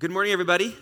Good 0.00 0.12
morning, 0.12 0.32
everybody. 0.32 0.74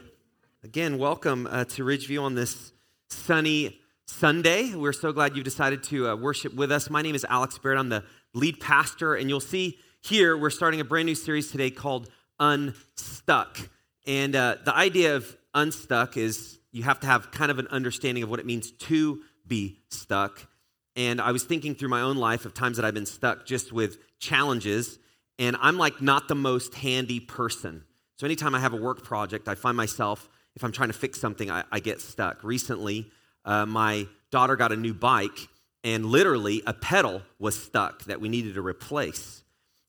Again, 0.62 0.96
welcome 0.96 1.48
uh, 1.50 1.64
to 1.64 1.82
Ridgeview 1.82 2.22
on 2.22 2.36
this 2.36 2.72
sunny 3.10 3.80
Sunday. 4.06 4.72
We're 4.76 4.92
so 4.92 5.10
glad 5.10 5.34
you've 5.34 5.44
decided 5.44 5.82
to 5.84 6.10
uh, 6.10 6.14
worship 6.14 6.54
with 6.54 6.70
us. 6.70 6.88
My 6.88 7.02
name 7.02 7.16
is 7.16 7.26
Alex 7.28 7.58
Barrett. 7.58 7.80
I'm 7.80 7.88
the 7.88 8.04
lead 8.32 8.60
pastor, 8.60 9.16
and 9.16 9.28
you'll 9.28 9.40
see 9.40 9.76
here 10.02 10.38
we're 10.38 10.50
starting 10.50 10.80
a 10.80 10.84
brand 10.84 11.06
new 11.06 11.16
series 11.16 11.50
today 11.50 11.68
called 11.68 12.08
Unstuck. 12.38 13.58
And 14.06 14.36
uh, 14.36 14.58
the 14.64 14.76
idea 14.76 15.16
of 15.16 15.36
unstuck 15.52 16.16
is 16.16 16.60
you 16.70 16.84
have 16.84 17.00
to 17.00 17.08
have 17.08 17.32
kind 17.32 17.50
of 17.50 17.58
an 17.58 17.66
understanding 17.72 18.22
of 18.22 18.30
what 18.30 18.38
it 18.38 18.46
means 18.46 18.70
to 18.70 19.20
be 19.44 19.80
stuck. 19.90 20.46
And 20.94 21.20
I 21.20 21.32
was 21.32 21.42
thinking 21.42 21.74
through 21.74 21.88
my 21.88 22.02
own 22.02 22.18
life 22.18 22.46
of 22.46 22.54
times 22.54 22.76
that 22.76 22.86
I've 22.86 22.94
been 22.94 23.04
stuck 23.04 23.46
just 23.46 23.72
with 23.72 23.98
challenges, 24.20 25.00
and 25.40 25.56
I'm 25.60 25.76
like 25.76 26.00
not 26.00 26.28
the 26.28 26.36
most 26.36 26.76
handy 26.76 27.18
person. 27.18 27.82
So 28.18 28.26
anytime 28.26 28.52
I 28.52 28.58
have 28.58 28.72
a 28.72 28.76
work 28.76 29.04
project, 29.04 29.46
I 29.46 29.54
find 29.54 29.76
myself, 29.76 30.28
if 30.56 30.64
I'm 30.64 30.72
trying 30.72 30.88
to 30.88 30.92
fix 30.92 31.20
something, 31.20 31.52
I, 31.52 31.62
I 31.70 31.78
get 31.78 32.00
stuck. 32.00 32.42
Recently, 32.42 33.12
uh, 33.44 33.64
my 33.64 34.08
daughter 34.32 34.56
got 34.56 34.72
a 34.72 34.76
new 34.76 34.92
bike, 34.92 35.48
and 35.84 36.04
literally 36.04 36.60
a 36.66 36.74
pedal 36.74 37.22
was 37.38 37.56
stuck 37.62 38.02
that 38.06 38.20
we 38.20 38.28
needed 38.28 38.54
to 38.54 38.60
replace. 38.60 39.44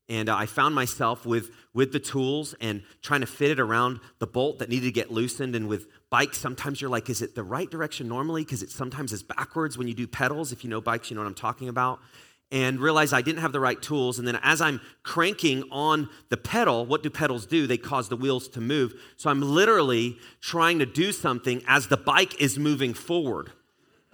And 0.07 0.29
uh, 0.29 0.35
I 0.35 0.45
found 0.45 0.75
myself 0.75 1.25
with, 1.25 1.49
with 1.73 1.91
the 1.91 1.99
tools 1.99 2.53
and 2.61 2.83
trying 3.01 3.21
to 3.21 3.27
fit 3.27 3.49
it 3.49 3.59
around 3.59 3.99
the 4.19 4.27
bolt 4.27 4.59
that 4.59 4.69
needed 4.69 4.85
to 4.85 4.91
get 4.91 5.11
loosened. 5.11 5.55
And 5.55 5.67
with 5.67 5.87
bikes, 6.11 6.37
sometimes 6.37 6.81
you're 6.81 6.89
like, 6.91 7.09
is 7.09 7.23
it 7.23 7.33
the 7.33 7.43
right 7.43 7.69
direction 7.69 8.07
normally? 8.07 8.43
Because 8.43 8.61
it 8.61 8.69
sometimes 8.69 9.11
is 9.11 9.23
backwards 9.23 9.75
when 9.75 9.87
you 9.87 9.95
do 9.95 10.05
pedals. 10.05 10.51
If 10.51 10.63
you 10.63 10.69
know 10.69 10.81
bikes, 10.81 11.09
you 11.09 11.15
know 11.15 11.23
what 11.23 11.27
I'm 11.27 11.33
talking 11.33 11.67
about 11.67 11.99
and 12.51 12.79
realized 12.79 13.13
I 13.13 13.21
didn't 13.21 13.41
have 13.41 13.51
the 13.51 13.59
right 13.59 13.79
tools. 13.79 14.17
And 14.17 14.27
then 14.27 14.39
as 14.41 14.59
I'm 14.59 14.81
cranking 15.03 15.63
on 15.71 16.09
the 16.29 16.37
pedal, 16.37 16.85
what 16.85 17.03
do 17.03 17.09
pedals 17.09 17.45
do? 17.45 17.67
They 17.67 17.77
cause 17.77 18.09
the 18.09 18.15
wheels 18.15 18.47
to 18.49 18.61
move. 18.61 18.93
So 19.17 19.29
I'm 19.29 19.41
literally 19.41 20.17
trying 20.41 20.79
to 20.79 20.85
do 20.85 21.11
something 21.11 21.61
as 21.67 21.87
the 21.87 21.97
bike 21.97 22.41
is 22.41 22.57
moving 22.57 22.93
forward. 22.93 23.51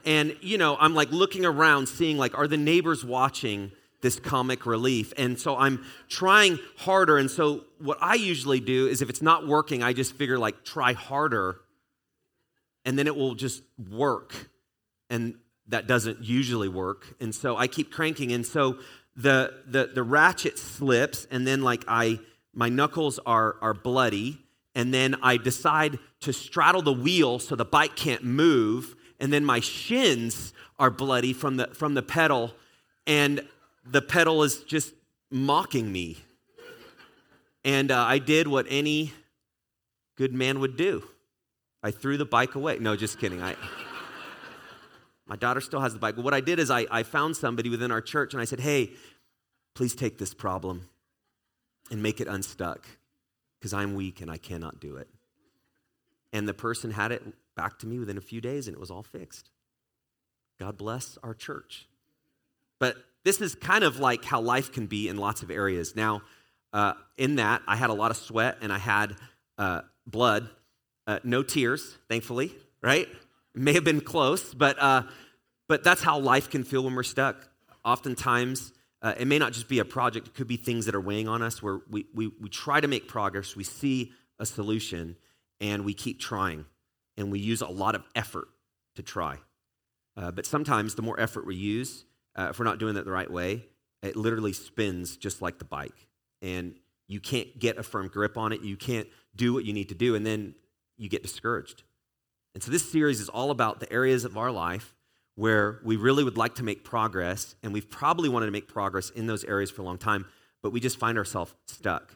And, 0.04 0.36
you 0.42 0.58
know, 0.58 0.76
I'm 0.80 0.94
like 0.94 1.12
looking 1.12 1.46
around, 1.46 1.88
seeing 1.88 2.18
like, 2.18 2.38
are 2.38 2.48
the 2.48 2.58
neighbors 2.58 3.06
watching 3.06 3.72
this 4.02 4.20
comic 4.20 4.66
relief? 4.66 5.14
And 5.18 5.40
so 5.40 5.58
I'm 5.58 5.84
trying 6.10 6.60
harder. 6.78 7.18
And 7.18 7.32
so 7.32 7.62
what 7.80 7.98
I 8.02 8.16
usually 8.16 8.60
do 8.60 8.88
is 8.88 9.02
if 9.02 9.10
it's 9.10 9.22
not 9.22 9.48
working, 9.48 9.82
I 9.82 9.94
just 9.94 10.14
figure 10.14 10.38
like, 10.38 10.64
try 10.66 10.94
harder. 10.94 11.62
And 12.84 13.00
then 13.00 13.08
it 13.08 13.16
will 13.16 13.34
just 13.34 13.64
work. 13.90 14.50
And 15.10 15.36
that 15.68 15.88
doesn't 15.88 16.24
usually 16.24 16.70
work. 16.70 17.16
And 17.20 17.34
so 17.34 17.58
I 17.58 17.68
keep 17.68 17.92
cranking. 17.92 18.32
And 18.32 18.46
so 18.46 18.78
the, 19.16 19.54
the, 19.66 19.92
the 19.94 20.04
ratchet 20.04 20.60
slips, 20.60 21.26
and 21.32 21.48
then 21.48 21.62
like 21.62 21.84
I, 21.88 22.20
my 22.54 22.70
knuckles 22.70 23.20
are, 23.26 23.56
are 23.62 23.74
bloody. 23.74 24.40
And 24.76 24.94
then 24.94 25.16
I 25.24 25.38
decide 25.38 26.00
to 26.22 26.34
straddle 26.34 26.82
the 26.82 26.94
wheel 26.94 27.40
so 27.40 27.56
the 27.56 27.66
bike 27.66 27.96
can't 27.96 28.24
move. 28.24 28.96
And 29.20 29.32
then 29.32 29.46
my 29.46 29.62
shins 29.62 30.54
are 30.78 30.90
bloody 30.90 31.32
from 31.32 31.58
the, 31.58 31.68
from 31.68 31.94
the 31.94 32.04
pedal. 32.04 32.52
And 33.08 33.48
the 33.86 34.02
pedal 34.02 34.44
is 34.44 34.64
just 34.64 34.94
mocking 35.32 35.92
me. 35.92 36.18
And 37.64 37.90
uh, 37.90 38.04
I 38.04 38.20
did 38.20 38.48
what 38.48 38.66
any 38.70 39.14
good 40.18 40.34
man 40.34 40.60
would 40.60 40.76
do. 40.76 41.04
I 41.82 41.92
threw 41.92 42.18
the 42.18 42.26
bike 42.26 42.56
away. 42.56 42.78
No, 42.80 42.96
just 42.96 43.20
kidding. 43.20 43.42
I, 43.42 43.56
my 45.28 45.36
daughter 45.36 45.62
still 45.62 45.80
has 45.80 45.94
the 45.94 46.00
bike. 46.00 46.18
What 46.18 46.34
I 46.34 46.42
did 46.42 46.60
is 46.60 46.70
I, 46.70 46.86
I 46.92 47.04
found 47.04 47.36
somebody 47.36 47.70
within 47.70 47.92
our 47.92 48.02
church 48.02 48.34
and 48.34 48.42
I 48.42 48.46
said, 48.46 48.60
hey, 48.60 48.92
please 49.74 49.96
take 49.96 50.18
this 50.18 50.34
problem 50.34 50.88
and 51.90 52.04
make 52.04 52.22
it 52.22 52.28
unstuck 52.28 52.86
because 53.60 53.74
I'm 53.74 53.96
weak 53.96 54.22
and 54.22 54.30
I 54.30 54.38
cannot 54.38 54.80
do 54.80 54.98
it. 54.98 55.10
And 56.32 56.48
the 56.48 56.54
person 56.54 56.92
had 56.92 57.12
it 57.12 57.24
back 57.56 57.80
to 57.80 57.88
me 57.88 57.98
within 57.98 58.18
a 58.18 58.22
few 58.22 58.40
days 58.40 58.68
and 58.68 58.76
it 58.76 58.80
was 58.80 58.92
all 58.92 59.04
fixed. 59.04 59.50
God 60.60 60.78
bless 60.78 61.18
our 61.24 61.34
church. 61.34 61.88
But 62.80 62.98
this 63.24 63.42
is 63.42 63.56
kind 63.56 63.84
of 63.84 64.00
like 64.00 64.24
how 64.24 64.42
life 64.42 64.72
can 64.72 64.86
be 64.86 65.08
in 65.10 65.18
lots 65.18 65.42
of 65.42 65.50
areas. 65.50 65.96
Now, 65.96 66.22
uh, 66.72 66.94
in 67.18 67.38
that, 67.38 67.62
I 67.68 67.76
had 67.78 67.90
a 67.90 67.94
lot 67.94 68.12
of 68.12 68.18
sweat 68.18 68.58
and 68.62 68.72
I 68.72 68.78
had 68.78 69.16
uh, 69.58 69.82
blood, 70.06 70.50
uh, 71.08 71.20
no 71.24 71.42
tears, 71.42 71.98
thankfully, 72.10 72.54
right? 72.82 73.08
may 73.56 73.74
have 73.74 73.84
been 73.84 74.02
close, 74.02 74.54
but, 74.54 74.78
uh, 74.80 75.04
but 75.68 75.84
that's 75.84 76.02
how 76.02 76.20
life 76.20 76.50
can 76.50 76.64
feel 76.64 76.84
when 76.84 76.96
we're 76.96 77.04
stuck. 77.04 77.50
Oftentimes, 77.84 78.74
uh, 79.02 79.14
it 79.20 79.28
may 79.28 79.40
not 79.40 79.54
just 79.54 79.68
be 79.68 79.80
a 79.80 79.86
project, 79.86 80.28
it 80.28 80.34
could 80.34 80.48
be 80.48 80.58
things 80.58 80.86
that 80.86 80.96
are 80.96 81.02
weighing 81.02 81.28
on 81.28 81.42
us 81.42 81.62
where 81.62 81.80
we, 81.90 82.06
we, 82.14 82.32
we 82.40 82.50
try 82.50 82.80
to 82.80 82.88
make 82.88 83.08
progress, 83.08 83.56
we 83.56 83.64
see 83.64 84.12
a 84.40 84.46
solution, 84.46 85.16
and 85.62 85.86
we 85.86 85.94
keep 85.94 86.20
trying. 86.20 86.66
And 87.18 87.32
we 87.32 87.40
use 87.40 87.62
a 87.62 87.68
lot 87.68 87.96
of 87.96 88.04
effort 88.16 88.48
to 88.96 89.04
try. 89.04 89.38
Uh, 90.18 90.32
but 90.32 90.46
sometimes 90.46 90.96
the 90.96 91.02
more 91.02 91.20
effort 91.20 91.46
we 91.46 91.56
use, 91.56 92.06
uh, 92.36 92.48
if 92.50 92.60
we're 92.60 92.66
not 92.66 92.80
doing 92.80 92.96
it 92.98 93.06
the 93.06 93.12
right 93.12 93.30
way, 93.30 93.66
it 94.02 94.16
literally 94.16 94.54
spins 94.54 95.18
just 95.18 95.42
like 95.42 95.60
the 95.60 95.66
bike. 95.66 96.08
And 96.42 96.76
you 97.08 97.20
can't 97.20 97.60
get 97.60 97.78
a 97.78 97.84
firm 97.84 98.08
grip 98.08 98.38
on 98.38 98.52
it. 98.52 98.62
You 98.62 98.76
can't 98.76 99.08
do 99.36 99.54
what 99.54 99.66
you 99.66 99.74
need 99.74 99.90
to 99.90 99.96
do. 99.96 100.16
And 100.16 100.26
then 100.26 100.56
you 100.98 101.10
get 101.10 101.22
discouraged. 101.22 101.84
And 102.54 102.64
so 102.64 102.72
this 102.72 102.90
series 102.90 103.20
is 103.20 103.30
all 103.30 103.52
about 103.52 103.80
the 103.80 103.92
areas 103.92 104.26
of 104.26 104.38
our 104.38 104.52
life 104.52 104.95
where 105.36 105.80
we 105.84 105.96
really 105.98 106.24
would 106.24 106.38
like 106.38 106.56
to 106.56 106.64
make 106.64 106.84
progress, 106.84 107.56
and 107.62 107.74
we've 107.74 107.90
probably 107.90 108.30
wanted 108.30 108.46
to 108.48 108.52
make 108.52 108.68
progress 108.68 109.10
in 109.10 109.28
those 109.28 109.44
areas 109.44 109.70
for 109.70 109.82
a 109.82 109.86
long 109.86 109.98
time, 109.98 110.26
but 110.64 110.72
we 110.72 110.80
just 110.80 110.98
find 110.98 111.18
ourselves 111.18 111.54
stuck. 111.68 112.16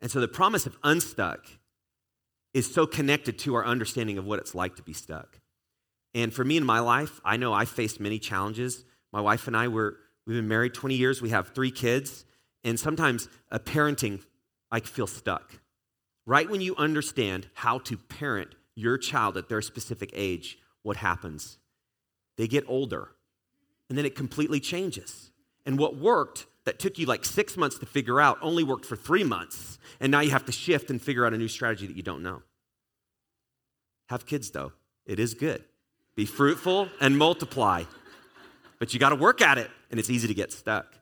And 0.00 0.10
so 0.10 0.20
the 0.20 0.28
promise 0.28 0.66
of 0.66 0.76
unstuck 0.82 1.46
is 2.52 2.72
so 2.72 2.86
connected 2.86 3.38
to 3.40 3.54
our 3.54 3.64
understanding 3.64 4.18
of 4.18 4.24
what 4.24 4.38
it's 4.38 4.54
like 4.54 4.76
to 4.76 4.82
be 4.82 4.92
stuck. 4.92 5.40
And 6.14 6.32
for 6.32 6.44
me 6.44 6.56
in 6.56 6.64
my 6.64 6.78
life, 6.80 7.20
I 7.24 7.36
know 7.36 7.52
I 7.52 7.64
faced 7.64 8.00
many 8.00 8.18
challenges. 8.18 8.84
My 9.12 9.20
wife 9.20 9.46
and 9.46 9.56
I 9.56 9.68
were 9.68 9.96
we've 10.26 10.36
been 10.36 10.48
married 10.48 10.72
20 10.72 10.94
years, 10.94 11.20
we 11.20 11.30
have 11.30 11.48
3 11.48 11.70
kids, 11.70 12.24
and 12.62 12.80
sometimes 12.80 13.28
a 13.50 13.58
parenting 13.58 14.22
I 14.70 14.80
feel 14.80 15.06
stuck. 15.06 15.60
Right 16.26 16.48
when 16.48 16.60
you 16.60 16.74
understand 16.76 17.48
how 17.54 17.78
to 17.80 17.96
parent 17.96 18.54
your 18.74 18.96
child 18.96 19.36
at 19.36 19.48
their 19.48 19.60
specific 19.60 20.10
age, 20.14 20.58
what 20.82 20.96
happens? 20.96 21.58
They 22.36 22.48
get 22.48 22.64
older, 22.66 23.10
and 23.88 23.96
then 23.96 24.04
it 24.04 24.14
completely 24.14 24.60
changes. 24.60 25.30
And 25.66 25.78
what 25.78 25.96
worked 25.96 26.46
that 26.64 26.78
took 26.78 26.98
you 26.98 27.06
like 27.06 27.24
six 27.24 27.56
months 27.56 27.78
to 27.78 27.86
figure 27.86 28.20
out 28.20 28.38
only 28.42 28.64
worked 28.64 28.86
for 28.86 28.96
three 28.96 29.24
months, 29.24 29.78
and 30.00 30.10
now 30.10 30.20
you 30.20 30.30
have 30.30 30.44
to 30.46 30.52
shift 30.52 30.90
and 30.90 31.00
figure 31.00 31.24
out 31.26 31.34
a 31.34 31.38
new 31.38 31.48
strategy 31.48 31.86
that 31.86 31.96
you 31.96 32.02
don't 32.02 32.22
know. 32.22 32.42
Have 34.08 34.26
kids, 34.26 34.50
though. 34.50 34.72
It 35.06 35.18
is 35.18 35.34
good. 35.34 35.64
Be 36.16 36.26
fruitful 36.26 36.88
and 37.00 37.16
multiply. 37.18 37.84
But 38.78 38.92
you 38.92 39.00
got 39.00 39.10
to 39.10 39.16
work 39.16 39.40
at 39.40 39.58
it, 39.58 39.70
and 39.90 40.00
it's 40.00 40.10
easy 40.10 40.28
to 40.28 40.34
get 40.34 40.52
stuck. 40.52 40.98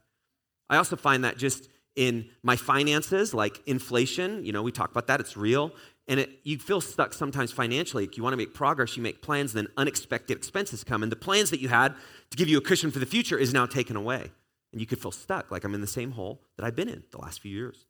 I 0.69 0.76
also 0.76 0.97
find 0.97 1.25
that 1.25 1.37
just 1.37 1.69
in 1.94 2.31
my 2.43 2.56
finances, 2.56 3.34
like 3.34 3.60
inflation, 3.66 4.44
you 4.44 4.53
know, 4.53 4.62
we 4.62 4.72
talk 4.72 4.91
about 4.91 5.06
that, 5.09 5.20
it's 5.20 5.37
real 5.37 5.72
and 6.08 6.20
it, 6.20 6.30
you 6.42 6.58
feel 6.58 6.80
stuck 6.80 7.12
sometimes 7.12 7.52
financially. 7.52 8.06
Like 8.06 8.16
you 8.16 8.22
want 8.22 8.32
to 8.32 8.36
make 8.36 8.54
progress, 8.54 8.96
you 8.96 9.02
make 9.02 9.22
plans, 9.22 9.52
then 9.52 9.68
unexpected 9.76 10.36
expenses 10.36 10.84
come. 10.84 11.02
And 11.02 11.12
the 11.12 11.16
plans 11.16 11.50
that 11.50 11.60
you 11.60 11.68
had 11.68 11.94
to 12.30 12.36
give 12.36 12.48
you 12.48 12.58
a 12.58 12.60
cushion 12.60 12.90
for 12.90 12.98
the 12.98 13.06
future 13.06 13.38
is 13.38 13.52
now 13.52 13.66
taken 13.66 13.96
away. 13.96 14.30
And 14.72 14.80
you 14.80 14.86
could 14.86 15.00
feel 15.00 15.12
stuck, 15.12 15.50
like 15.50 15.64
I'm 15.64 15.74
in 15.74 15.80
the 15.80 15.86
same 15.86 16.12
hole 16.12 16.42
that 16.56 16.64
I've 16.64 16.74
been 16.74 16.88
in 16.88 17.04
the 17.12 17.18
last 17.18 17.40
few 17.40 17.54
years. 17.54 17.86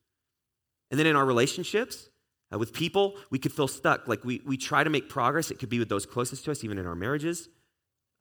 And 0.90 0.98
then 0.98 1.06
in 1.06 1.16
our 1.16 1.24
relationships 1.24 2.10
uh, 2.52 2.58
with 2.58 2.72
people, 2.72 3.14
we 3.30 3.38
could 3.38 3.52
feel 3.52 3.68
stuck. 3.68 4.08
Like 4.08 4.24
we, 4.24 4.42
we 4.44 4.56
try 4.56 4.84
to 4.84 4.90
make 4.90 5.08
progress. 5.08 5.50
It 5.50 5.58
could 5.58 5.70
be 5.70 5.78
with 5.78 5.88
those 5.88 6.04
closest 6.04 6.44
to 6.44 6.50
us, 6.50 6.64
even 6.64 6.78
in 6.78 6.86
our 6.86 6.94
marriages. 6.94 7.48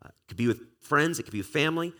Uh, 0.03 0.09
it 0.09 0.27
could 0.29 0.37
be 0.37 0.47
with 0.47 0.61
friends, 0.79 1.19
it 1.19 1.23
could 1.23 1.33
be 1.33 1.39
with 1.39 1.47
family. 1.47 1.93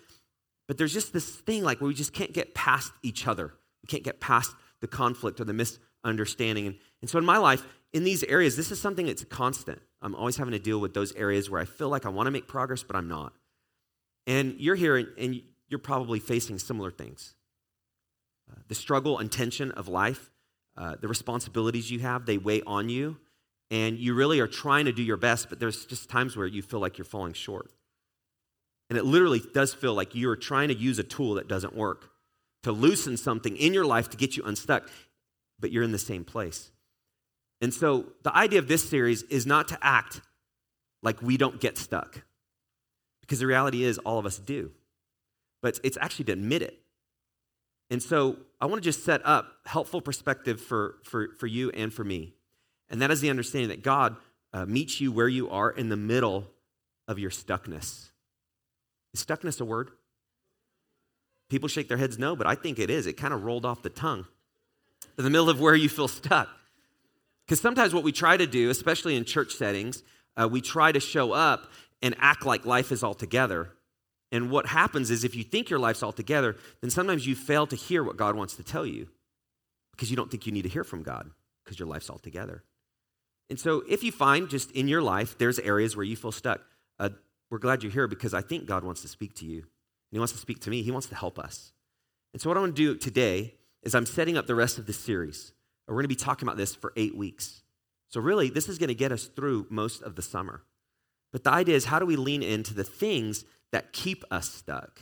But 0.67 0.77
there's 0.77 0.93
just 0.93 1.11
this 1.11 1.29
thing 1.29 1.63
like 1.63 1.81
where 1.81 1.89
we 1.89 1.93
just 1.93 2.13
can't 2.13 2.31
get 2.31 2.55
past 2.55 2.93
each 3.03 3.27
other. 3.27 3.53
We 3.83 3.87
can't 3.87 4.03
get 4.03 4.21
past 4.21 4.55
the 4.79 4.87
conflict 4.87 5.41
or 5.41 5.45
the 5.45 5.53
misunderstanding. 5.53 6.67
And, 6.67 6.75
and 7.01 7.09
so 7.09 7.17
in 7.17 7.25
my 7.25 7.37
life, 7.37 7.63
in 7.93 8.03
these 8.03 8.23
areas, 8.23 8.55
this 8.55 8.71
is 8.71 8.79
something 8.79 9.05
that's 9.05 9.23
constant. 9.25 9.81
I'm 10.01 10.15
always 10.15 10.37
having 10.37 10.53
to 10.53 10.59
deal 10.59 10.79
with 10.79 10.93
those 10.93 11.13
areas 11.13 11.49
where 11.49 11.61
I 11.61 11.65
feel 11.65 11.89
like 11.89 12.05
I 12.05 12.09
want 12.09 12.27
to 12.27 12.31
make 12.31 12.47
progress, 12.47 12.83
but 12.83 12.95
I'm 12.95 13.07
not. 13.07 13.33
And 14.27 14.55
you're 14.59 14.75
here 14.75 14.95
and 14.95 15.41
you're 15.67 15.79
probably 15.79 16.19
facing 16.19 16.59
similar 16.59 16.91
things. 16.91 17.35
Uh, 18.49 18.59
the 18.67 18.75
struggle 18.75 19.19
and 19.19 19.31
tension 19.31 19.71
of 19.71 19.87
life, 19.87 20.31
uh, 20.77 20.95
the 20.99 21.07
responsibilities 21.07 21.91
you 21.91 21.99
have, 21.99 22.25
they 22.25 22.37
weigh 22.37 22.61
on 22.63 22.89
you. 22.89 23.17
And 23.69 23.97
you 23.97 24.13
really 24.13 24.41
are 24.41 24.47
trying 24.47 24.85
to 24.85 24.91
do 24.91 25.01
your 25.01 25.17
best, 25.17 25.47
but 25.47 25.59
there's 25.59 25.85
just 25.85 26.09
times 26.09 26.35
where 26.35 26.47
you 26.47 26.61
feel 26.61 26.81
like 26.81 26.97
you're 26.97 27.05
falling 27.05 27.33
short. 27.33 27.71
And 28.89 28.97
it 28.97 29.05
literally 29.05 29.41
does 29.53 29.73
feel 29.73 29.93
like 29.93 30.13
you're 30.13 30.35
trying 30.35 30.67
to 30.67 30.75
use 30.75 30.99
a 30.99 31.03
tool 31.03 31.35
that 31.35 31.47
doesn't 31.47 31.73
work 31.75 32.09
to 32.63 32.71
loosen 32.71 33.15
something 33.15 33.55
in 33.55 33.73
your 33.73 33.85
life 33.85 34.09
to 34.09 34.17
get 34.17 34.35
you 34.35 34.43
unstuck, 34.43 34.89
but 35.59 35.71
you're 35.71 35.83
in 35.83 35.93
the 35.93 35.97
same 35.97 36.25
place. 36.25 36.71
And 37.61 37.73
so 37.73 38.07
the 38.23 38.35
idea 38.35 38.59
of 38.59 38.67
this 38.67 38.87
series 38.87 39.21
is 39.23 39.45
not 39.45 39.67
to 39.67 39.77
act 39.81 40.21
like 41.03 41.21
we 41.21 41.37
don't 41.37 41.59
get 41.59 41.77
stuck, 41.77 42.23
because 43.21 43.39
the 43.39 43.47
reality 43.47 43.83
is 43.83 43.97
all 43.99 44.19
of 44.19 44.25
us 44.25 44.37
do. 44.37 44.71
But 45.61 45.79
it's 45.83 45.97
actually 46.01 46.25
to 46.25 46.33
admit 46.33 46.63
it. 46.63 46.79
And 47.89 48.01
so 48.01 48.37
I 48.59 48.65
want 48.65 48.81
to 48.81 48.85
just 48.87 49.03
set 49.03 49.21
up 49.25 49.51
helpful 49.65 50.01
perspective 50.01 50.59
for, 50.59 50.95
for, 51.03 51.29
for 51.39 51.45
you 51.47 51.69
and 51.71 51.93
for 51.93 52.03
me. 52.03 52.33
And 52.89 53.01
that 53.01 53.11
is 53.11 53.21
the 53.21 53.29
understanding 53.29 53.69
that 53.69 53.83
God 53.83 54.15
uh, 54.53 54.65
meets 54.65 54.99
you 54.99 55.11
where 55.11 55.27
you 55.27 55.49
are 55.49 55.69
in 55.69 55.89
the 55.89 55.97
middle 55.97 56.47
of 57.07 57.19
your 57.19 57.29
stuckness. 57.29 58.09
Is 59.13 59.23
stuckness 59.25 59.59
a 59.59 59.65
word? 59.65 59.91
People 61.49 61.67
shake 61.67 61.89
their 61.89 61.97
heads 61.97 62.17
no, 62.17 62.35
but 62.35 62.47
I 62.47 62.55
think 62.55 62.79
it 62.79 62.89
is. 62.89 63.05
It 63.05 63.13
kind 63.13 63.33
of 63.33 63.43
rolled 63.43 63.65
off 63.65 63.81
the 63.81 63.89
tongue. 63.89 64.25
In 65.17 65.23
the 65.23 65.29
middle 65.29 65.49
of 65.49 65.59
where 65.59 65.75
you 65.75 65.89
feel 65.89 66.07
stuck. 66.07 66.47
Because 67.45 67.59
sometimes 67.59 67.93
what 67.93 68.03
we 68.03 68.11
try 68.11 68.37
to 68.37 68.47
do, 68.47 68.69
especially 68.69 69.15
in 69.15 69.25
church 69.25 69.53
settings, 69.53 70.03
uh, 70.37 70.47
we 70.49 70.61
try 70.61 70.91
to 70.91 70.99
show 70.99 71.31
up 71.31 71.71
and 72.01 72.15
act 72.19 72.45
like 72.45 72.65
life 72.65 72.91
is 72.91 73.03
all 73.03 73.13
together. 73.13 73.69
And 74.31 74.49
what 74.49 74.65
happens 74.65 75.11
is 75.11 75.23
if 75.23 75.35
you 75.35 75.43
think 75.43 75.69
your 75.69 75.79
life's 75.79 76.03
all 76.03 76.13
together, 76.13 76.55
then 76.79 76.89
sometimes 76.89 77.27
you 77.27 77.35
fail 77.35 77.67
to 77.67 77.75
hear 77.75 78.03
what 78.03 78.17
God 78.17 78.35
wants 78.35 78.55
to 78.55 78.63
tell 78.63 78.85
you 78.85 79.09
because 79.91 80.09
you 80.09 80.15
don't 80.15 80.31
think 80.31 80.45
you 80.45 80.51
need 80.51 80.61
to 80.63 80.69
hear 80.69 80.83
from 80.83 81.03
God 81.03 81.29
because 81.63 81.77
your 81.77 81.87
life's 81.87 82.09
all 82.09 82.17
together. 82.17 82.63
And 83.49 83.59
so 83.59 83.83
if 83.89 84.03
you 84.03 84.11
find 84.11 84.49
just 84.49 84.71
in 84.71 84.87
your 84.87 85.01
life 85.01 85.37
there's 85.37 85.59
areas 85.59 85.97
where 85.97 86.05
you 86.05 86.15
feel 86.15 86.31
stuck, 86.31 86.61
uh, 86.99 87.09
we're 87.49 87.57
glad 87.57 87.83
you're 87.83 87.91
here 87.91 88.07
because 88.07 88.33
I 88.33 88.41
think 88.41 88.65
God 88.65 88.85
wants 88.85 89.01
to 89.01 89.09
speak 89.09 89.35
to 89.35 89.45
you. 89.45 89.57
And 89.57 90.13
He 90.13 90.19
wants 90.19 90.31
to 90.33 90.39
speak 90.39 90.61
to 90.61 90.69
me. 90.69 90.81
He 90.81 90.91
wants 90.91 91.07
to 91.07 91.15
help 91.15 91.37
us. 91.37 91.73
And 92.33 92.41
so 92.41 92.49
what 92.49 92.57
I 92.57 92.61
want 92.61 92.75
to 92.75 92.81
do 92.81 92.97
today 92.97 93.55
is 93.83 93.93
I'm 93.93 94.05
setting 94.05 94.37
up 94.37 94.47
the 94.47 94.55
rest 94.55 94.77
of 94.77 94.85
this 94.85 94.97
series. 94.97 95.51
We're 95.91 96.01
going 96.01 96.05
to 96.05 96.09
be 96.09 96.15
talking 96.15 96.47
about 96.47 96.57
this 96.57 96.73
for 96.73 96.93
eight 96.95 97.15
weeks. 97.15 97.63
So 98.07 98.21
really, 98.21 98.49
this 98.49 98.69
is 98.69 98.77
going 98.77 98.87
to 98.87 98.95
get 98.95 99.11
us 99.11 99.25
through 99.25 99.67
most 99.69 100.01
of 100.01 100.15
the 100.15 100.21
summer. 100.21 100.63
But 101.31 101.43
the 101.43 101.51
idea 101.51 101.75
is 101.75 101.85
how 101.85 101.99
do 101.99 102.05
we 102.05 102.15
lean 102.15 102.43
into 102.43 102.73
the 102.73 102.83
things 102.83 103.45
that 103.71 103.93
keep 103.93 104.23
us 104.31 104.49
stuck? 104.53 105.01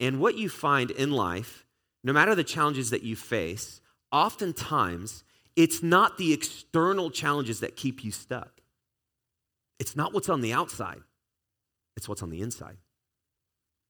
And 0.00 0.20
what 0.20 0.36
you 0.36 0.48
find 0.48 0.90
in 0.90 1.12
life, 1.12 1.66
no 2.04 2.12
matter 2.12 2.34
the 2.34 2.44
challenges 2.44 2.90
that 2.90 3.02
you 3.02 3.16
face, 3.16 3.80
oftentimes 4.12 5.24
it's 5.54 5.82
not 5.82 6.18
the 6.18 6.32
external 6.32 7.10
challenges 7.10 7.60
that 7.60 7.76
keep 7.76 8.04
you 8.04 8.10
stuck. 8.10 8.60
It's 9.78 9.96
not 9.96 10.12
what's 10.12 10.28
on 10.28 10.40
the 10.40 10.52
outside, 10.52 11.02
it's 11.96 12.08
what's 12.08 12.22
on 12.22 12.30
the 12.30 12.42
inside. 12.42 12.76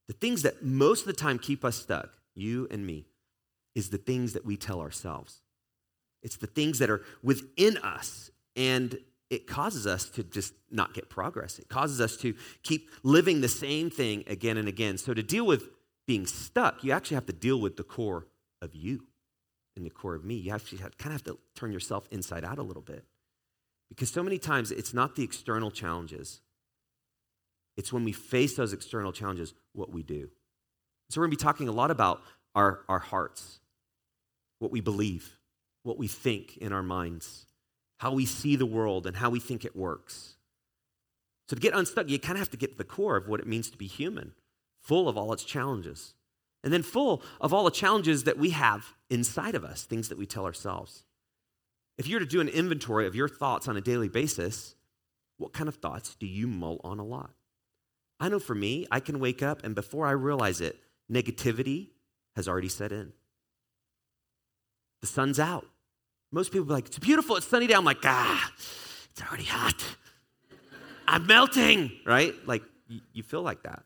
The 0.08 0.14
things 0.14 0.42
that 0.42 0.62
most 0.62 1.00
of 1.00 1.06
the 1.06 1.12
time 1.12 1.38
keep 1.38 1.64
us 1.64 1.76
stuck, 1.76 2.10
you 2.34 2.68
and 2.70 2.86
me, 2.86 3.06
is 3.74 3.90
the 3.90 3.98
things 3.98 4.34
that 4.34 4.44
we 4.44 4.56
tell 4.56 4.80
ourselves. 4.80 5.42
It's 6.22 6.36
the 6.36 6.46
things 6.46 6.78
that 6.78 6.90
are 6.90 7.02
within 7.22 7.78
us. 7.78 8.30
And 8.56 8.98
it 9.30 9.46
causes 9.46 9.86
us 9.86 10.08
to 10.10 10.22
just 10.22 10.54
not 10.70 10.94
get 10.94 11.08
progress. 11.08 11.58
It 11.58 11.68
causes 11.68 12.00
us 12.00 12.16
to 12.18 12.34
keep 12.62 12.90
living 13.02 13.40
the 13.40 13.48
same 13.48 13.90
thing 13.90 14.24
again 14.26 14.56
and 14.56 14.68
again. 14.68 14.98
So, 14.98 15.14
to 15.14 15.22
deal 15.22 15.46
with 15.46 15.64
being 16.06 16.26
stuck, 16.26 16.84
you 16.84 16.92
actually 16.92 17.16
have 17.16 17.26
to 17.26 17.32
deal 17.32 17.60
with 17.60 17.76
the 17.76 17.82
core 17.82 18.26
of 18.62 18.74
you 18.74 19.04
and 19.74 19.84
the 19.84 19.90
core 19.90 20.14
of 20.14 20.24
me. 20.24 20.36
You 20.36 20.52
actually 20.52 20.78
have, 20.78 20.96
kind 20.96 21.14
of 21.14 21.20
have 21.20 21.34
to 21.34 21.38
turn 21.56 21.72
yourself 21.72 22.06
inside 22.10 22.44
out 22.44 22.58
a 22.58 22.62
little 22.62 22.82
bit. 22.82 23.04
Because 23.88 24.10
so 24.10 24.22
many 24.22 24.38
times 24.38 24.70
it's 24.70 24.94
not 24.94 25.16
the 25.16 25.24
external 25.24 25.70
challenges, 25.70 26.40
it's 27.76 27.92
when 27.92 28.04
we 28.04 28.12
face 28.12 28.54
those 28.56 28.72
external 28.72 29.12
challenges 29.12 29.54
what 29.72 29.92
we 29.92 30.02
do. 30.02 30.30
So, 31.10 31.20
we're 31.20 31.26
going 31.26 31.36
to 31.36 31.42
be 31.42 31.42
talking 31.42 31.68
a 31.68 31.72
lot 31.72 31.90
about 31.90 32.22
our, 32.54 32.80
our 32.88 33.00
hearts, 33.00 33.58
what 34.60 34.70
we 34.70 34.80
believe, 34.80 35.36
what 35.86 35.98
we 35.98 36.08
think 36.08 36.56
in 36.58 36.72
our 36.72 36.82
minds 36.82 37.46
how 37.98 38.12
we 38.12 38.26
see 38.26 38.56
the 38.56 38.66
world 38.66 39.06
and 39.06 39.16
how 39.16 39.30
we 39.30 39.40
think 39.40 39.64
it 39.64 39.74
works. 39.74 40.36
So, 41.48 41.56
to 41.56 41.62
get 41.62 41.74
unstuck, 41.74 42.08
you 42.08 42.18
kind 42.18 42.36
of 42.36 42.40
have 42.40 42.50
to 42.50 42.56
get 42.56 42.72
to 42.72 42.78
the 42.78 42.84
core 42.84 43.16
of 43.16 43.28
what 43.28 43.40
it 43.40 43.46
means 43.46 43.70
to 43.70 43.78
be 43.78 43.86
human, 43.86 44.32
full 44.82 45.08
of 45.08 45.16
all 45.16 45.32
its 45.32 45.44
challenges, 45.44 46.14
and 46.64 46.72
then 46.72 46.82
full 46.82 47.22
of 47.40 47.54
all 47.54 47.64
the 47.64 47.70
challenges 47.70 48.24
that 48.24 48.38
we 48.38 48.50
have 48.50 48.94
inside 49.08 49.54
of 49.54 49.64
us, 49.64 49.84
things 49.84 50.08
that 50.08 50.18
we 50.18 50.26
tell 50.26 50.44
ourselves. 50.44 51.04
If 51.96 52.08
you 52.08 52.16
were 52.16 52.20
to 52.20 52.26
do 52.26 52.40
an 52.40 52.48
inventory 52.48 53.06
of 53.06 53.14
your 53.14 53.28
thoughts 53.28 53.68
on 53.68 53.76
a 53.76 53.80
daily 53.80 54.08
basis, 54.08 54.74
what 55.38 55.52
kind 55.52 55.68
of 55.68 55.76
thoughts 55.76 56.14
do 56.16 56.26
you 56.26 56.46
mull 56.46 56.80
on 56.82 56.98
a 56.98 57.04
lot? 57.04 57.30
I 58.18 58.28
know 58.28 58.38
for 58.38 58.54
me, 58.54 58.86
I 58.90 59.00
can 59.00 59.20
wake 59.20 59.42
up 59.42 59.64
and 59.64 59.74
before 59.74 60.06
I 60.06 60.10
realize 60.10 60.60
it, 60.60 60.78
negativity 61.10 61.90
has 62.34 62.48
already 62.48 62.68
set 62.68 62.92
in. 62.92 63.12
The 65.00 65.06
sun's 65.06 65.38
out. 65.38 65.66
Most 66.32 66.52
people 66.52 66.66
be 66.66 66.72
like, 66.72 66.86
it's 66.86 66.98
beautiful, 66.98 67.36
it's 67.36 67.46
sunny 67.46 67.66
day. 67.66 67.74
I'm 67.74 67.84
like, 67.84 68.04
ah, 68.04 68.52
it's 69.10 69.22
already 69.22 69.44
hot. 69.44 69.82
I'm 71.08 71.26
melting, 71.26 71.92
right? 72.04 72.34
Like, 72.46 72.62
you, 73.12 73.22
feel 73.22 73.42
like 73.42 73.62
that. 73.62 73.84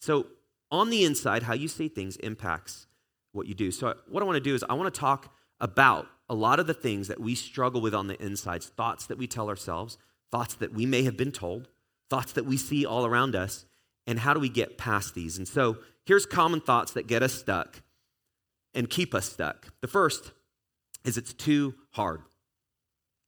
So, 0.00 0.26
on 0.70 0.90
the 0.90 1.04
inside, 1.04 1.42
how 1.42 1.54
you 1.54 1.68
say 1.68 1.88
things 1.88 2.16
impacts 2.16 2.86
what 3.32 3.46
you 3.46 3.54
do. 3.54 3.70
So, 3.70 3.94
what 4.08 4.22
I 4.22 4.26
want 4.26 4.36
to 4.36 4.40
do 4.40 4.54
is, 4.54 4.64
I 4.68 4.74
want 4.74 4.92
to 4.92 4.98
talk 4.98 5.34
about 5.60 6.06
a 6.28 6.34
lot 6.34 6.60
of 6.60 6.66
the 6.66 6.74
things 6.74 7.08
that 7.08 7.20
we 7.20 7.34
struggle 7.34 7.80
with 7.80 7.94
on 7.94 8.06
the 8.06 8.22
insides 8.22 8.68
thoughts 8.68 9.06
that 9.06 9.18
we 9.18 9.26
tell 9.26 9.48
ourselves, 9.48 9.98
thoughts 10.30 10.54
that 10.54 10.72
we 10.72 10.86
may 10.86 11.02
have 11.02 11.16
been 11.16 11.32
told, 11.32 11.68
thoughts 12.08 12.32
that 12.32 12.46
we 12.46 12.56
see 12.56 12.86
all 12.86 13.04
around 13.04 13.36
us, 13.36 13.66
and 14.06 14.18
how 14.18 14.32
do 14.32 14.40
we 14.40 14.48
get 14.48 14.78
past 14.78 15.14
these? 15.14 15.36
And 15.36 15.46
so, 15.46 15.78
here's 16.06 16.26
common 16.26 16.60
thoughts 16.60 16.92
that 16.92 17.06
get 17.06 17.22
us 17.22 17.34
stuck 17.34 17.82
and 18.74 18.88
keep 18.88 19.14
us 19.14 19.30
stuck. 19.30 19.68
The 19.82 19.88
first 19.88 20.32
is 21.04 21.16
it's 21.16 21.32
too 21.32 21.74
hard. 21.90 22.22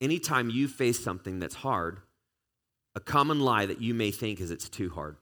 Anytime 0.01 0.51
you 0.51 0.69
face 0.69 1.03
something 1.03 1.39
that's 1.39 1.57
hard, 1.57 2.01
a 2.95 3.01
common 3.01 3.41
lie 3.41 3.67
that 3.67 3.81
you 3.81 3.95
may 3.95 4.11
think 4.11 4.41
is 4.41 4.51
it's 4.51 4.69
too 4.69 4.91
hard. 4.91 5.17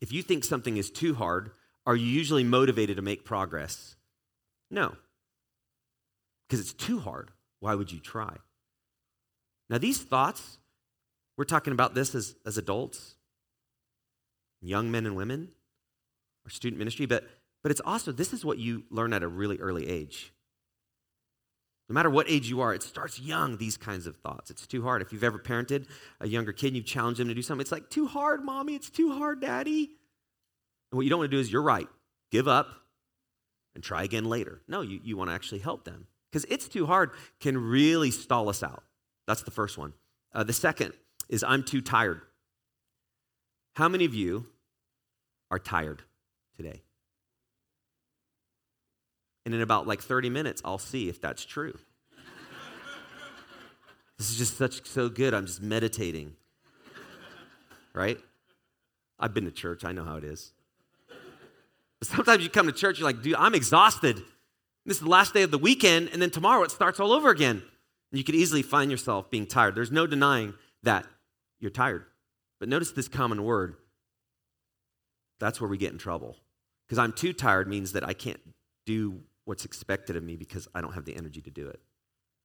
If 0.00 0.12
you 0.12 0.22
think 0.22 0.44
something 0.44 0.76
is 0.76 0.90
too 0.90 1.14
hard, 1.14 1.52
are 1.86 1.96
you 1.96 2.06
usually 2.06 2.44
motivated 2.44 2.96
to 2.96 3.02
make 3.02 3.24
progress? 3.24 3.96
No. 4.70 4.96
Because 6.48 6.60
it's 6.60 6.72
too 6.72 6.98
hard. 7.00 7.30
Why 7.60 7.74
would 7.74 7.92
you 7.92 8.00
try? 8.00 8.36
Now, 9.70 9.78
these 9.78 9.98
thoughts, 9.98 10.58
we're 11.36 11.44
talking 11.44 11.72
about 11.72 11.94
this 11.94 12.14
as, 12.14 12.34
as 12.44 12.58
adults, 12.58 13.14
young 14.60 14.90
men 14.90 15.06
and 15.06 15.16
women, 15.16 15.48
our 16.44 16.50
student 16.50 16.78
ministry, 16.78 17.06
but, 17.06 17.24
but 17.62 17.70
it's 17.70 17.80
also, 17.84 18.12
this 18.12 18.32
is 18.32 18.44
what 18.44 18.58
you 18.58 18.84
learn 18.90 19.12
at 19.12 19.22
a 19.22 19.28
really 19.28 19.58
early 19.58 19.88
age. 19.88 20.32
No 21.88 21.94
matter 21.94 22.08
what 22.08 22.30
age 22.30 22.48
you 22.48 22.60
are, 22.60 22.72
it 22.72 22.82
starts 22.82 23.20
young, 23.20 23.58
these 23.58 23.76
kinds 23.76 24.06
of 24.06 24.16
thoughts. 24.16 24.50
It's 24.50 24.66
too 24.66 24.82
hard. 24.82 25.02
If 25.02 25.12
you've 25.12 25.24
ever 25.24 25.38
parented 25.38 25.86
a 26.20 26.28
younger 26.28 26.52
kid 26.52 26.68
and 26.68 26.76
you've 26.76 26.86
challenged 26.86 27.20
them 27.20 27.28
to 27.28 27.34
do 27.34 27.42
something, 27.42 27.60
it's 27.60 27.72
like, 27.72 27.90
too 27.90 28.06
hard, 28.06 28.42
mommy. 28.42 28.74
It's 28.74 28.88
too 28.88 29.12
hard, 29.12 29.40
daddy. 29.40 29.90
And 30.90 30.96
what 30.96 31.02
you 31.02 31.10
don't 31.10 31.18
want 31.18 31.30
to 31.30 31.36
do 31.36 31.40
is, 31.40 31.52
you're 31.52 31.60
right, 31.60 31.88
give 32.30 32.48
up 32.48 32.68
and 33.74 33.82
try 33.82 34.04
again 34.04 34.24
later. 34.24 34.62
No, 34.68 34.80
you, 34.80 35.00
you 35.02 35.16
want 35.16 35.30
to 35.30 35.34
actually 35.34 35.58
help 35.58 35.84
them. 35.84 36.06
Because 36.30 36.46
it's 36.48 36.68
too 36.68 36.86
hard 36.86 37.10
can 37.40 37.58
really 37.58 38.10
stall 38.10 38.48
us 38.48 38.62
out. 38.62 38.84
That's 39.26 39.42
the 39.42 39.50
first 39.50 39.76
one. 39.76 39.92
Uh, 40.32 40.44
the 40.44 40.52
second 40.52 40.94
is, 41.28 41.44
I'm 41.44 41.62
too 41.62 41.82
tired. 41.82 42.22
How 43.76 43.88
many 43.88 44.04
of 44.04 44.14
you 44.14 44.46
are 45.50 45.58
tired 45.58 46.02
today? 46.56 46.82
And 49.44 49.54
in 49.54 49.60
about 49.60 49.86
like 49.86 50.00
30 50.00 50.30
minutes, 50.30 50.62
I'll 50.64 50.78
see 50.78 51.08
if 51.08 51.20
that's 51.20 51.44
true. 51.44 51.76
this 54.18 54.30
is 54.30 54.38
just 54.38 54.56
such 54.56 54.86
so 54.86 55.08
good. 55.08 55.34
I'm 55.34 55.46
just 55.46 55.62
meditating. 55.62 56.34
Right? 57.94 58.18
I've 59.18 59.34
been 59.34 59.44
to 59.44 59.50
church, 59.50 59.84
I 59.84 59.92
know 59.92 60.04
how 60.04 60.16
it 60.16 60.24
is. 60.24 60.52
But 61.98 62.08
sometimes 62.08 62.42
you 62.42 62.50
come 62.50 62.66
to 62.66 62.72
church, 62.72 62.98
you're 62.98 63.08
like, 63.08 63.22
dude, 63.22 63.36
I'm 63.36 63.54
exhausted. 63.54 64.16
This 64.84 64.96
is 64.96 65.02
the 65.02 65.08
last 65.08 65.32
day 65.32 65.42
of 65.42 65.52
the 65.52 65.58
weekend, 65.58 66.10
and 66.12 66.20
then 66.20 66.30
tomorrow 66.30 66.64
it 66.64 66.72
starts 66.72 66.98
all 66.98 67.12
over 67.12 67.30
again. 67.30 67.62
And 68.10 68.18
you 68.18 68.24
could 68.24 68.34
easily 68.34 68.62
find 68.62 68.90
yourself 68.90 69.30
being 69.30 69.46
tired. 69.46 69.74
There's 69.74 69.92
no 69.92 70.06
denying 70.06 70.54
that 70.82 71.06
you're 71.60 71.70
tired. 71.70 72.04
But 72.58 72.68
notice 72.68 72.90
this 72.90 73.08
common 73.08 73.44
word. 73.44 73.76
That's 75.38 75.60
where 75.60 75.70
we 75.70 75.78
get 75.78 75.92
in 75.92 75.98
trouble. 75.98 76.36
Because 76.86 76.98
I'm 76.98 77.12
too 77.12 77.32
tired 77.32 77.68
means 77.68 77.92
that 77.92 78.06
I 78.06 78.12
can't 78.12 78.40
do 78.84 79.20
what's 79.44 79.64
expected 79.64 80.16
of 80.16 80.22
me 80.22 80.36
because 80.36 80.68
I 80.74 80.80
don't 80.80 80.92
have 80.92 81.04
the 81.04 81.16
energy 81.16 81.40
to 81.42 81.50
do 81.50 81.68
it. 81.68 81.80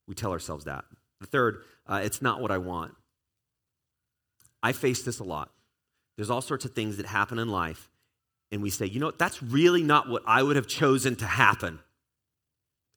We 0.08 0.16
tell 0.16 0.32
ourselves 0.32 0.66
that. 0.66 0.86
The 1.20 1.28
third, 1.28 1.64
uh, 1.86 2.02
it's 2.04 2.22
not 2.22 2.42
what 2.42 2.52
I 2.52 2.58
want. 2.58 2.94
I 4.64 4.72
face 4.72 5.04
this 5.04 5.20
a 5.20 5.24
lot. 5.24 5.52
There's 6.16 6.30
all 6.30 6.42
sorts 6.42 6.66
of 6.66 6.74
things 6.74 6.98
that 6.98 7.06
happen 7.06 7.38
in 7.38 7.50
life, 7.50 7.90
and 8.52 8.62
we 8.62 8.70
say, 8.70 8.86
you 8.86 9.00
know 9.00 9.12
that's 9.12 9.42
really 9.44 9.84
not 9.84 10.10
what 10.10 10.24
I 10.26 10.42
would 10.42 10.56
have 10.56 10.68
chosen 10.68 11.16
to 11.18 11.26
happen. 11.26 11.80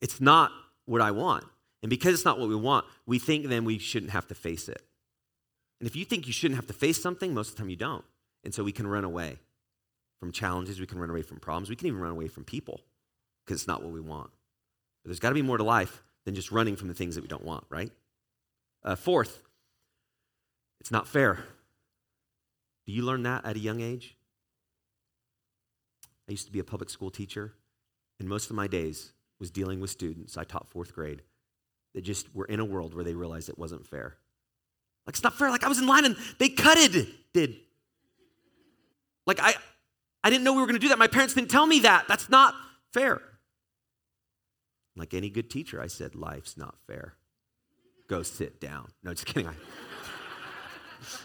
It's 0.00 0.20
not 0.20 0.52
what 0.86 1.02
I 1.02 1.10
want. 1.10 1.44
And 1.82 1.90
because 1.90 2.14
it's 2.14 2.24
not 2.24 2.38
what 2.38 2.48
we 2.48 2.56
want, 2.56 2.86
we 3.06 3.18
think 3.18 3.46
then 3.46 3.64
we 3.64 3.78
shouldn't 3.78 4.12
have 4.12 4.26
to 4.28 4.34
face 4.34 4.68
it. 4.68 4.82
And 5.80 5.88
if 5.88 5.96
you 5.96 6.04
think 6.04 6.26
you 6.26 6.32
shouldn't 6.32 6.56
have 6.56 6.66
to 6.66 6.72
face 6.72 7.02
something, 7.02 7.34
most 7.34 7.50
of 7.50 7.56
the 7.56 7.62
time 7.62 7.70
you 7.70 7.76
don't. 7.76 8.04
And 8.44 8.54
so 8.54 8.64
we 8.64 8.72
can 8.72 8.86
run 8.86 9.04
away 9.04 9.38
from 10.18 10.32
challenges, 10.32 10.80
we 10.80 10.86
can 10.86 10.98
run 10.98 11.10
away 11.10 11.22
from 11.22 11.40
problems, 11.40 11.68
we 11.68 11.76
can 11.76 11.86
even 11.86 12.00
run 12.00 12.12
away 12.12 12.28
from 12.28 12.44
people 12.44 12.80
because 13.50 13.62
it's 13.62 13.66
not 13.66 13.82
what 13.82 13.90
we 13.90 14.00
want. 14.00 14.30
But 15.02 15.08
there's 15.08 15.18
got 15.18 15.30
to 15.30 15.34
be 15.34 15.42
more 15.42 15.58
to 15.58 15.64
life 15.64 16.04
than 16.24 16.36
just 16.36 16.52
running 16.52 16.76
from 16.76 16.86
the 16.86 16.94
things 16.94 17.16
that 17.16 17.22
we 17.22 17.26
don't 17.26 17.44
want, 17.44 17.64
right? 17.68 17.90
Uh, 18.84 18.94
fourth, 18.94 19.42
it's 20.78 20.92
not 20.92 21.08
fair. 21.08 21.40
Do 22.86 22.92
you 22.92 23.02
learn 23.02 23.24
that 23.24 23.44
at 23.44 23.56
a 23.56 23.58
young 23.58 23.80
age? 23.80 24.16
I 26.28 26.30
used 26.30 26.46
to 26.46 26.52
be 26.52 26.60
a 26.60 26.64
public 26.64 26.90
school 26.90 27.10
teacher, 27.10 27.54
and 28.20 28.28
most 28.28 28.50
of 28.50 28.56
my 28.56 28.68
days 28.68 29.14
was 29.40 29.50
dealing 29.50 29.80
with 29.80 29.90
students. 29.90 30.38
I 30.38 30.44
taught 30.44 30.68
fourth 30.68 30.94
grade. 30.94 31.22
that 31.92 32.02
just 32.02 32.32
were 32.32 32.44
in 32.44 32.60
a 32.60 32.64
world 32.64 32.94
where 32.94 33.02
they 33.02 33.14
realized 33.14 33.48
it 33.48 33.58
wasn't 33.58 33.84
fair. 33.84 34.14
Like, 35.08 35.14
it's 35.14 35.24
not 35.24 35.36
fair. 35.36 35.50
Like, 35.50 35.64
I 35.64 35.68
was 35.68 35.80
in 35.80 35.88
line 35.88 36.04
and 36.04 36.16
they 36.38 36.50
cutted, 36.50 37.08
did. 37.34 37.56
Like, 39.26 39.40
I, 39.42 39.54
I 40.22 40.30
didn't 40.30 40.44
know 40.44 40.52
we 40.52 40.60
were 40.60 40.68
going 40.68 40.78
to 40.78 40.80
do 40.80 40.90
that. 40.90 41.00
My 41.00 41.08
parents 41.08 41.34
didn't 41.34 41.50
tell 41.50 41.66
me 41.66 41.80
that. 41.80 42.06
That's 42.06 42.28
not 42.28 42.54
fair. 42.92 43.20
Like 44.96 45.14
any 45.14 45.30
good 45.30 45.50
teacher, 45.50 45.80
I 45.80 45.86
said, 45.86 46.14
life's 46.14 46.56
not 46.56 46.76
fair. 46.86 47.14
Go 48.08 48.22
sit 48.22 48.60
down. 48.60 48.88
No, 49.02 49.12
just 49.12 49.26
kidding. 49.26 49.48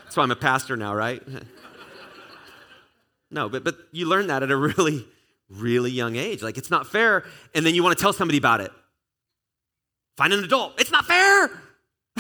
That's 0.04 0.16
why 0.16 0.24
I'm 0.24 0.32
a 0.32 0.36
pastor 0.36 0.78
now, 0.78 0.94
right? 0.96 1.22
no, 3.32 3.50
but, 3.50 3.64
but 3.64 3.76
you 3.92 4.08
learn 4.08 4.28
that 4.28 4.44
at 4.44 4.52
a 4.52 4.56
really, 4.56 5.06
really 5.50 5.92
young 5.92 6.16
age. 6.16 6.42
Like, 6.42 6.58
it's 6.58 6.72
not 6.72 6.88
fair. 6.88 7.26
And 7.54 7.66
then 7.66 7.76
you 7.76 7.84
want 7.84 7.98
to 7.98 8.02
tell 8.02 8.14
somebody 8.14 8.38
about 8.38 8.62
it. 8.62 8.72
Find 10.16 10.32
an 10.32 10.44
adult. 10.44 10.80
It's 10.80 10.92
not 10.92 11.06
fair. 11.06 11.50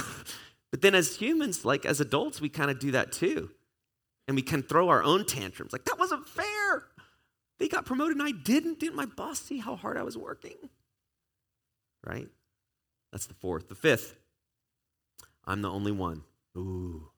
but 0.72 0.82
then 0.82 0.96
as 0.96 1.16
humans, 1.16 1.64
like 1.64 1.86
as 1.86 2.02
adults, 2.02 2.42
we 2.42 2.50
kind 2.50 2.70
of 2.70 2.80
do 2.80 2.92
that 2.92 3.12
too. 3.12 3.52
And 4.28 4.36
we 4.36 4.42
can 4.42 4.64
throw 4.64 4.90
our 4.90 5.04
own 5.04 5.26
tantrums. 5.26 5.72
Like, 5.72 5.86
that 5.86 6.00
wasn't 6.00 6.28
fair. 6.28 6.84
They 7.60 7.68
got 7.68 7.86
promoted 7.86 8.18
and 8.18 8.28
I 8.28 8.32
didn't. 8.32 8.80
Didn't 8.80 8.96
my 8.96 9.06
boss 9.06 9.40
see 9.40 9.60
how 9.60 9.76
hard 9.76 9.98
I 9.98 10.04
was 10.04 10.18
working? 10.18 10.56
Right? 12.06 12.28
That's 13.12 13.26
the 13.26 13.34
fourth. 13.34 13.68
The 13.68 13.76
fifth, 13.76 14.16
I'm 15.46 15.62
the 15.62 15.72
only 15.72 15.92
one. 15.92 16.24
Ooh, 16.58 17.10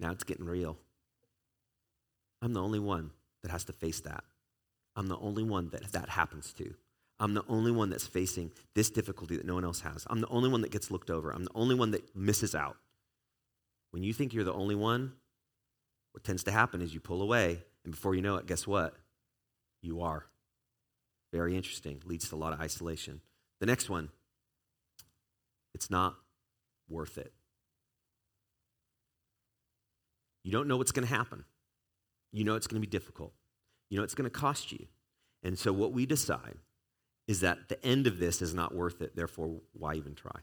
now 0.00 0.10
it's 0.12 0.24
getting 0.24 0.46
real. 0.46 0.78
I'm 2.40 2.54
the 2.54 2.62
only 2.62 2.78
one 2.78 3.10
that 3.42 3.50
has 3.50 3.64
to 3.64 3.72
face 3.72 4.00
that. 4.00 4.24
I'm 4.96 5.08
the 5.08 5.18
only 5.18 5.42
one 5.42 5.70
that 5.70 5.92
that 5.92 6.08
happens 6.10 6.52
to. 6.54 6.74
I'm 7.20 7.34
the 7.34 7.44
only 7.48 7.70
one 7.70 7.90
that's 7.90 8.06
facing 8.06 8.50
this 8.74 8.90
difficulty 8.90 9.36
that 9.36 9.46
no 9.46 9.54
one 9.54 9.64
else 9.64 9.80
has. 9.80 10.06
I'm 10.10 10.20
the 10.20 10.28
only 10.28 10.48
one 10.48 10.62
that 10.62 10.72
gets 10.72 10.90
looked 10.90 11.10
over. 11.10 11.30
I'm 11.30 11.44
the 11.44 11.54
only 11.54 11.74
one 11.74 11.92
that 11.92 12.16
misses 12.16 12.54
out. 12.54 12.76
When 13.92 14.02
you 14.02 14.12
think 14.12 14.32
you're 14.32 14.44
the 14.44 14.52
only 14.52 14.74
one, 14.74 15.12
what 16.12 16.24
tends 16.24 16.42
to 16.44 16.50
happen 16.50 16.82
is 16.82 16.92
you 16.94 17.00
pull 17.00 17.22
away, 17.22 17.62
and 17.84 17.92
before 17.92 18.14
you 18.14 18.22
know 18.22 18.36
it, 18.36 18.46
guess 18.46 18.66
what? 18.66 18.94
You 19.82 20.00
are. 20.00 20.24
Very 21.32 21.56
interesting. 21.56 22.02
Leads 22.04 22.28
to 22.28 22.34
a 22.34 22.36
lot 22.36 22.52
of 22.52 22.60
isolation. 22.60 23.20
The 23.60 23.66
next 23.66 23.88
one, 23.88 24.10
it's 25.74 25.90
not 25.90 26.16
worth 26.88 27.18
it. 27.18 27.32
You 30.44 30.52
don't 30.52 30.68
know 30.68 30.76
what's 30.76 30.92
going 30.92 31.06
to 31.06 31.14
happen. 31.14 31.44
You 32.32 32.44
know 32.44 32.56
it's 32.56 32.66
going 32.66 32.80
to 32.80 32.86
be 32.86 32.90
difficult. 32.90 33.32
You 33.90 33.98
know 33.98 34.04
it's 34.04 34.14
going 34.14 34.28
to 34.28 34.30
cost 34.30 34.72
you. 34.72 34.86
And 35.42 35.58
so 35.58 35.72
what 35.72 35.92
we 35.92 36.06
decide 36.06 36.58
is 37.28 37.40
that 37.40 37.68
the 37.68 37.84
end 37.84 38.06
of 38.06 38.18
this 38.18 38.42
is 38.42 38.54
not 38.54 38.74
worth 38.74 39.00
it. 39.00 39.14
Therefore, 39.14 39.60
why 39.72 39.94
even 39.94 40.14
try? 40.14 40.40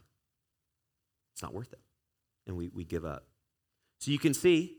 It's 1.34 1.42
not 1.42 1.54
worth 1.54 1.72
it. 1.72 1.80
And 2.46 2.56
we, 2.56 2.68
we 2.68 2.84
give 2.84 3.04
up. 3.04 3.26
So 3.98 4.10
you 4.10 4.18
can 4.18 4.34
see 4.34 4.78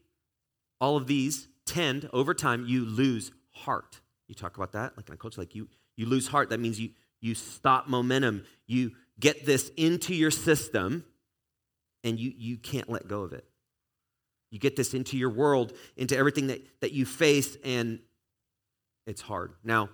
all 0.80 0.98
of 0.98 1.08
these 1.08 1.48
tend, 1.66 2.10
over 2.12 2.34
time, 2.34 2.66
you 2.68 2.86
lose 2.86 3.32
heart. 3.52 4.02
You 4.28 4.36
talk 4.36 4.58
about 4.58 4.72
that, 4.72 4.98
like 4.98 5.08
in 5.08 5.14
a 5.14 5.18
culture, 5.18 5.42
like 5.42 5.54
you, 5.54 5.70
you 5.96 6.06
lose 6.06 6.28
heart. 6.28 6.50
That 6.50 6.60
means 6.60 6.80
you, 6.80 6.90
you 7.20 7.36
stop 7.36 7.88
momentum. 7.88 8.46
You 8.66 8.92
get 9.22 9.46
this 9.46 9.72
into 9.78 10.14
your 10.14 10.32
system 10.32 11.06
and 12.04 12.20
you, 12.20 12.34
you 12.36 12.58
can't 12.58 12.90
let 12.90 13.08
go 13.08 13.22
of 13.22 13.32
it. 13.32 13.46
You 14.50 14.60
get 14.60 14.76
this 14.76 14.94
into 14.94 15.18
your 15.18 15.30
world, 15.30 15.72
into 15.96 16.18
everything 16.18 16.48
that, 16.48 16.62
that 16.82 16.92
you 16.92 17.06
face, 17.06 17.56
and 17.64 18.00
it's 19.08 19.22
hard. 19.22 19.54
Now, 19.64 19.90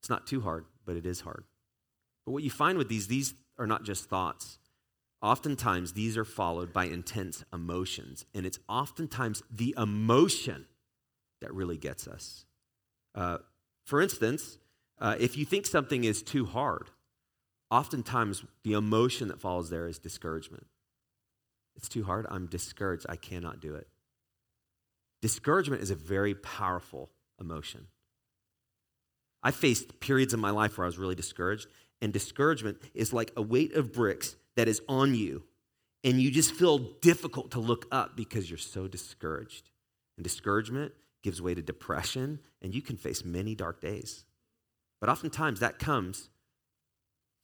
it's 0.00 0.10
not 0.10 0.26
too 0.26 0.42
hard, 0.42 0.66
but 0.84 0.96
it 0.96 1.06
is 1.06 1.20
hard. 1.20 1.44
But 2.26 2.32
what 2.32 2.42
you 2.42 2.50
find 2.50 2.76
with 2.76 2.88
these, 2.88 3.06
these 3.06 3.34
are 3.58 3.66
not 3.66 3.84
just 3.84 4.10
thoughts. 4.10 4.58
Oftentimes, 5.22 5.94
these 5.94 6.18
are 6.18 6.26
followed 6.26 6.74
by 6.74 6.84
intense 6.84 7.42
emotions, 7.54 8.26
and 8.34 8.44
it's 8.44 8.58
oftentimes 8.68 9.42
the 9.50 9.74
emotion 9.78 10.66
that 11.40 11.54
really 11.54 11.78
gets 11.78 12.06
us. 12.06 12.44
Uh, 13.14 13.38
for 13.86 14.02
instance, 14.02 14.58
uh, 14.98 15.16
if 15.18 15.38
you 15.38 15.46
think 15.46 15.64
something 15.64 16.04
is 16.04 16.22
too 16.22 16.44
hard, 16.44 16.90
oftentimes 17.70 18.44
the 18.64 18.74
emotion 18.74 19.28
that 19.28 19.40
follows 19.40 19.70
there 19.70 19.86
is 19.86 19.98
discouragement. 19.98 20.66
It's 21.76 21.88
too 21.88 22.04
hard. 22.04 22.26
I'm 22.30 22.46
discouraged. 22.46 23.06
I 23.08 23.16
cannot 23.16 23.60
do 23.60 23.74
it. 23.74 23.88
Discouragement 25.22 25.82
is 25.82 25.90
a 25.90 25.96
very 25.96 26.34
powerful 26.34 27.10
emotion. 27.40 27.86
I 29.42 29.50
faced 29.50 30.00
periods 30.00 30.34
in 30.34 30.40
my 30.40 30.50
life 30.50 30.76
where 30.76 30.84
I 30.84 30.88
was 30.88 30.98
really 30.98 31.14
discouraged, 31.14 31.68
and 32.00 32.12
discouragement 32.12 32.78
is 32.94 33.12
like 33.12 33.32
a 33.36 33.42
weight 33.42 33.74
of 33.74 33.92
bricks 33.92 34.36
that 34.56 34.68
is 34.68 34.80
on 34.88 35.14
you, 35.14 35.44
and 36.02 36.20
you 36.20 36.30
just 36.30 36.52
feel 36.52 36.78
difficult 36.78 37.52
to 37.52 37.60
look 37.60 37.86
up 37.92 38.16
because 38.16 38.50
you're 38.50 38.58
so 38.58 38.88
discouraged. 38.88 39.70
And 40.16 40.24
discouragement 40.24 40.92
gives 41.22 41.42
way 41.42 41.54
to 41.54 41.62
depression, 41.62 42.40
and 42.62 42.74
you 42.74 42.82
can 42.82 42.96
face 42.96 43.24
many 43.24 43.54
dark 43.54 43.80
days. 43.80 44.24
But 45.00 45.10
oftentimes 45.10 45.60
that 45.60 45.78
comes 45.78 46.30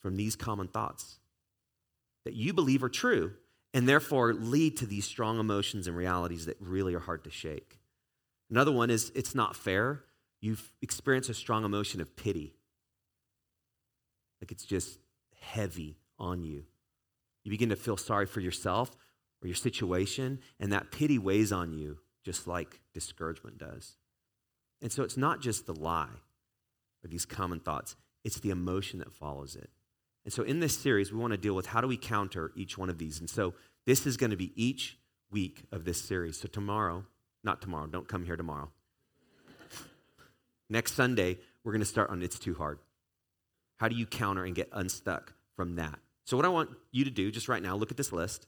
from 0.02 0.16
these 0.16 0.37
common 0.37 0.68
thoughts 0.68 1.18
that 2.25 2.35
you 2.35 2.52
believe 2.52 2.82
are 2.82 2.88
true, 2.88 3.32
and 3.75 3.88
therefore 3.88 4.35
lead 4.35 4.76
to 4.76 4.87
these 4.87 5.04
strong 5.04 5.38
emotions 5.40 5.87
and 5.87 5.97
realities 5.97 6.47
that 6.47 6.56
really 6.61 6.94
are 6.94 7.00
hard 7.00 7.25
to 7.25 7.30
shake. 7.30 7.78
Another 8.50 8.73
one 8.73 8.90
is 8.90 9.11
it's 9.14 9.35
not 9.35 9.56
fair. 9.56 10.04
You've 10.40 10.73
experienced 10.82 11.30
a 11.30 11.35
strong 11.35 11.64
emotion 11.64 12.00
of 12.00 12.16
pity. 12.16 12.54
Like 14.40 14.52
it's 14.52 14.64
just 14.64 14.99
heavy 15.40 15.99
on 16.18 16.42
you. 16.42 16.64
You 17.44 17.50
begin 17.50 17.71
to 17.71 17.76
feel 17.76 17.97
sorry 17.97 18.26
for 18.26 18.40
yourself 18.40 18.90
or 19.42 19.49
your 19.49 19.56
situation, 19.56 20.40
and 20.61 20.73
that 20.73 20.92
pity 20.92 21.18
weighs 21.18 21.50
on 21.52 21.73
you 21.73 21.99
just 22.25 22.47
like 22.47 22.80
discouragement 22.92 23.59
does. 23.59 23.97
And 24.80 24.92
so 24.92 25.02
it's 25.02 25.16
not 25.16 25.40
just 25.40 25.66
the 25.66 25.75
lie 25.75 26.21
or 27.04 27.09
these 27.09 27.25
common 27.25 27.61
thoughts, 27.61 27.97
it's 28.25 28.40
the 28.40 28.50
emotion 28.50 28.99
that 29.00 29.12
follows 29.12 29.56
it. 29.56 29.71
And 30.25 30.33
so 30.33 30.43
in 30.43 30.61
this 30.61 30.79
series, 30.79 31.12
we 31.12 31.19
want 31.19 31.33
to 31.33 31.38
deal 31.38 31.55
with 31.55 31.67
how 31.67 31.81
do 31.81 31.88
we 31.88 31.97
counter 31.97 32.52
each 32.57 32.79
one 32.79 32.88
of 32.88 32.99
these. 32.99 33.19
And 33.19 33.29
so 33.29 33.55
this 33.87 34.07
is 34.07 34.17
going 34.17 34.31
to 34.31 34.37
be 34.37 34.52
each 34.55 34.99
week 35.31 35.64
of 35.73 35.85
this 35.85 36.00
series. 36.00 36.38
So 36.38 36.49
tomorrow, 36.49 37.05
not 37.43 37.61
tomorrow, 37.61 37.87
don't 37.87 38.07
come 38.07 38.25
here 38.25 38.37
tomorrow. 38.37 38.71
Next 40.71 40.93
Sunday, 40.93 41.38
we're 41.64 41.73
going 41.73 41.81
to 41.81 41.87
start 41.87 42.11
on 42.11 42.23
It's 42.23 42.38
Too 42.38 42.55
Hard. 42.55 42.79
How 43.79 43.88
do 43.88 43.97
you 43.97 44.07
counter 44.07 44.45
and 44.45 44.55
get 44.55 44.69
unstuck 44.73 45.33
from 45.57 45.76
that? 45.76 45.99
So, 46.25 46.37
what 46.37 46.47
I 46.47 46.50
want 46.50 46.71
you 46.93 47.05
to 47.05 47.11
do 47.11 47.33
just 47.33 47.49
right 47.49 47.62
now, 47.62 47.75
look 47.75 47.91
at 47.91 47.97
this 47.97 48.12
list 48.12 48.47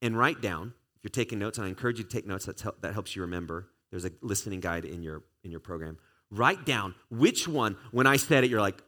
and 0.00 0.16
write 0.16 0.40
down. 0.40 0.74
If 0.96 1.04
you're 1.04 1.10
taking 1.10 1.38
notes, 1.38 1.58
and 1.58 1.66
I 1.66 1.68
encourage 1.68 1.98
you 1.98 2.04
to 2.04 2.10
take 2.10 2.26
notes, 2.26 2.44
that's 2.46 2.64
that 2.80 2.92
helps 2.92 3.16
you 3.16 3.22
remember. 3.22 3.68
There's 3.90 4.04
a 4.04 4.10
listening 4.20 4.60
guide 4.60 4.84
in 4.84 5.02
your, 5.02 5.22
in 5.42 5.50
your 5.50 5.60
program. 5.60 5.98
Write 6.30 6.64
down 6.64 6.94
which 7.10 7.48
one, 7.48 7.76
when 7.90 8.06
I 8.06 8.16
said 8.16 8.44
it, 8.44 8.50
you're 8.50 8.60
like, 8.60 8.82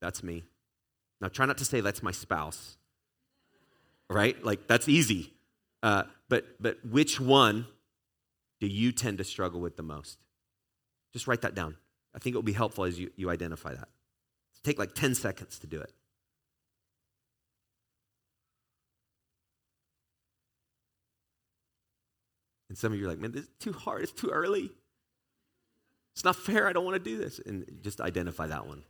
that's 0.00 0.22
me. 0.22 0.44
Now, 1.20 1.28
try 1.28 1.46
not 1.46 1.58
to 1.58 1.64
say 1.64 1.80
that's 1.80 2.02
my 2.02 2.12
spouse, 2.12 2.76
right? 4.10 4.42
Like, 4.44 4.66
that's 4.66 4.88
easy. 4.88 5.32
Uh, 5.82 6.04
but, 6.28 6.44
but 6.60 6.78
which 6.84 7.20
one 7.20 7.66
do 8.60 8.66
you 8.66 8.92
tend 8.92 9.18
to 9.18 9.24
struggle 9.24 9.60
with 9.60 9.76
the 9.76 9.82
most? 9.82 10.18
Just 11.12 11.26
write 11.26 11.42
that 11.42 11.54
down. 11.54 11.76
I 12.14 12.18
think 12.18 12.34
it 12.34 12.36
will 12.36 12.42
be 12.42 12.52
helpful 12.52 12.84
as 12.84 12.98
you, 12.98 13.10
you 13.16 13.30
identify 13.30 13.74
that. 13.74 13.88
Take 14.62 14.78
like 14.78 14.94
10 14.94 15.14
seconds 15.14 15.58
to 15.60 15.66
do 15.66 15.80
it. 15.80 15.92
And 22.68 22.76
some 22.76 22.92
of 22.92 22.98
you 22.98 23.06
are 23.06 23.08
like, 23.08 23.20
man, 23.20 23.32
this 23.32 23.44
is 23.44 23.50
too 23.60 23.72
hard. 23.72 24.02
It's 24.02 24.12
too 24.12 24.30
early. 24.30 24.70
It's 26.14 26.24
not 26.24 26.34
fair. 26.34 26.66
I 26.66 26.72
don't 26.72 26.84
want 26.84 26.96
to 26.96 27.10
do 27.10 27.16
this. 27.16 27.38
And 27.38 27.64
just 27.82 28.00
identify 28.00 28.48
that 28.48 28.66
one. 28.66 28.82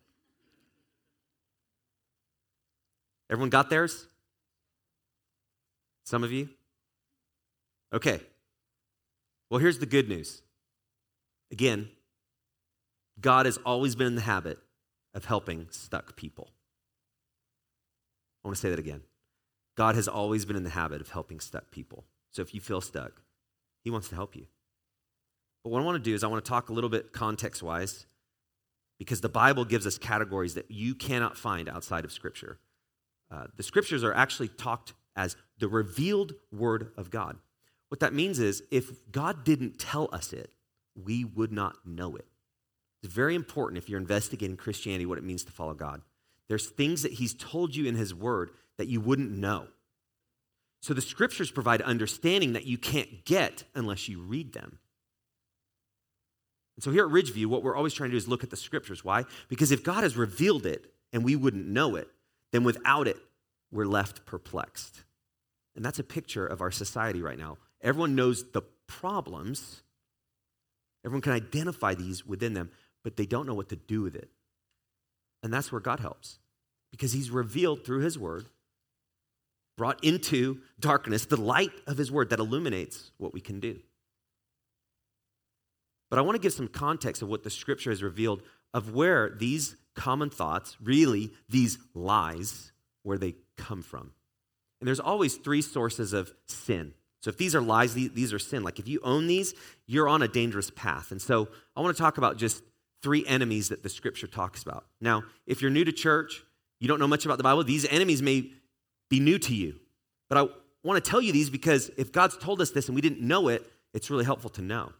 Everyone 3.31 3.51
got 3.51 3.71
theirs? 3.71 4.07
Some 6.05 6.23
of 6.23 6.31
you? 6.31 6.49
Okay. 7.93 8.21
Well, 9.51 9.61
here's 9.61 9.79
the 9.79 9.87
good 9.87 10.09
news. 10.09 10.43
Again, 11.51 11.89
God 13.21 13.47
has 13.47 13.57
always 13.59 13.95
been 13.95 14.07
in 14.07 14.15
the 14.15 14.21
habit 14.21 14.59
of 15.15 15.25
helping 15.25 15.69
stuck 15.71 16.17
people. 16.17 16.51
I 18.45 18.49
want 18.49 18.57
to 18.57 18.61
say 18.61 18.71
that 18.71 18.79
again. 18.79 19.03
God 19.77 19.95
has 19.95 20.09
always 20.09 20.45
been 20.45 20.57
in 20.57 20.65
the 20.65 20.71
habit 20.71 21.01
of 21.01 21.11
helping 21.11 21.41
stuck 21.41 21.71
people. 21.71 22.05
So 22.31 22.43
if 22.43 22.55
you 22.55 22.61
feel 22.61 22.81
stuck, 22.81 23.23
He 23.83 23.91
wants 23.91 24.09
to 24.09 24.15
help 24.15 24.37
you. 24.37 24.47
But 25.65 25.71
what 25.71 25.83
I 25.83 25.85
want 25.85 25.97
to 25.97 26.11
do 26.11 26.15
is 26.15 26.23
I 26.23 26.29
want 26.29 26.45
to 26.45 26.49
talk 26.49 26.69
a 26.69 26.73
little 26.73 26.91
bit 26.91 27.13
context 27.13 27.63
wise 27.63 28.07
because 28.99 29.21
the 29.21 29.29
Bible 29.29 29.65
gives 29.65 29.87
us 29.87 29.99
categories 29.99 30.55
that 30.55 30.71
you 30.71 30.95
cannot 30.95 31.37
find 31.37 31.69
outside 31.69 32.05
of 32.05 32.13
Scripture. 32.13 32.59
Uh, 33.31 33.47
the 33.57 33.63
Scriptures 33.63 34.05
are 34.05 34.15
actually 34.15 34.49
talked 34.49 34.95
as 35.17 35.37
the 35.59 35.69
revealed 35.69 36.35
Word 36.53 36.93
of 36.97 37.11
God. 37.11 37.39
What 37.89 38.01
that 38.01 38.13
means 38.13 38.39
is 38.39 38.63
if 38.71 39.11
God 39.11 39.45
didn't 39.45 39.79
tell 39.79 40.09
us 40.13 40.33
it, 40.33 40.51
we 40.95 41.25
would 41.25 41.53
not 41.53 41.77
know 41.85 42.17
it. 42.17 42.27
It's 43.03 43.13
very 43.13 43.35
important 43.35 43.79
if 43.79 43.89
you're 43.89 44.01
investigating 44.01 44.57
Christianity 44.57 45.07
what 45.07 45.19
it 45.19 45.25
means 45.25 45.45
to 45.45 45.53
follow 45.53 45.75
God. 45.75 46.03
There's 46.49 46.69
things 46.69 47.03
that 47.03 47.13
he's 47.13 47.35
told 47.35 47.75
you 47.75 47.87
in 47.87 47.95
his 47.95 48.15
word 48.15 48.51
that 48.79 48.89
you 48.89 49.01
wouldn't 49.01 49.31
know. 49.31 49.69
So 50.81 50.95
the 50.95 51.01
scriptures 51.01 51.51
provide 51.51 51.83
understanding 51.83 52.53
that 52.53 52.67
you 52.67 52.79
can't 52.79 53.25
get 53.25 53.65
unless 53.75 54.09
you 54.09 54.21
read 54.21 54.53
them. 54.53 54.79
And 56.77 56.85
so 56.85 56.91
here 56.91 57.07
at 57.07 57.13
Ridgeview, 57.13 57.47
what 57.47 57.63
we're 57.63 57.77
always 57.77 57.95
trying 57.95 58.11
to 58.11 58.13
do 58.13 58.19
is 58.19 58.29
look 58.29 58.45
at 58.45 58.51
the 58.51 58.57
scriptures. 58.57 59.05
Why? 59.05 59.25
Because 59.49 59.73
if 59.73 59.83
God 59.83 60.03
has 60.03 60.17
revealed 60.17 60.67
it 60.67 60.93
and 61.13 61.25
we 61.25 61.35
wouldn't 61.35 61.67
know 61.67 61.97
it, 61.97 62.09
then 62.53 62.65
without 62.65 63.09
it, 63.09 63.19
we're 63.71 63.87
left 63.87 64.25
perplexed. 64.27 65.05
And 65.75 65.85
that's 65.85 65.99
a 65.99 66.05
picture 66.05 66.47
of 66.47 66.61
our 66.61 66.71
society 66.71 67.21
right 67.21 67.39
now. 67.39 67.59
Everyone 67.83 68.15
knows 68.15 68.51
the 68.53 68.63
problems, 68.87 69.83
everyone 71.05 71.23
can 71.23 71.33
identify 71.33 71.95
these 71.95 72.27
within 72.27 72.55
them, 72.55 72.71
but 73.05 73.17
they 73.17 73.27
don't 73.27 73.47
know 73.47 73.55
what 73.55 73.69
to 73.69 73.77
do 73.77 74.03
with 74.03 74.15
it. 74.15 74.31
And 75.43 75.53
that's 75.53 75.71
where 75.71 75.81
God 75.81 76.01
helps 76.01 76.39
because 76.91 77.13
He's 77.13 77.31
revealed 77.31 77.85
through 77.85 78.01
His 78.01 78.19
Word, 78.19 78.47
brought 79.77 80.03
into 80.03 80.61
darkness 80.81 81.27
the 81.27 81.41
light 81.41 81.73
of 81.87 81.99
His 81.99 82.11
Word 82.11 82.31
that 82.31 82.39
illuminates 82.39 83.11
what 83.19 83.35
we 83.35 83.41
can 83.41 83.61
do. 83.61 83.79
But 86.09 86.19
I 86.19 86.23
want 86.23 86.37
to 86.37 86.43
give 86.43 86.53
some 86.53 86.69
context 86.69 87.21
of 87.23 87.29
what 87.29 87.43
the 87.43 87.51
Scripture 87.51 87.91
has 87.91 88.03
revealed 88.03 88.43
of 88.77 88.93
where 88.93 89.31
these 89.31 89.75
common 89.95 90.29
thoughts, 90.29 90.77
really 90.83 91.33
these 91.49 91.79
lies, 91.95 92.73
where 93.05 93.17
they 93.17 93.35
come 93.57 93.81
from. 93.81 94.13
And 94.81 94.87
there's 94.87 95.01
always 95.01 95.37
three 95.37 95.63
sources 95.63 96.13
of 96.13 96.31
sin. 96.45 96.93
So 97.21 97.31
if 97.31 97.39
these 97.39 97.55
are 97.55 97.63
lies, 97.63 97.95
these 97.95 98.35
are 98.35 98.39
sin. 98.39 98.63
Like 98.63 98.79
if 98.79 98.87
you 98.87 99.01
own 99.03 99.29
these, 99.29 99.55
you're 99.87 100.11
on 100.11 100.21
a 100.21 100.29
dangerous 100.29 100.71
path. 100.71 101.11
And 101.11 101.23
so 101.23 101.49
I 101.75 101.81
want 101.81 101.97
to 101.97 102.03
talk 102.03 102.19
about 102.19 102.37
just 102.37 102.63
three 103.03 103.25
enemies 103.27 103.71
that 103.71 103.83
the 103.83 103.89
scripture 103.89 104.27
talks 104.27 104.63
about. 104.63 104.85
Now, 105.01 105.25
if 105.47 105.63
you're 105.63 105.71
new 105.71 105.85
to 105.85 105.93
church, 105.93 106.45
you 106.79 106.87
don't 106.87 107.01
know 107.01 107.09
much 107.09 107.25
about 107.25 107.39
the 107.39 107.45
Bible, 107.45 107.65
these 107.65 107.87
enemies 107.87 108.21
may 108.21 108.51
be 109.09 109.21
new 109.21 109.39
to 109.39 109.55
you. 109.55 109.81
But 110.29 110.37
I 110.37 110.49
want 110.85 111.03
to 111.03 111.11
tell 111.11 111.23
you 111.23 111.33
these 111.33 111.49
because 111.49 111.91
if 111.97 112.13
God's 112.13 112.37
told 112.37 112.61
us 112.61 112.73
this 112.73 112.89
and 112.89 112.95
we 112.95 113.01
didn't 113.01 113.23
know 113.23 113.49
it, 113.49 113.67
it's 113.95 114.11
really 114.11 114.27
helpful 114.27 114.51
to 114.51 114.61
know. 114.61 114.93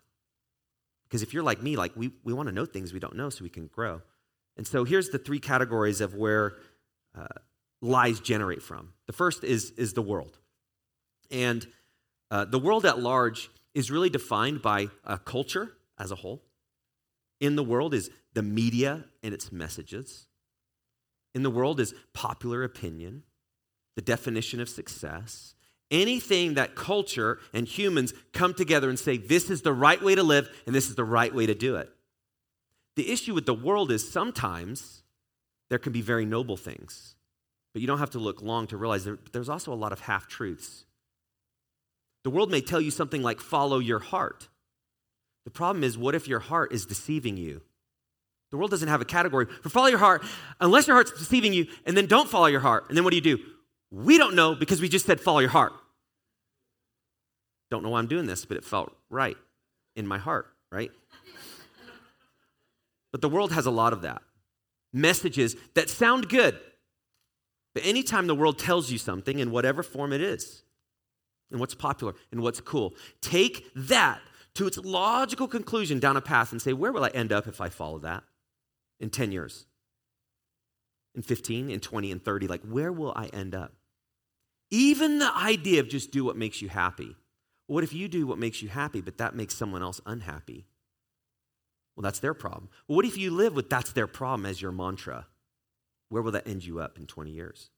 Because 1.09 1.23
if 1.23 1.33
you're 1.33 1.43
like 1.43 1.63
me, 1.63 1.77
like 1.77 1.93
we, 1.97 2.11
we 2.25 2.33
want 2.33 2.49
to 2.49 2.55
know 2.55 2.67
things 2.67 2.93
we 2.93 2.99
don't 2.99 3.17
know 3.17 3.31
so 3.31 3.45
we 3.45 3.51
can 3.51 3.69
grow. 3.69 4.03
And 4.57 4.67
so 4.67 4.85
here's 4.85 5.11
the 5.11 5.19
three 5.19 5.39
categories 5.39 6.01
of 6.01 6.15
where 6.15 6.57
uh, 7.17 7.27
lies 7.81 8.21
generate 8.21 8.63
from. 8.63 8.93
The 9.07 9.13
first 9.13 9.45
is, 9.45 9.71
is 9.73 9.93
the 9.93 10.03
world. 10.03 10.39
And 11.31 11.67
uh, 12.31 12.45
the 12.45 12.59
world 12.59 12.85
at 12.87 12.99
large 12.99 13.51
is 13.75 13.91
really 13.91 14.11
defined 14.11 14.63
by 14.63 14.89
a 15.05 15.19
culture 15.19 15.73
as 15.99 16.11
a 16.11 16.17
whole. 16.17 16.43
In 17.41 17.57
the 17.57 17.65
world 17.65 17.95
is 17.95 18.11
the 18.33 18.43
media 18.43 19.05
and 19.23 19.35
its 19.35 19.53
messages. 19.53 20.27
In 21.35 21.43
the 21.43 21.51
world 21.51 21.81
is 21.81 21.95
popular 22.15 22.65
opinion, 22.65 23.25
the 23.95 24.03
definition 24.03 24.61
of 24.61 24.69
success. 24.69 25.55
Anything 25.91 26.55
that 26.55 26.75
culture 26.75 27.39
and 27.53 27.67
humans 27.67 28.13
come 28.33 28.55
together 28.55 28.89
and 28.89 28.99
say, 28.99 29.17
this 29.17 29.51
is 29.51 29.63
the 29.63 29.73
right 29.73 30.03
way 30.03 30.15
to 30.15 30.23
live 30.23 30.49
and 30.67 30.75
this 30.75 30.89
is 30.89 30.97
the 30.97 31.05
right 31.05 31.35
way 31.35 31.47
to 31.47 31.55
do 31.55 31.77
it. 31.77 31.91
The 32.97 33.11
issue 33.11 33.35
with 33.35 33.47
the 33.47 33.55
world 33.55 33.93
is 33.93 34.11
sometimes 34.11 35.03
there 35.71 35.79
can 35.79 35.93
be 35.93 36.01
very 36.01 36.25
noble 36.25 36.57
things 36.57 37.17
but 37.77 37.83
you 37.83 37.87
don't 37.87 37.99
have 37.99 38.13
to 38.13 38.19
look 38.19 38.41
long 38.41 38.67
to 38.69 38.79
realize 38.79 39.05
there, 39.05 39.19
there's 39.33 39.51
also 39.51 39.71
a 39.71 39.77
lot 39.77 39.93
of 39.93 40.01
half 40.01 40.27
truths. 40.29 40.87
The 42.25 42.31
world 42.31 42.51
may 42.51 42.63
tell 42.63 42.81
you 42.81 42.91
something 42.91 43.21
like, 43.21 43.39
follow 43.39 43.81
your 43.81 43.99
heart. 43.99 44.49
The 45.45 45.51
problem 45.51 45.85
is, 45.85 45.99
what 45.99 46.15
if 46.15 46.27
your 46.27 46.39
heart 46.39 46.73
is 46.73 46.87
deceiving 46.87 47.37
you? 47.37 47.61
The 48.51 48.57
world 48.57 48.71
doesn't 48.71 48.89
have 48.89 49.03
a 49.03 49.05
category 49.05 49.45
for 49.61 49.69
follow 49.69 49.89
your 49.89 49.99
heart 49.99 50.25
unless 50.59 50.87
your 50.87 50.97
heart's 50.97 51.13
deceiving 51.19 51.53
you, 51.53 51.67
and 51.85 51.95
then 51.95 52.07
don't 52.07 52.31
follow 52.31 52.47
your 52.47 52.61
heart. 52.61 52.87
And 52.89 52.97
then 52.97 53.05
what 53.05 53.11
do 53.11 53.17
you 53.17 53.37
do? 53.37 53.45
We 53.91 54.19
don't 54.19 54.35
know 54.35 54.55
because 54.55 54.81
we 54.81 54.89
just 54.89 55.07
said 55.07 55.21
follow 55.21 55.39
your 55.41 55.51
heart. 55.51 55.73
Don't 57.71 57.83
know 57.83 57.91
why 57.91 57.99
I'm 57.99 58.07
doing 58.07 58.27
this, 58.27 58.45
but 58.45 58.57
it 58.57 58.65
felt 58.65 58.95
right 59.11 59.37
in 59.95 60.07
my 60.07 60.19
heart, 60.19 60.47
right? 60.71 60.91
but 63.13 63.21
the 63.21 63.29
world 63.29 63.53
has 63.53 63.67
a 63.67 63.71
lot 63.71 63.93
of 63.93 64.03
that. 64.03 64.23
Messages 64.93 65.57
that 65.75 65.91
sound 65.91 66.29
good, 66.29 66.59
but 67.75 67.85
anytime 67.85 68.27
the 68.27 68.35
world 68.35 68.59
tells 68.59 68.91
you 68.91 68.99
something 68.99 69.39
in 69.39 69.51
whatever 69.51 69.83
form 69.83 70.13
it 70.13 70.21
is, 70.21 70.63
and 71.51 71.61
what's 71.61 71.75
popular 71.75 72.15
and 72.33 72.41
what's 72.43 72.61
cool, 72.61 72.95
take 73.21 73.67
that 73.75 74.21
to 74.55 74.67
its 74.67 74.79
logical 74.79 75.47
conclusion 75.47 75.99
down 75.99 76.17
a 76.17 76.21
path 76.21 76.53
and 76.53 76.61
say, 76.61 76.73
where 76.73 76.93
will 76.93 77.05
I 77.05 77.09
end 77.09 77.33
up 77.33 77.47
if 77.47 77.61
I 77.61 77.69
follow 77.69 77.99
that 78.01 78.25
in 78.99 79.11
10 79.11 79.33
years? 79.33 79.67
In 81.17 81.23
15, 81.23 81.71
and 81.71 81.83
20, 81.83 82.13
and 82.13 82.25
30? 82.25 82.47
Like, 82.47 82.63
where 82.63 82.93
will 82.93 83.13
I 83.17 83.27
end 83.27 83.55
up? 83.55 83.73
Even 84.71 85.19
the 85.19 85.35
idea 85.35 85.81
of 85.81 85.89
just 85.89 86.13
do 86.13 86.25
what 86.25 86.37
makes 86.37 86.63
you 86.63 86.69
happy. 86.69 87.17
What 87.67 87.83
if 87.83 87.93
you 87.93 88.07
do 88.07 88.27
what 88.27 88.39
makes 88.39 88.63
you 88.63 88.69
happy, 88.69 89.01
but 89.01 89.19
that 89.19 89.35
makes 89.35 89.57
someone 89.57 89.83
else 89.83 90.01
unhappy? 90.07 90.67
Well, 91.97 92.03
that's 92.03 92.19
their 92.19 92.35
problem. 92.35 92.69
What 92.87 93.07
if 93.07 93.17
you 93.17 93.31
live 93.31 93.55
with 93.55 93.71
that's 93.71 93.93
their 93.93 94.07
problem 94.07 94.47
as 94.47 94.61
your 94.61 94.73
mantra? 94.73 95.27
where 96.09 96.23
will 96.23 96.33
that 96.33 96.47
end 96.47 96.65
you 96.65 96.81
up 96.81 96.99
in 96.99 97.07
20 97.07 97.31
years? 97.31 97.71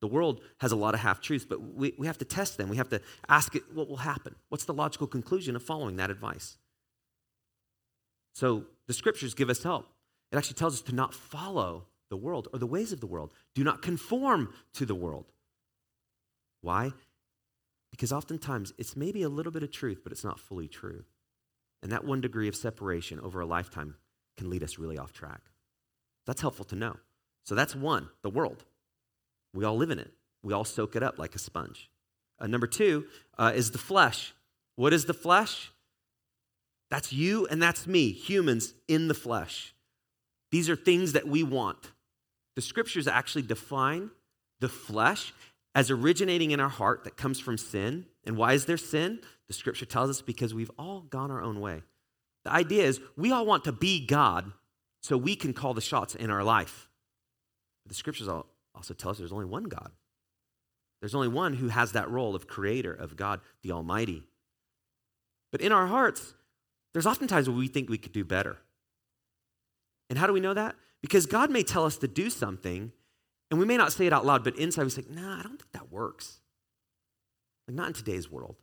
The 0.00 0.06
world 0.06 0.40
has 0.58 0.72
a 0.72 0.76
lot 0.76 0.94
of 0.94 1.00
half 1.00 1.20
truths, 1.20 1.46
but 1.48 1.60
we, 1.60 1.94
we 1.98 2.06
have 2.06 2.18
to 2.18 2.24
test 2.24 2.58
them. 2.58 2.68
We 2.68 2.76
have 2.76 2.90
to 2.90 3.00
ask 3.28 3.54
it 3.54 3.62
what 3.72 3.88
will 3.88 3.96
happen. 3.96 4.34
What's 4.48 4.64
the 4.64 4.74
logical 4.74 5.06
conclusion 5.06 5.56
of 5.56 5.62
following 5.62 5.96
that 5.96 6.10
advice? 6.10 6.58
So 8.34 8.64
the 8.86 8.92
scriptures 8.92 9.34
give 9.34 9.48
us 9.48 9.62
help. 9.62 9.86
It 10.30 10.36
actually 10.36 10.54
tells 10.54 10.74
us 10.74 10.82
to 10.82 10.94
not 10.94 11.14
follow 11.14 11.86
the 12.14 12.26
world 12.26 12.46
or 12.52 12.60
the 12.60 12.66
ways 12.66 12.92
of 12.92 13.00
the 13.00 13.08
world. 13.08 13.32
Do 13.56 13.64
not 13.64 13.82
conform 13.82 14.54
to 14.74 14.86
the 14.86 14.94
world. 14.94 15.32
Why? 16.60 16.92
Because 17.90 18.12
oftentimes 18.12 18.72
it's 18.78 18.96
maybe 18.96 19.22
a 19.22 19.28
little 19.28 19.50
bit 19.50 19.64
of 19.64 19.72
truth, 19.72 20.02
but 20.04 20.12
it's 20.12 20.22
not 20.22 20.38
fully 20.38 20.68
true. 20.68 21.02
And 21.82 21.90
that 21.90 22.04
one 22.04 22.20
degree 22.20 22.46
of 22.46 22.54
separation 22.54 23.18
over 23.18 23.40
a 23.40 23.46
lifetime 23.46 23.96
can 24.36 24.48
lead 24.48 24.62
us 24.62 24.78
really 24.78 24.96
off 24.96 25.12
track. 25.12 25.40
That's 26.24 26.40
helpful 26.40 26.64
to 26.66 26.76
know. 26.76 26.96
So 27.42 27.56
that's 27.56 27.74
one, 27.74 28.08
the 28.22 28.30
world. 28.30 28.64
We 29.52 29.64
all 29.64 29.76
live 29.76 29.90
in 29.90 29.98
it, 29.98 30.12
we 30.40 30.52
all 30.52 30.64
soak 30.64 30.94
it 30.94 31.02
up 31.02 31.18
like 31.18 31.34
a 31.34 31.40
sponge. 31.40 31.90
Uh, 32.38 32.46
number 32.46 32.68
two 32.68 33.06
uh, 33.38 33.52
is 33.56 33.72
the 33.72 33.78
flesh. 33.78 34.34
What 34.76 34.92
is 34.92 35.06
the 35.06 35.14
flesh? 35.14 35.72
That's 36.90 37.12
you 37.12 37.48
and 37.48 37.60
that's 37.60 37.88
me, 37.88 38.12
humans 38.12 38.72
in 38.86 39.08
the 39.08 39.14
flesh. 39.14 39.74
These 40.54 40.70
are 40.70 40.76
things 40.76 41.14
that 41.14 41.26
we 41.26 41.42
want. 41.42 41.90
The 42.56 42.62
scriptures 42.62 43.08
actually 43.08 43.42
define 43.42 44.10
the 44.60 44.68
flesh 44.68 45.32
as 45.74 45.90
originating 45.90 46.52
in 46.52 46.60
our 46.60 46.68
heart 46.68 47.04
that 47.04 47.16
comes 47.16 47.40
from 47.40 47.58
sin. 47.58 48.06
And 48.24 48.36
why 48.36 48.52
is 48.52 48.66
there 48.66 48.76
sin? 48.76 49.20
The 49.48 49.54
scripture 49.54 49.86
tells 49.86 50.10
us 50.10 50.22
because 50.22 50.54
we've 50.54 50.70
all 50.78 51.00
gone 51.00 51.30
our 51.30 51.42
own 51.42 51.60
way. 51.60 51.82
The 52.44 52.52
idea 52.52 52.84
is 52.84 53.00
we 53.16 53.32
all 53.32 53.46
want 53.46 53.64
to 53.64 53.72
be 53.72 54.06
God, 54.06 54.52
so 55.02 55.16
we 55.16 55.36
can 55.36 55.52
call 55.52 55.74
the 55.74 55.80
shots 55.80 56.14
in 56.14 56.30
our 56.30 56.44
life. 56.44 56.88
But 57.84 57.90
the 57.90 57.94
scriptures 57.94 58.28
also 58.28 58.94
tell 58.94 59.10
us 59.10 59.18
there's 59.18 59.32
only 59.32 59.44
one 59.44 59.64
God. 59.64 59.90
There's 61.00 61.14
only 61.14 61.28
one 61.28 61.54
who 61.54 61.68
has 61.68 61.92
that 61.92 62.10
role 62.10 62.34
of 62.34 62.46
creator, 62.46 62.92
of 62.92 63.16
God 63.16 63.40
the 63.62 63.72
Almighty. 63.72 64.22
But 65.52 65.60
in 65.60 65.72
our 65.72 65.86
hearts, 65.86 66.34
there's 66.92 67.06
oftentimes 67.06 67.48
where 67.48 67.58
we 67.58 67.68
think 67.68 67.90
we 67.90 67.98
could 67.98 68.12
do 68.12 68.24
better. 68.24 68.56
And 70.08 70.18
how 70.18 70.26
do 70.26 70.32
we 70.32 70.40
know 70.40 70.54
that? 70.54 70.76
Because 71.04 71.26
God 71.26 71.50
may 71.50 71.62
tell 71.62 71.84
us 71.84 71.98
to 71.98 72.08
do 72.08 72.30
something, 72.30 72.90
and 73.50 73.60
we 73.60 73.66
may 73.66 73.76
not 73.76 73.92
say 73.92 74.06
it 74.06 74.12
out 74.14 74.24
loud, 74.24 74.42
but 74.42 74.56
inside 74.56 74.84
we 74.84 74.88
say, 74.88 75.04
nah, 75.10 75.38
I 75.38 75.42
don't 75.42 75.58
think 75.58 75.72
that 75.72 75.92
works. 75.92 76.40
Like, 77.68 77.74
not 77.74 77.88
in 77.88 77.92
today's 77.92 78.30
world. 78.30 78.56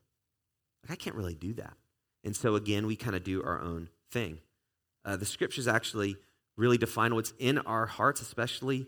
Like, 0.81 0.93
I 0.93 0.95
can't 0.95 1.15
really 1.15 1.35
do 1.35 1.53
that. 1.53 1.75
And 2.23 2.35
so, 2.35 2.55
again, 2.55 2.87
we 2.87 2.95
kind 2.95 3.15
of 3.15 3.23
do 3.23 3.43
our 3.43 3.61
own 3.61 3.89
thing. 4.09 4.39
Uh, 5.05 5.17
the 5.17 5.25
scriptures 5.25 5.67
actually 5.67 6.15
really 6.57 6.79
define 6.79 7.13
what's 7.13 7.31
in 7.37 7.59
our 7.59 7.85
hearts, 7.85 8.21
especially 8.21 8.87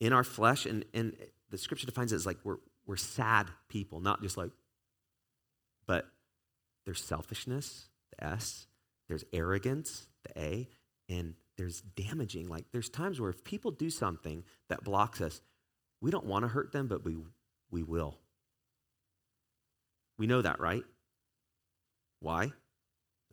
in 0.00 0.14
our 0.14 0.24
flesh. 0.24 0.64
And, 0.64 0.86
and 0.94 1.14
the 1.50 1.58
scripture 1.58 1.84
defines 1.84 2.10
it 2.10 2.16
as 2.16 2.24
like 2.24 2.38
we're, 2.42 2.56
we're 2.86 2.96
sad 2.96 3.48
people, 3.68 4.00
not 4.00 4.22
just 4.22 4.38
like, 4.38 4.52
but 5.86 6.06
there's 6.86 7.04
selfishness, 7.04 7.90
the 8.16 8.24
S, 8.24 8.66
there's 9.08 9.24
arrogance, 9.30 10.06
the 10.22 10.40
A, 10.40 10.68
and 11.10 11.34
there's 11.56 11.80
damaging. 11.80 12.48
Like 12.48 12.66
there's 12.72 12.88
times 12.88 13.20
where 13.20 13.30
if 13.30 13.44
people 13.44 13.70
do 13.70 13.90
something 13.90 14.44
that 14.68 14.84
blocks 14.84 15.20
us, 15.20 15.40
we 16.00 16.10
don't 16.10 16.26
want 16.26 16.44
to 16.44 16.48
hurt 16.48 16.72
them, 16.72 16.86
but 16.88 17.04
we, 17.04 17.16
we 17.70 17.82
will. 17.82 18.18
We 20.18 20.26
know 20.26 20.42
that, 20.42 20.60
right? 20.60 20.84
Why? 22.20 22.42
And 22.42 22.52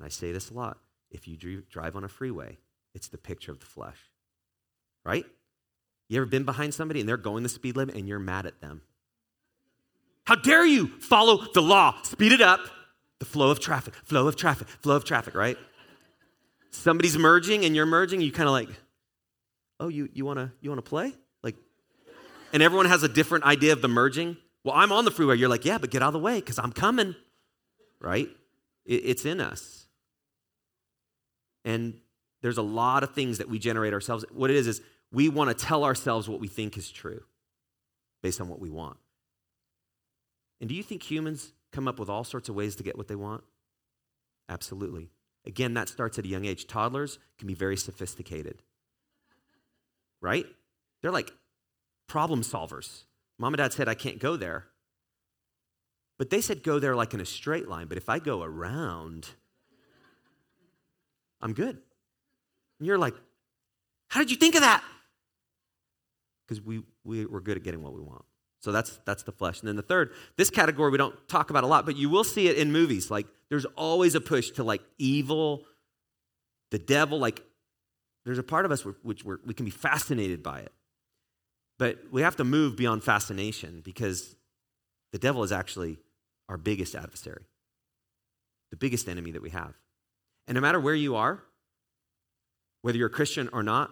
I 0.06 0.10
say 0.10 0.32
this 0.32 0.50
a 0.50 0.54
lot. 0.54 0.78
If 1.10 1.28
you 1.28 1.64
drive 1.70 1.96
on 1.96 2.04
a 2.04 2.08
freeway, 2.08 2.58
it's 2.94 3.08
the 3.08 3.18
picture 3.18 3.52
of 3.52 3.60
the 3.60 3.66
flesh. 3.66 3.98
Right? 5.04 5.26
You 6.08 6.18
ever 6.18 6.26
been 6.26 6.44
behind 6.44 6.74
somebody 6.74 7.00
and 7.00 7.10
they're 7.10 7.18
going 7.18 7.44
the 7.44 7.50
speed 7.50 7.76
limit 7.76 7.96
and 7.96 8.08
you're 8.08 8.20
mad 8.20 8.46
at 8.46 8.62
them? 8.62 8.82
How 10.26 10.36
dare 10.36 10.66
you 10.66 10.88
follow 11.00 11.46
the 11.54 11.62
law? 11.62 12.02
Speed 12.04 12.32
it 12.32 12.42
up. 12.42 12.62
The 13.20 13.26
flow 13.26 13.52
of 13.52 13.60
traffic, 13.60 13.94
flow 14.04 14.28
of 14.28 14.36
traffic, 14.36 14.68
flow 14.68 14.96
of 14.96 15.06
traffic, 15.06 15.36
right? 15.36 15.58
Somebody's 16.72 17.18
merging 17.18 17.66
and 17.66 17.76
you're 17.76 17.86
merging, 17.86 18.22
you 18.22 18.32
kind 18.32 18.48
of 18.48 18.54
like, 18.54 18.70
oh, 19.80 19.88
you, 19.90 20.10
you 20.14 20.26
want 20.26 20.40
to 20.40 20.52
you 20.62 20.70
wanna 20.70 20.82
play? 20.82 21.14
Like, 21.44 21.56
and 22.54 22.64
everyone 22.64 22.86
has 22.86 23.04
a 23.04 23.10
different 23.10 23.44
idea 23.44 23.74
of 23.74 23.82
the 23.82 23.88
merging. 23.88 24.38
Well, 24.64 24.76
I'm 24.76 24.92
on 24.92 25.06
the 25.06 25.12
freeway. 25.12 25.38
You're 25.38 25.50
like, 25.50 25.66
yeah, 25.66 25.78
but 25.78 25.90
get 25.90 26.02
out 26.02 26.08
of 26.08 26.14
the 26.14 26.20
way 26.20 26.40
because 26.40 26.60
I'm 26.60 26.72
coming, 26.72 27.16
right? 28.00 28.30
It, 28.86 28.96
it's 28.96 29.26
in 29.26 29.42
us. 29.42 29.88
And 31.66 32.00
there's 32.42 32.58
a 32.58 32.64
lot 32.64 33.04
of 33.04 33.14
things 33.14 33.38
that 33.38 33.50
we 33.50 33.60
generate 33.60 33.94
ourselves. 33.94 34.26
What 34.32 34.50
it 34.50 34.56
is, 34.56 34.68
is 34.68 34.82
we 35.12 35.30
want 35.30 35.56
to 35.56 35.66
tell 35.66 35.84
ourselves 35.84 36.28
what 36.28 36.40
we 36.40 36.48
think 36.48 36.78
is 36.78 36.90
true 36.90 37.24
based 38.24 38.40
on 38.40 38.48
what 38.48 38.60
we 38.60 38.70
want. 38.70 38.98
And 40.60 40.70
do 40.70 40.76
you 40.76 40.84
think 40.84 41.04
humans 41.04 41.54
come 41.72 41.88
up 41.88 42.00
with 42.00 42.10
all 42.10 42.24
sorts 42.24 42.50
of 42.50 42.56
ways 42.56 42.76
to 42.76 42.84
get 42.84 42.98
what 42.98 43.08
they 43.08 43.16
want? 43.16 43.44
Absolutely. 44.48 45.10
Again, 45.46 45.74
that 45.74 45.90
starts 45.90 46.20
at 46.20 46.26
a 46.26 46.28
young 46.28 46.46
age. 46.46 46.68
Toddlers 46.68 47.18
can 47.38 47.48
be 47.48 47.54
very 47.54 47.78
sophisticated, 47.78 48.62
right? 50.22 50.46
They're 51.02 51.12
like 51.12 51.32
problem 52.08 52.42
solvers. 52.42 53.04
Mom 53.40 53.54
and 53.54 53.58
dad 53.58 53.74
said, 53.74 53.88
I 53.88 53.96
can't 53.96 54.20
go 54.20 54.36
there. 54.36 54.68
But 56.20 56.30
they 56.30 56.42
said, 56.42 56.62
go 56.62 56.78
there 56.78 56.96
like 56.96 57.16
in 57.16 57.20
a 57.20 57.26
straight 57.26 57.68
line. 57.68 57.88
But 57.88 57.98
if 57.98 58.08
I 58.08 58.20
go 58.20 58.44
around, 58.44 59.30
I'm 61.42 61.54
good. 61.54 61.80
And 62.78 62.88
you're 62.88 63.00
like, 63.00 63.16
how 64.10 64.20
did 64.20 64.30
you 64.30 64.38
think 64.38 64.54
of 64.54 64.62
that? 64.62 64.84
Because 66.46 66.62
we, 66.62 66.84
we, 67.04 67.26
we're 67.26 67.40
good 67.40 67.58
at 67.58 67.64
getting 67.64 67.82
what 67.82 67.94
we 67.94 68.02
want. 68.02 68.26
So 68.62 68.72
that's 68.72 69.00
that's 69.06 69.24
the 69.24 69.32
flesh. 69.32 69.60
And 69.60 69.68
then 69.68 69.76
the 69.76 69.82
third, 69.82 70.12
this 70.38 70.50
category 70.50 70.92
we 70.92 70.98
don't 70.98 71.16
talk 71.28 71.50
about 71.50 71.64
a 71.64 71.68
lot, 71.68 71.86
but 71.86 71.98
you 71.98 72.10
will 72.10 72.24
see 72.24 72.48
it 72.48 72.58
in 72.58 72.72
movies. 72.72 73.10
Like 73.10 73.26
there's 73.50 73.66
always 73.66 74.14
a 74.16 74.22
push 74.22 74.52
to 74.52 74.64
like 74.64 74.82
evil, 75.00 75.66
the 76.70 76.78
devil. 76.78 77.18
Like 77.18 77.44
there's 78.24 78.38
a 78.38 78.44
part 78.44 78.66
of 78.66 78.72
us 78.72 78.86
which 79.02 79.26
we 79.26 79.54
can 79.54 79.66
be 79.66 79.72
fascinated 79.72 80.44
by 80.44 80.60
it, 80.60 80.72
but 81.80 81.98
we 82.12 82.22
have 82.22 82.36
to 82.36 82.44
move 82.44 82.78
beyond 82.78 83.04
fascination 83.04 83.82
because 83.84 84.36
the 85.12 85.18
devil 85.18 85.44
is 85.44 85.52
actually 85.52 85.98
our 86.48 86.58
biggest 86.58 86.94
adversary, 86.94 87.46
the 88.70 88.78
biggest 88.78 89.10
enemy 89.10 89.32
that 89.32 89.42
we 89.42 89.50
have. 89.50 89.74
And 90.48 90.54
no 90.54 90.62
matter 90.62 90.80
where 90.80 90.96
you 90.96 91.16
are, 91.16 91.42
whether 92.84 92.98
you're 92.98 93.08
a 93.08 93.12
Christian 93.12 93.50
or 93.52 93.64
not, 93.64 93.90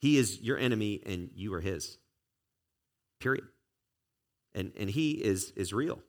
he 0.00 0.16
is 0.16 0.40
your 0.40 0.56
enemy 0.56 1.02
and 1.04 1.30
you 1.34 1.52
are 1.52 1.60
his 1.60 1.98
period. 3.20 3.44
And, 4.54 4.72
and 4.78 4.90
he 4.90 5.12
is, 5.12 5.52
is 5.56 5.72
real. 5.72 6.00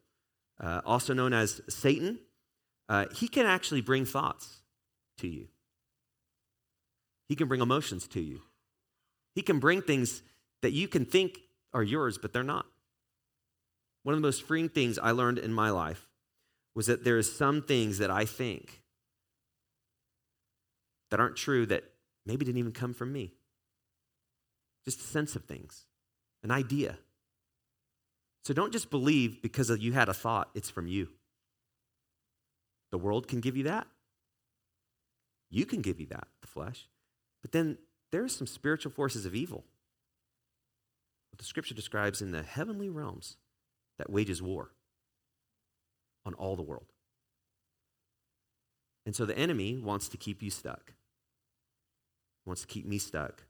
Uh, 0.59 0.81
also 0.85 1.13
known 1.13 1.33
as 1.33 1.61
Satan, 1.69 2.19
uh, 2.89 3.05
he 3.13 3.27
can 3.27 3.45
actually 3.45 3.81
bring 3.81 4.05
thoughts 4.05 4.61
to 5.17 5.27
you. 5.27 5.47
He 7.27 7.35
can 7.35 7.47
bring 7.47 7.61
emotions 7.61 8.07
to 8.09 8.21
you. 8.21 8.41
He 9.35 9.41
can 9.41 9.59
bring 9.59 9.81
things 9.81 10.23
that 10.61 10.71
you 10.71 10.87
can 10.87 11.05
think 11.05 11.39
are 11.73 11.83
yours, 11.83 12.17
but 12.17 12.33
they're 12.33 12.43
not. 12.43 12.65
One 14.03 14.15
of 14.15 14.21
the 14.21 14.27
most 14.27 14.43
freeing 14.43 14.69
things 14.69 14.97
I 14.97 15.11
learned 15.11 15.37
in 15.37 15.53
my 15.53 15.69
life 15.69 16.07
was 16.73 16.87
that 16.87 17.03
there 17.03 17.17
is 17.17 17.35
some 17.35 17.61
things 17.61 17.97
that 17.97 18.09
I 18.09 18.25
think 18.25 18.81
that 21.11 21.19
aren't 21.19 21.35
true 21.35 21.65
that 21.65 21.83
maybe 22.25 22.45
didn't 22.45 22.59
even 22.59 22.71
come 22.71 22.93
from 22.93 23.11
me. 23.11 23.33
Just 24.85 25.01
a 25.01 25.03
sense 25.03 25.35
of 25.35 25.43
things 25.43 25.85
an 26.43 26.51
idea. 26.51 26.97
So 28.43 28.53
don't 28.53 28.71
just 28.71 28.89
believe 28.89 29.41
because 29.41 29.69
you 29.69 29.93
had 29.93 30.09
a 30.09 30.13
thought, 30.13 30.49
it's 30.55 30.69
from 30.69 30.87
you. 30.87 31.09
The 32.91 32.97
world 32.97 33.27
can 33.27 33.41
give 33.41 33.57
you 33.57 33.63
that. 33.65 33.87
You 35.49 35.65
can 35.65 35.81
give 35.81 35.99
you 35.99 36.05
that, 36.07 36.27
the 36.41 36.47
flesh. 36.47 36.87
But 37.41 37.51
then 37.51 37.77
there 38.11 38.23
are 38.23 38.29
some 38.29 38.47
spiritual 38.47 38.91
forces 38.91 39.25
of 39.25 39.35
evil. 39.35 39.65
What 41.31 41.39
the 41.39 41.45
scripture 41.45 41.75
describes 41.75 42.21
in 42.21 42.31
the 42.31 42.43
heavenly 42.43 42.89
realms 42.89 43.37
that 43.97 44.09
wages 44.09 44.41
war 44.41 44.71
on 46.25 46.33
all 46.33 46.55
the 46.55 46.61
world. 46.61 46.93
And 49.05 49.15
so 49.15 49.25
the 49.25 49.37
enemy 49.37 49.77
wants 49.77 50.09
to 50.09 50.17
keep 50.17 50.41
you 50.43 50.49
stuck, 50.49 50.93
wants 52.45 52.61
to 52.61 52.67
keep 52.67 52.85
me 52.85 52.97
stuck. 52.97 53.43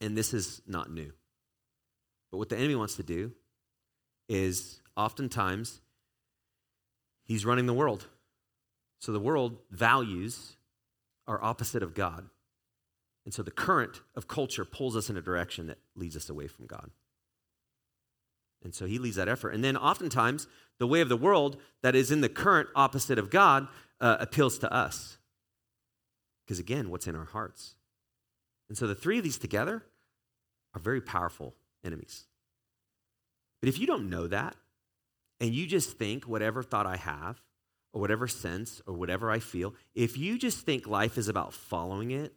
And 0.00 0.16
this 0.16 0.34
is 0.34 0.62
not 0.66 0.90
new. 0.90 1.12
But 2.30 2.38
what 2.38 2.48
the 2.48 2.56
enemy 2.56 2.74
wants 2.74 2.96
to 2.96 3.02
do 3.02 3.32
is 4.28 4.82
oftentimes 4.96 5.80
he's 7.24 7.46
running 7.46 7.66
the 7.66 7.74
world. 7.74 8.06
So 9.00 9.12
the 9.12 9.20
world 9.20 9.58
values 9.70 10.56
are 11.26 11.42
opposite 11.42 11.82
of 11.82 11.94
God. 11.94 12.28
And 13.24 13.34
so 13.34 13.42
the 13.42 13.50
current 13.50 14.00
of 14.16 14.26
culture 14.26 14.64
pulls 14.64 14.96
us 14.96 15.10
in 15.10 15.16
a 15.16 15.22
direction 15.22 15.66
that 15.66 15.78
leads 15.94 16.16
us 16.16 16.28
away 16.28 16.48
from 16.48 16.66
God. 16.66 16.90
And 18.64 18.74
so 18.74 18.86
he 18.86 18.98
leads 18.98 19.16
that 19.16 19.28
effort. 19.28 19.50
And 19.50 19.62
then 19.62 19.76
oftentimes, 19.76 20.48
the 20.78 20.86
way 20.86 21.00
of 21.00 21.08
the 21.08 21.16
world 21.16 21.58
that 21.82 21.94
is 21.94 22.10
in 22.10 22.20
the 22.20 22.28
current 22.28 22.68
opposite 22.74 23.18
of 23.18 23.30
God 23.30 23.68
uh, 24.00 24.16
appeals 24.20 24.58
to 24.58 24.72
us. 24.72 25.18
Because 26.44 26.58
again, 26.58 26.90
what's 26.90 27.06
in 27.06 27.14
our 27.14 27.26
hearts? 27.26 27.74
And 28.68 28.76
so 28.76 28.86
the 28.86 28.94
three 28.94 29.18
of 29.18 29.24
these 29.24 29.38
together 29.38 29.84
are 30.74 30.80
very 30.80 31.00
powerful 31.00 31.54
enemies. 31.84 32.26
But 33.60 33.68
if 33.68 33.78
you 33.78 33.86
don't 33.86 34.10
know 34.10 34.26
that, 34.26 34.56
and 35.40 35.54
you 35.54 35.66
just 35.66 35.98
think 35.98 36.24
whatever 36.24 36.62
thought 36.62 36.86
I 36.86 36.96
have, 36.96 37.40
or 37.92 38.00
whatever 38.00 38.28
sense, 38.28 38.82
or 38.86 38.94
whatever 38.94 39.30
I 39.30 39.38
feel, 39.38 39.74
if 39.94 40.18
you 40.18 40.38
just 40.38 40.64
think 40.64 40.86
life 40.86 41.16
is 41.16 41.28
about 41.28 41.54
following 41.54 42.10
it, 42.10 42.34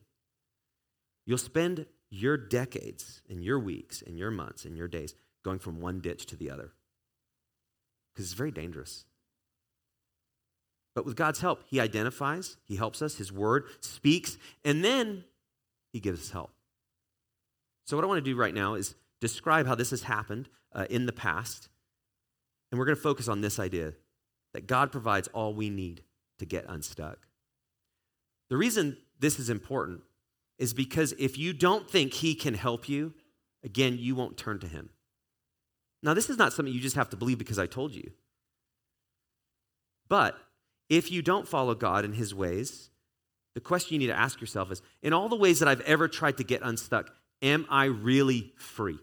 you'll 1.26 1.38
spend 1.38 1.86
your 2.10 2.38
decades 2.38 3.22
and 3.30 3.44
your 3.44 3.60
weeks 3.60 4.02
and 4.02 4.18
your 4.18 4.32
months 4.32 4.66
and 4.66 4.78
your 4.78 4.88
days 4.88 5.14
going 5.44 5.60
from 5.60 5.80
one 5.80 6.00
ditch 6.00 6.26
to 6.28 6.36
the 6.36 6.50
other. 6.50 6.72
Because 8.14 8.26
it's 8.26 8.34
very 8.34 8.52
dangerous. 8.52 9.06
But 10.94 11.06
with 11.06 11.16
God's 11.16 11.40
help, 11.40 11.64
He 11.68 11.80
identifies, 11.80 12.58
He 12.64 12.76
helps 12.76 13.02
us, 13.02 13.16
His 13.16 13.32
word 13.32 13.66
speaks, 13.80 14.38
and 14.66 14.84
then 14.84 15.24
He 15.94 16.00
gives 16.00 16.22
us 16.22 16.32
help. 16.32 16.52
So, 17.86 17.96
what 17.96 18.04
I 18.04 18.08
want 18.08 18.24
to 18.24 18.30
do 18.30 18.38
right 18.38 18.54
now 18.54 18.76
is 18.76 18.96
describe 19.22 19.68
how 19.68 19.76
this 19.76 19.92
has 19.92 20.04
happened 20.04 20.50
uh, 20.74 20.86
in 20.90 21.06
the 21.06 21.14
past. 21.14 21.70
And 22.72 22.80
we're 22.80 22.86
going 22.86 22.98
to 22.98 23.02
focus 23.02 23.28
on 23.28 23.42
this 23.42 23.60
idea 23.60 23.94
that 24.54 24.68
God 24.68 24.92
provides 24.92 25.30
all 25.30 25.54
we 25.54 25.70
need 25.70 26.04
to 26.40 26.46
get 26.46 26.66
unstuck. 26.68 27.28
The 28.50 28.58
reason 28.58 28.98
this 29.20 29.40
is 29.40 29.50
important 29.50 30.02
is 30.58 30.74
because 30.74 31.14
if 31.18 31.38
you 31.38 31.54
don't 31.54 31.90
think 31.90 32.14
He 32.14 32.36
can 32.36 32.54
help 32.54 32.90
you, 32.90 33.14
again, 33.64 33.98
you 33.98 34.16
won't 34.16 34.38
turn 34.38 34.60
to 34.60 34.68
Him. 34.68 34.90
Now, 36.04 36.14
this 36.14 36.30
is 36.30 36.38
not 36.38 36.52
something 36.52 36.74
you 36.74 36.82
just 36.82 36.96
have 36.96 37.10
to 37.12 37.18
believe 37.18 37.38
because 37.38 37.60
I 37.60 37.68
told 37.68 37.94
you. 37.94 38.12
But 40.10 40.38
if 40.90 41.12
you 41.12 41.22
don't 41.22 41.48
follow 41.48 41.76
God 41.76 42.04
in 42.04 42.14
His 42.14 42.36
ways, 42.36 42.90
the 43.54 43.62
question 43.62 43.94
you 43.94 44.00
need 44.00 44.08
to 44.08 44.20
ask 44.20 44.42
yourself 44.42 44.72
is 44.72 44.82
in 45.02 45.14
all 45.14 45.30
the 45.30 45.36
ways 45.36 45.60
that 45.60 45.68
I've 45.68 45.82
ever 45.82 46.08
tried 46.08 46.38
to 46.38 46.44
get 46.44 46.62
unstuck, 46.62 47.12
am 47.42 47.66
I 47.70 47.86
really 47.86 48.54
free? 48.58 49.00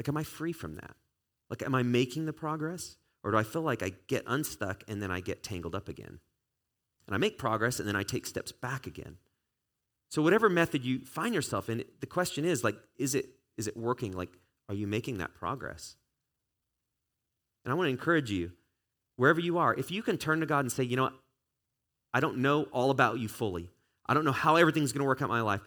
Like, 0.00 0.08
am 0.08 0.16
I 0.16 0.22
free 0.22 0.54
from 0.54 0.76
that? 0.76 0.96
Like, 1.50 1.60
am 1.60 1.74
I 1.74 1.82
making 1.82 2.24
the 2.24 2.32
progress? 2.32 2.96
Or 3.22 3.32
do 3.32 3.36
I 3.36 3.42
feel 3.42 3.60
like 3.60 3.82
I 3.82 3.92
get 4.06 4.24
unstuck 4.26 4.82
and 4.88 5.02
then 5.02 5.10
I 5.10 5.20
get 5.20 5.42
tangled 5.42 5.74
up 5.74 5.90
again? 5.90 6.20
And 7.06 7.14
I 7.14 7.18
make 7.18 7.36
progress 7.36 7.78
and 7.78 7.86
then 7.86 7.96
I 7.96 8.02
take 8.02 8.24
steps 8.24 8.50
back 8.50 8.86
again. 8.86 9.18
So, 10.08 10.22
whatever 10.22 10.48
method 10.48 10.86
you 10.86 11.00
find 11.04 11.34
yourself 11.34 11.68
in, 11.68 11.84
the 12.00 12.06
question 12.06 12.46
is 12.46 12.64
like, 12.64 12.76
is 12.96 13.14
it, 13.14 13.26
is 13.58 13.66
it 13.66 13.76
working? 13.76 14.12
Like, 14.12 14.30
are 14.70 14.74
you 14.74 14.86
making 14.86 15.18
that 15.18 15.34
progress? 15.34 15.96
And 17.66 17.70
I 17.70 17.74
want 17.74 17.88
to 17.88 17.90
encourage 17.90 18.30
you, 18.30 18.52
wherever 19.16 19.38
you 19.38 19.58
are, 19.58 19.74
if 19.74 19.90
you 19.90 20.02
can 20.02 20.16
turn 20.16 20.40
to 20.40 20.46
God 20.46 20.60
and 20.60 20.72
say, 20.72 20.82
you 20.82 20.96
know 20.96 21.02
what, 21.02 21.18
I 22.14 22.20
don't 22.20 22.38
know 22.38 22.62
all 22.72 22.90
about 22.90 23.18
you 23.18 23.28
fully. 23.28 23.68
I 24.06 24.14
don't 24.14 24.24
know 24.24 24.32
how 24.32 24.56
everything's 24.56 24.92
going 24.92 25.00
to 25.00 25.06
work 25.06 25.20
out 25.20 25.26
in 25.26 25.30
my 25.30 25.42
life, 25.42 25.60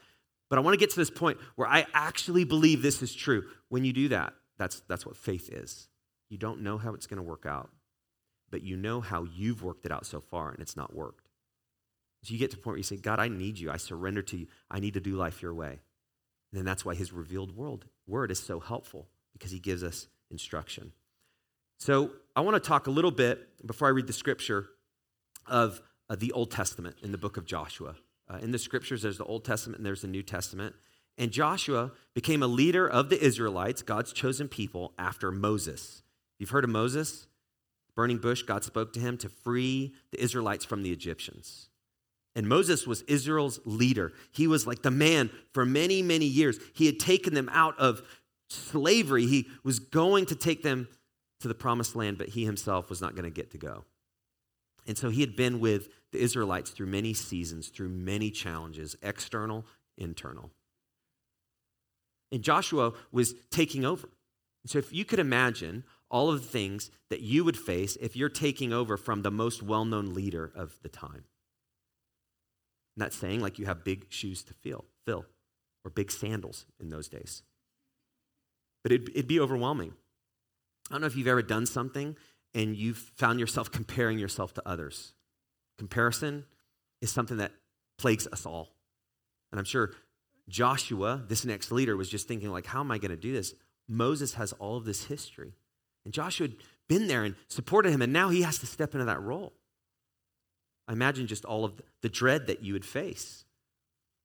but 0.53 0.59
I 0.59 0.61
want 0.61 0.75
to 0.75 0.79
get 0.79 0.91
to 0.91 0.97
this 0.97 1.09
point 1.09 1.39
where 1.55 1.67
I 1.67 1.87
actually 1.95 2.43
believe 2.43 2.83
this 2.83 3.01
is 3.01 3.15
true. 3.15 3.45
When 3.69 3.83
you 3.83 3.91
do 3.91 4.09
that, 4.09 4.35
that's, 4.59 4.81
that's 4.81 5.03
what 5.03 5.17
faith 5.17 5.49
is. 5.51 5.87
You 6.29 6.37
don't 6.37 6.61
know 6.61 6.77
how 6.77 6.93
it's 6.93 7.07
going 7.07 7.17
to 7.17 7.23
work 7.23 7.47
out, 7.47 7.71
but 8.51 8.61
you 8.61 8.77
know 8.77 9.01
how 9.01 9.23
you've 9.23 9.63
worked 9.63 9.87
it 9.87 9.91
out 9.91 10.05
so 10.05 10.21
far 10.21 10.51
and 10.51 10.59
it's 10.59 10.77
not 10.77 10.95
worked. 10.95 11.27
So 12.21 12.33
you 12.33 12.37
get 12.37 12.51
to 12.51 12.57
a 12.57 12.59
point 12.59 12.73
where 12.73 12.77
you 12.77 12.83
say, 12.83 12.97
God, 12.97 13.19
I 13.19 13.29
need 13.29 13.57
you. 13.57 13.71
I 13.71 13.77
surrender 13.77 14.21
to 14.21 14.37
you. 14.37 14.45
I 14.69 14.79
need 14.79 14.93
to 14.93 14.99
do 14.99 15.15
life 15.15 15.41
your 15.41 15.55
way. 15.55 15.69
And 15.71 15.79
then 16.59 16.65
that's 16.65 16.85
why 16.85 16.93
his 16.93 17.11
revealed 17.11 17.57
world, 17.57 17.85
word 18.05 18.29
is 18.29 18.37
so 18.37 18.59
helpful 18.59 19.07
because 19.33 19.49
he 19.49 19.57
gives 19.57 19.83
us 19.83 20.07
instruction. 20.29 20.91
So 21.79 22.11
I 22.35 22.41
want 22.41 22.61
to 22.61 22.67
talk 22.67 22.85
a 22.85 22.91
little 22.91 23.09
bit, 23.09 23.65
before 23.65 23.87
I 23.87 23.91
read 23.91 24.05
the 24.05 24.13
scripture, 24.13 24.67
of 25.49 25.81
the 26.15 26.31
Old 26.31 26.51
Testament 26.51 26.97
in 27.01 27.11
the 27.11 27.17
book 27.17 27.37
of 27.37 27.45
Joshua. 27.45 27.95
Uh, 28.29 28.37
in 28.41 28.51
the 28.51 28.59
scriptures, 28.59 29.01
there's 29.01 29.17
the 29.17 29.25
Old 29.25 29.43
Testament 29.43 29.77
and 29.77 29.85
there's 29.85 30.01
the 30.01 30.07
New 30.07 30.23
Testament. 30.23 30.75
And 31.17 31.31
Joshua 31.31 31.91
became 32.13 32.41
a 32.41 32.47
leader 32.47 32.87
of 32.87 33.09
the 33.09 33.23
Israelites, 33.23 33.81
God's 33.81 34.13
chosen 34.13 34.47
people, 34.47 34.93
after 34.97 35.31
Moses. 35.31 36.03
You've 36.39 36.49
heard 36.49 36.63
of 36.63 36.69
Moses? 36.69 37.27
Burning 37.95 38.17
bush, 38.17 38.41
God 38.41 38.63
spoke 38.63 38.93
to 38.93 38.99
him 38.99 39.17
to 39.19 39.29
free 39.29 39.93
the 40.11 40.21
Israelites 40.21 40.65
from 40.65 40.81
the 40.81 40.91
Egyptians. 40.91 41.69
And 42.35 42.47
Moses 42.47 42.87
was 42.87 43.03
Israel's 43.03 43.59
leader. 43.65 44.11
He 44.31 44.47
was 44.47 44.65
like 44.65 44.81
the 44.81 44.89
man 44.89 45.29
for 45.53 45.65
many, 45.65 46.01
many 46.01 46.25
years. 46.25 46.57
He 46.73 46.87
had 46.87 46.99
taken 46.99 47.35
them 47.35 47.49
out 47.51 47.77
of 47.77 48.01
slavery. 48.49 49.27
He 49.27 49.47
was 49.63 49.77
going 49.77 50.25
to 50.27 50.35
take 50.35 50.63
them 50.63 50.87
to 51.41 51.47
the 51.47 51.53
promised 51.53 51.95
land, 51.95 52.17
but 52.17 52.29
he 52.29 52.45
himself 52.45 52.89
was 52.89 53.01
not 53.01 53.13
going 53.15 53.25
to 53.25 53.29
get 53.29 53.51
to 53.51 53.57
go. 53.59 53.83
And 54.87 54.97
so 54.97 55.09
he 55.09 55.21
had 55.21 55.35
been 55.35 55.59
with 55.59 55.89
the 56.13 56.21
Israelites 56.21 56.71
through 56.71 56.87
many 56.87 57.13
seasons, 57.13 57.67
through 57.67 57.89
many 57.89 58.31
challenges, 58.31 58.95
external, 59.01 59.65
internal. 59.97 60.51
And 62.31 62.41
Joshua 62.41 62.93
was 63.11 63.35
taking 63.51 63.85
over. 63.85 64.09
So 64.65 64.79
if 64.79 64.93
you 64.93 65.03
could 65.03 65.19
imagine 65.19 65.83
all 66.13 66.29
of 66.29 66.41
the 66.41 66.47
things 66.47 66.91
that 67.09 67.21
you 67.21 67.43
would 67.43 67.57
face 67.57 67.97
if 67.99 68.15
you're 68.15 68.29
taking 68.29 68.71
over 68.71 68.97
from 68.97 69.23
the 69.23 69.31
most 69.31 69.63
well 69.63 69.83
known 69.83 70.13
leader 70.13 70.51
of 70.55 70.77
the 70.83 70.89
time. 70.89 71.23
Not 72.95 73.13
saying 73.13 73.41
like 73.41 73.57
you 73.57 73.65
have 73.65 73.83
big 73.83 74.05
shoes 74.09 74.43
to 74.43 74.53
fill, 74.53 74.85
fill 75.05 75.25
or 75.83 75.89
big 75.89 76.11
sandals 76.11 76.67
in 76.79 76.89
those 76.89 77.07
days. 77.07 77.41
But 78.83 78.91
it'd, 78.91 79.09
it'd 79.09 79.27
be 79.27 79.39
overwhelming. 79.39 79.93
I 80.89 80.93
don't 80.93 81.01
know 81.01 81.07
if 81.07 81.15
you've 81.15 81.27
ever 81.27 81.41
done 81.41 81.65
something 81.65 82.15
and 82.53 82.75
you've 82.75 82.97
found 82.97 83.39
yourself 83.39 83.71
comparing 83.71 84.19
yourself 84.19 84.53
to 84.53 84.67
others. 84.67 85.13
Comparison 85.77 86.45
is 87.01 87.11
something 87.11 87.37
that 87.37 87.51
plagues 87.97 88.27
us 88.27 88.45
all. 88.45 88.69
And 89.51 89.59
I'm 89.59 89.65
sure 89.65 89.91
Joshua, 90.49 91.23
this 91.27 91.45
next 91.45 91.71
leader, 91.71 91.95
was 91.95 92.09
just 92.09 92.27
thinking, 92.27 92.49
like, 92.49 92.65
how 92.65 92.79
am 92.79 92.91
I 92.91 92.97
going 92.97 93.11
to 93.11 93.17
do 93.17 93.33
this? 93.33 93.53
Moses 93.87 94.33
has 94.33 94.53
all 94.53 94.77
of 94.77 94.85
this 94.85 95.05
history. 95.05 95.53
And 96.05 96.13
Joshua 96.13 96.47
had 96.47 96.57
been 96.87 97.07
there 97.07 97.23
and 97.23 97.35
supported 97.47 97.91
him, 97.91 98.01
and 98.01 98.11
now 98.11 98.29
he 98.29 98.41
has 98.41 98.59
to 98.59 98.65
step 98.65 98.93
into 98.93 99.05
that 99.05 99.21
role. 99.21 99.53
I 100.87 100.93
imagine 100.93 101.27
just 101.27 101.45
all 101.45 101.63
of 101.63 101.81
the 102.01 102.09
dread 102.09 102.47
that 102.47 102.61
you 102.61 102.73
would 102.73 102.85
face. 102.85 103.45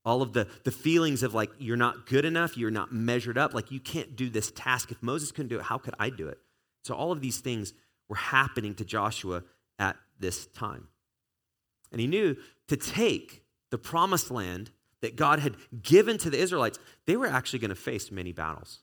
All 0.05 0.23
of 0.23 0.33
the, 0.33 0.49
the 0.65 0.71
feelings 0.71 1.23
of 1.23 1.35
like, 1.35 1.51
you're 1.59 1.77
not 1.77 2.07
good 2.07 2.25
enough, 2.25 2.57
you're 2.57 2.71
not 2.71 2.93
measured 2.93 3.39
up, 3.39 3.55
like, 3.55 3.71
you 3.71 3.81
can't 3.81 4.17
do 4.17 4.31
this 4.31 4.51
task. 4.51 4.91
If 4.91 5.03
Moses 5.03 5.31
couldn't 5.31 5.49
do 5.49 5.59
it, 5.59 5.65
how 5.65 5.79
could 5.79 5.95
I 5.99 6.11
do 6.11 6.29
it? 6.29 6.39
So, 6.85 6.95
all 6.95 7.13
of 7.13 7.21
these 7.21 7.39
things 7.41 7.75
were 8.09 8.17
happening 8.17 8.75
to 8.77 8.85
Joshua 8.85 9.45
at 9.79 9.97
this 10.19 10.47
time. 10.47 10.89
And 11.93 12.01
he 12.01 12.07
knew 12.07 12.37
to 12.69 12.77
take 12.77 13.45
the 13.71 13.79
promised 13.79 14.31
land 14.31 14.71
that 15.01 15.17
God 15.17 15.39
had 15.39 15.57
given 15.83 16.19
to 16.19 16.31
the 16.31 16.39
Israelites, 16.39 16.79
they 17.07 17.17
were 17.17 17.27
actually 17.27 17.61
going 17.61 17.71
to 17.71 17.75
face 17.75 18.11
many 18.11 18.33
battles. 18.33 18.81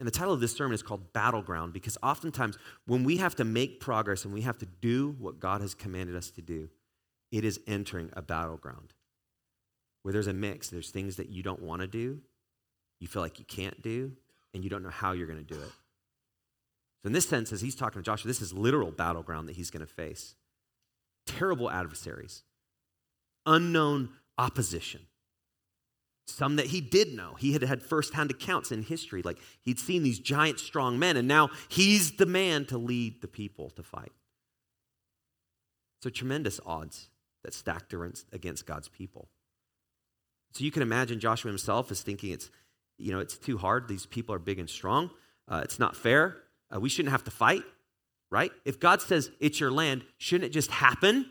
And 0.00 0.06
the 0.06 0.12
title 0.12 0.34
of 0.34 0.40
this 0.40 0.52
sermon 0.52 0.74
is 0.74 0.82
called 0.82 1.12
Battleground 1.12 1.72
because 1.72 1.96
oftentimes 2.02 2.58
when 2.86 3.04
we 3.04 3.16
have 3.18 3.34
to 3.36 3.44
make 3.44 3.80
progress 3.80 4.24
and 4.24 4.34
we 4.34 4.42
have 4.42 4.58
to 4.58 4.66
do 4.66 5.14
what 5.18 5.40
God 5.40 5.60
has 5.60 5.74
commanded 5.74 6.16
us 6.16 6.30
to 6.32 6.42
do, 6.42 6.68
it 7.30 7.44
is 7.44 7.60
entering 7.66 8.10
a 8.12 8.22
battleground 8.22 8.92
where 10.02 10.12
there's 10.12 10.26
a 10.26 10.32
mix. 10.32 10.68
There's 10.68 10.90
things 10.90 11.16
that 11.16 11.30
you 11.30 11.42
don't 11.42 11.62
want 11.62 11.80
to 11.80 11.86
do, 11.86 12.20
you 13.00 13.08
feel 13.08 13.22
like 13.22 13.38
you 13.38 13.44
can't 13.44 13.80
do, 13.82 14.12
and 14.52 14.62
you 14.62 14.70
don't 14.70 14.82
know 14.82 14.90
how 14.90 15.12
you're 15.12 15.26
going 15.26 15.44
to 15.44 15.54
do 15.54 15.60
it. 15.60 15.72
So, 17.02 17.08
in 17.08 17.12
this 17.12 17.28
sense, 17.28 17.52
as 17.52 17.60
he's 17.60 17.74
talking 17.74 18.00
to 18.00 18.04
Joshua, 18.04 18.28
this 18.28 18.40
is 18.40 18.52
literal 18.52 18.90
battleground 18.90 19.48
that 19.48 19.56
he's 19.56 19.70
going 19.70 19.84
to 19.84 19.92
face. 19.92 20.36
Terrible 21.26 21.70
adversaries, 21.70 22.42
unknown 23.46 24.10
opposition. 24.38 25.02
Some 26.26 26.56
that 26.56 26.66
he 26.66 26.80
did 26.80 27.14
know. 27.14 27.34
He 27.34 27.52
had 27.52 27.62
had 27.62 27.82
firsthand 27.82 28.30
accounts 28.30 28.72
in 28.72 28.82
history. 28.82 29.22
Like 29.22 29.38
he'd 29.60 29.78
seen 29.78 30.02
these 30.02 30.18
giant, 30.18 30.58
strong 30.58 30.98
men, 30.98 31.16
and 31.16 31.28
now 31.28 31.50
he's 31.68 32.12
the 32.12 32.26
man 32.26 32.64
to 32.66 32.78
lead 32.78 33.20
the 33.20 33.28
people 33.28 33.70
to 33.70 33.82
fight. 33.82 34.12
So 36.02 36.10
tremendous 36.10 36.60
odds 36.64 37.08
that 37.42 37.54
stacked 37.54 37.94
against 38.32 38.66
God's 38.66 38.88
people. 38.88 39.28
So 40.52 40.64
you 40.64 40.70
can 40.70 40.82
imagine 40.82 41.20
Joshua 41.20 41.50
himself 41.50 41.90
is 41.90 42.00
thinking 42.00 42.30
it's, 42.30 42.50
you 42.96 43.12
know, 43.12 43.18
it's 43.18 43.36
too 43.36 43.58
hard. 43.58 43.88
These 43.88 44.06
people 44.06 44.34
are 44.34 44.38
big 44.38 44.58
and 44.58 44.70
strong. 44.70 45.10
Uh, 45.48 45.60
it's 45.64 45.78
not 45.78 45.96
fair. 45.96 46.36
Uh, 46.74 46.80
we 46.80 46.88
shouldn't 46.88 47.12
have 47.12 47.24
to 47.24 47.30
fight, 47.30 47.62
right? 48.34 48.50
If 48.64 48.80
God 48.80 49.00
says 49.00 49.30
it's 49.38 49.60
your 49.60 49.70
land, 49.70 50.04
shouldn't 50.18 50.46
it 50.46 50.52
just 50.52 50.72
happen? 50.72 51.30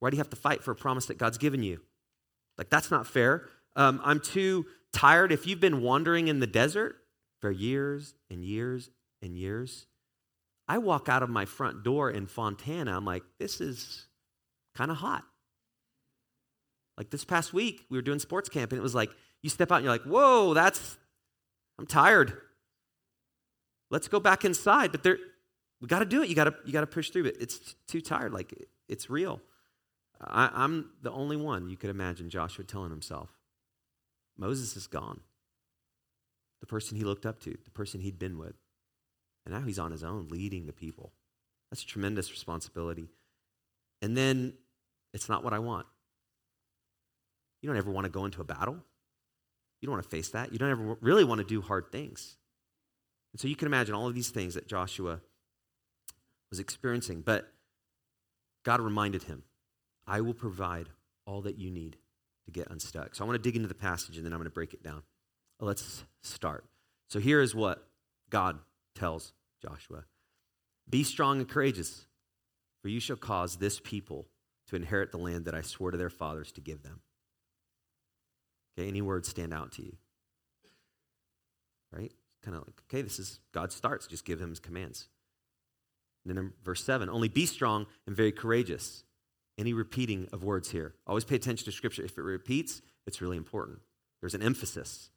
Why 0.00 0.10
do 0.10 0.16
you 0.16 0.20
have 0.20 0.30
to 0.30 0.36
fight 0.36 0.64
for 0.64 0.72
a 0.72 0.74
promise 0.74 1.06
that 1.06 1.16
God's 1.16 1.38
given 1.38 1.62
you? 1.62 1.80
Like, 2.58 2.70
that's 2.70 2.90
not 2.90 3.06
fair. 3.06 3.48
Um, 3.76 4.00
I'm 4.02 4.18
too 4.18 4.66
tired. 4.92 5.30
If 5.30 5.46
you've 5.46 5.60
been 5.60 5.80
wandering 5.80 6.26
in 6.26 6.40
the 6.40 6.46
desert 6.48 6.96
for 7.40 7.52
years 7.52 8.14
and 8.28 8.44
years 8.44 8.90
and 9.22 9.36
years, 9.36 9.86
I 10.66 10.78
walk 10.78 11.08
out 11.08 11.22
of 11.22 11.30
my 11.30 11.44
front 11.44 11.84
door 11.84 12.10
in 12.10 12.26
Fontana. 12.26 12.96
I'm 12.96 13.04
like, 13.04 13.22
this 13.38 13.60
is 13.60 14.08
kind 14.74 14.90
of 14.90 14.96
hot. 14.96 15.22
Like 16.96 17.10
this 17.10 17.24
past 17.24 17.52
week, 17.52 17.84
we 17.90 17.96
were 17.96 18.02
doing 18.02 18.18
sports 18.18 18.48
camp, 18.48 18.72
and 18.72 18.78
it 18.80 18.82
was 18.82 18.94
like, 18.94 19.10
you 19.40 19.50
step 19.50 19.70
out 19.70 19.76
and 19.76 19.84
you're 19.84 19.94
like, 19.94 20.02
whoa, 20.02 20.52
that's, 20.52 20.98
I'm 21.78 21.86
tired. 21.86 22.36
Let's 23.88 24.08
go 24.08 24.18
back 24.18 24.44
inside. 24.44 24.90
But 24.90 25.04
there, 25.04 25.18
we 25.80 25.88
got 25.88 26.00
to 26.00 26.04
do 26.04 26.22
it. 26.22 26.28
You 26.28 26.34
got 26.34 26.44
to, 26.44 26.54
you 26.64 26.72
got 26.72 26.80
to 26.80 26.86
push 26.86 27.10
through 27.10 27.26
it. 27.26 27.36
It's 27.40 27.74
too 27.86 28.00
tired. 28.00 28.32
Like 28.32 28.52
it's 28.88 29.08
real. 29.08 29.40
I, 30.20 30.50
I'm 30.52 30.90
the 31.02 31.12
only 31.12 31.36
one 31.36 31.68
you 31.68 31.76
could 31.76 31.90
imagine 31.90 32.28
Joshua 32.28 32.64
telling 32.64 32.90
himself. 32.90 33.30
Moses 34.36 34.76
is 34.76 34.86
gone. 34.86 35.20
The 36.60 36.66
person 36.66 36.96
he 36.96 37.04
looked 37.04 37.26
up 37.26 37.40
to, 37.40 37.56
the 37.64 37.70
person 37.70 38.00
he'd 38.00 38.18
been 38.18 38.38
with. 38.38 38.54
And 39.44 39.54
now 39.54 39.62
he's 39.62 39.78
on 39.78 39.92
his 39.92 40.02
own, 40.02 40.28
leading 40.28 40.66
the 40.66 40.72
people. 40.72 41.12
That's 41.70 41.82
a 41.82 41.86
tremendous 41.86 42.30
responsibility. 42.30 43.08
And 44.02 44.16
then 44.16 44.54
it's 45.14 45.28
not 45.28 45.44
what 45.44 45.52
I 45.52 45.58
want. 45.58 45.86
You 47.62 47.68
don't 47.68 47.78
ever 47.78 47.90
want 47.90 48.04
to 48.04 48.10
go 48.10 48.24
into 48.24 48.40
a 48.40 48.44
battle. 48.44 48.78
You 49.80 49.86
don't 49.86 49.94
want 49.94 50.04
to 50.04 50.10
face 50.10 50.30
that. 50.30 50.52
You 50.52 50.58
don't 50.58 50.70
ever 50.70 50.96
really 51.00 51.24
want 51.24 51.40
to 51.40 51.46
do 51.46 51.60
hard 51.60 51.90
things. 51.92 52.36
And 53.32 53.40
so 53.40 53.48
you 53.48 53.56
can 53.56 53.66
imagine 53.66 53.94
all 53.94 54.08
of 54.08 54.14
these 54.14 54.30
things 54.30 54.54
that 54.54 54.66
Joshua 54.66 55.20
was 56.50 56.60
experiencing. 56.60 57.22
But 57.22 57.52
God 58.64 58.80
reminded 58.80 59.24
him, 59.24 59.44
I 60.06 60.20
will 60.20 60.34
provide 60.34 60.88
all 61.26 61.42
that 61.42 61.58
you 61.58 61.70
need 61.70 61.96
to 62.46 62.50
get 62.50 62.70
unstuck. 62.70 63.14
So 63.14 63.24
I 63.24 63.26
want 63.26 63.36
to 63.36 63.42
dig 63.42 63.56
into 63.56 63.68
the 63.68 63.74
passage 63.74 64.16
and 64.16 64.24
then 64.24 64.32
I'm 64.32 64.38
going 64.38 64.48
to 64.48 64.54
break 64.54 64.72
it 64.72 64.82
down. 64.82 65.02
Let's 65.60 66.04
start. 66.22 66.64
So 67.08 67.18
here 67.18 67.40
is 67.40 67.54
what 67.54 67.86
God 68.30 68.58
tells 68.94 69.32
Joshua 69.62 70.04
Be 70.88 71.02
strong 71.02 71.38
and 71.38 71.48
courageous, 71.48 72.06
for 72.82 72.88
you 72.88 73.00
shall 73.00 73.16
cause 73.16 73.56
this 73.56 73.80
people 73.80 74.28
to 74.68 74.76
inherit 74.76 75.10
the 75.12 75.18
land 75.18 75.46
that 75.46 75.54
I 75.54 75.62
swore 75.62 75.90
to 75.90 75.98
their 75.98 76.10
fathers 76.10 76.52
to 76.52 76.60
give 76.60 76.82
them. 76.82 77.00
Okay, 78.78 78.88
any 78.88 79.02
words 79.02 79.28
stand 79.28 79.52
out 79.52 79.72
to 79.72 79.82
you? 79.82 79.96
Right? 81.92 82.12
Kind 82.42 82.56
of 82.56 82.64
like, 82.66 82.80
okay, 82.88 83.02
this 83.02 83.18
is 83.18 83.40
God 83.52 83.72
starts, 83.72 84.06
just 84.06 84.24
give 84.24 84.40
him 84.40 84.50
his 84.50 84.60
commands. 84.60 85.08
And 86.24 86.36
then 86.36 86.44
in 86.44 86.52
verse 86.64 86.84
7, 86.84 87.08
only 87.08 87.28
be 87.28 87.46
strong 87.46 87.86
and 88.06 88.16
very 88.16 88.32
courageous 88.32 89.04
any 89.58 89.72
repeating 89.72 90.28
of 90.32 90.44
words 90.44 90.70
here. 90.70 90.94
Always 91.06 91.24
pay 91.24 91.34
attention 91.34 91.64
to 91.64 91.72
Scripture. 91.72 92.04
If 92.04 92.16
it 92.16 92.22
repeats, 92.22 92.80
it's 93.06 93.20
really 93.20 93.36
important. 93.36 93.80
There's 94.20 94.34
an 94.34 94.42
emphasis. 94.42 95.10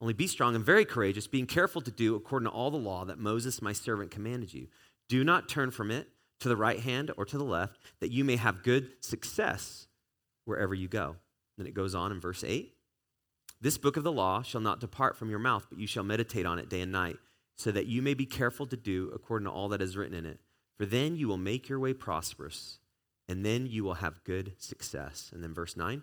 Only 0.00 0.12
be 0.12 0.26
strong 0.26 0.54
and 0.54 0.64
very 0.64 0.84
courageous, 0.84 1.26
being 1.26 1.46
careful 1.46 1.80
to 1.80 1.90
do 1.90 2.14
according 2.14 2.48
to 2.48 2.52
all 2.52 2.70
the 2.70 2.76
law 2.76 3.04
that 3.06 3.18
Moses, 3.18 3.62
my 3.62 3.72
servant, 3.72 4.10
commanded 4.10 4.52
you. 4.52 4.68
Do 5.08 5.24
not 5.24 5.48
turn 5.48 5.70
from 5.70 5.90
it 5.90 6.08
to 6.40 6.48
the 6.48 6.56
right 6.56 6.80
hand 6.80 7.10
or 7.16 7.24
to 7.24 7.38
the 7.38 7.44
left, 7.44 7.78
that 8.00 8.10
you 8.10 8.24
may 8.24 8.36
have 8.36 8.62
good 8.62 8.92
success 9.00 9.86
wherever 10.44 10.74
you 10.74 10.88
go. 10.88 11.16
Then 11.56 11.66
it 11.66 11.74
goes 11.74 11.94
on 11.94 12.12
in 12.12 12.20
verse 12.20 12.44
8 12.44 12.74
This 13.60 13.78
book 13.78 13.96
of 13.96 14.04
the 14.04 14.12
law 14.12 14.42
shall 14.42 14.60
not 14.60 14.80
depart 14.80 15.16
from 15.16 15.30
your 15.30 15.38
mouth, 15.38 15.66
but 15.70 15.78
you 15.78 15.86
shall 15.86 16.04
meditate 16.04 16.44
on 16.44 16.58
it 16.58 16.68
day 16.68 16.80
and 16.80 16.92
night, 16.92 17.16
so 17.56 17.70
that 17.70 17.86
you 17.86 18.02
may 18.02 18.14
be 18.14 18.26
careful 18.26 18.66
to 18.66 18.76
do 18.76 19.10
according 19.14 19.46
to 19.46 19.52
all 19.52 19.68
that 19.68 19.82
is 19.82 19.96
written 19.96 20.16
in 20.16 20.26
it. 20.26 20.40
For 20.76 20.86
then 20.86 21.16
you 21.16 21.28
will 21.28 21.38
make 21.38 21.68
your 21.68 21.78
way 21.78 21.94
prosperous, 21.94 22.78
and 23.28 23.44
then 23.44 23.66
you 23.66 23.84
will 23.84 23.94
have 23.94 24.24
good 24.24 24.54
success. 24.58 25.30
And 25.32 25.42
then 25.42 25.54
verse 25.54 25.76
9 25.76 26.02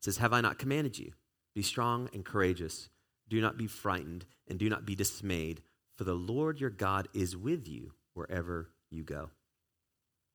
says, 0.00 0.18
Have 0.18 0.32
I 0.32 0.40
not 0.40 0.58
commanded 0.58 0.98
you? 0.98 1.12
Be 1.54 1.62
strong 1.62 2.08
and 2.12 2.24
courageous. 2.24 2.88
Do 3.28 3.40
not 3.40 3.56
be 3.56 3.66
frightened, 3.66 4.26
and 4.48 4.58
do 4.58 4.68
not 4.68 4.86
be 4.86 4.94
dismayed, 4.94 5.62
for 5.96 6.04
the 6.04 6.14
Lord 6.14 6.60
your 6.60 6.70
God 6.70 7.08
is 7.14 7.36
with 7.36 7.68
you 7.68 7.92
wherever 8.14 8.70
you 8.90 9.02
go. 9.02 9.30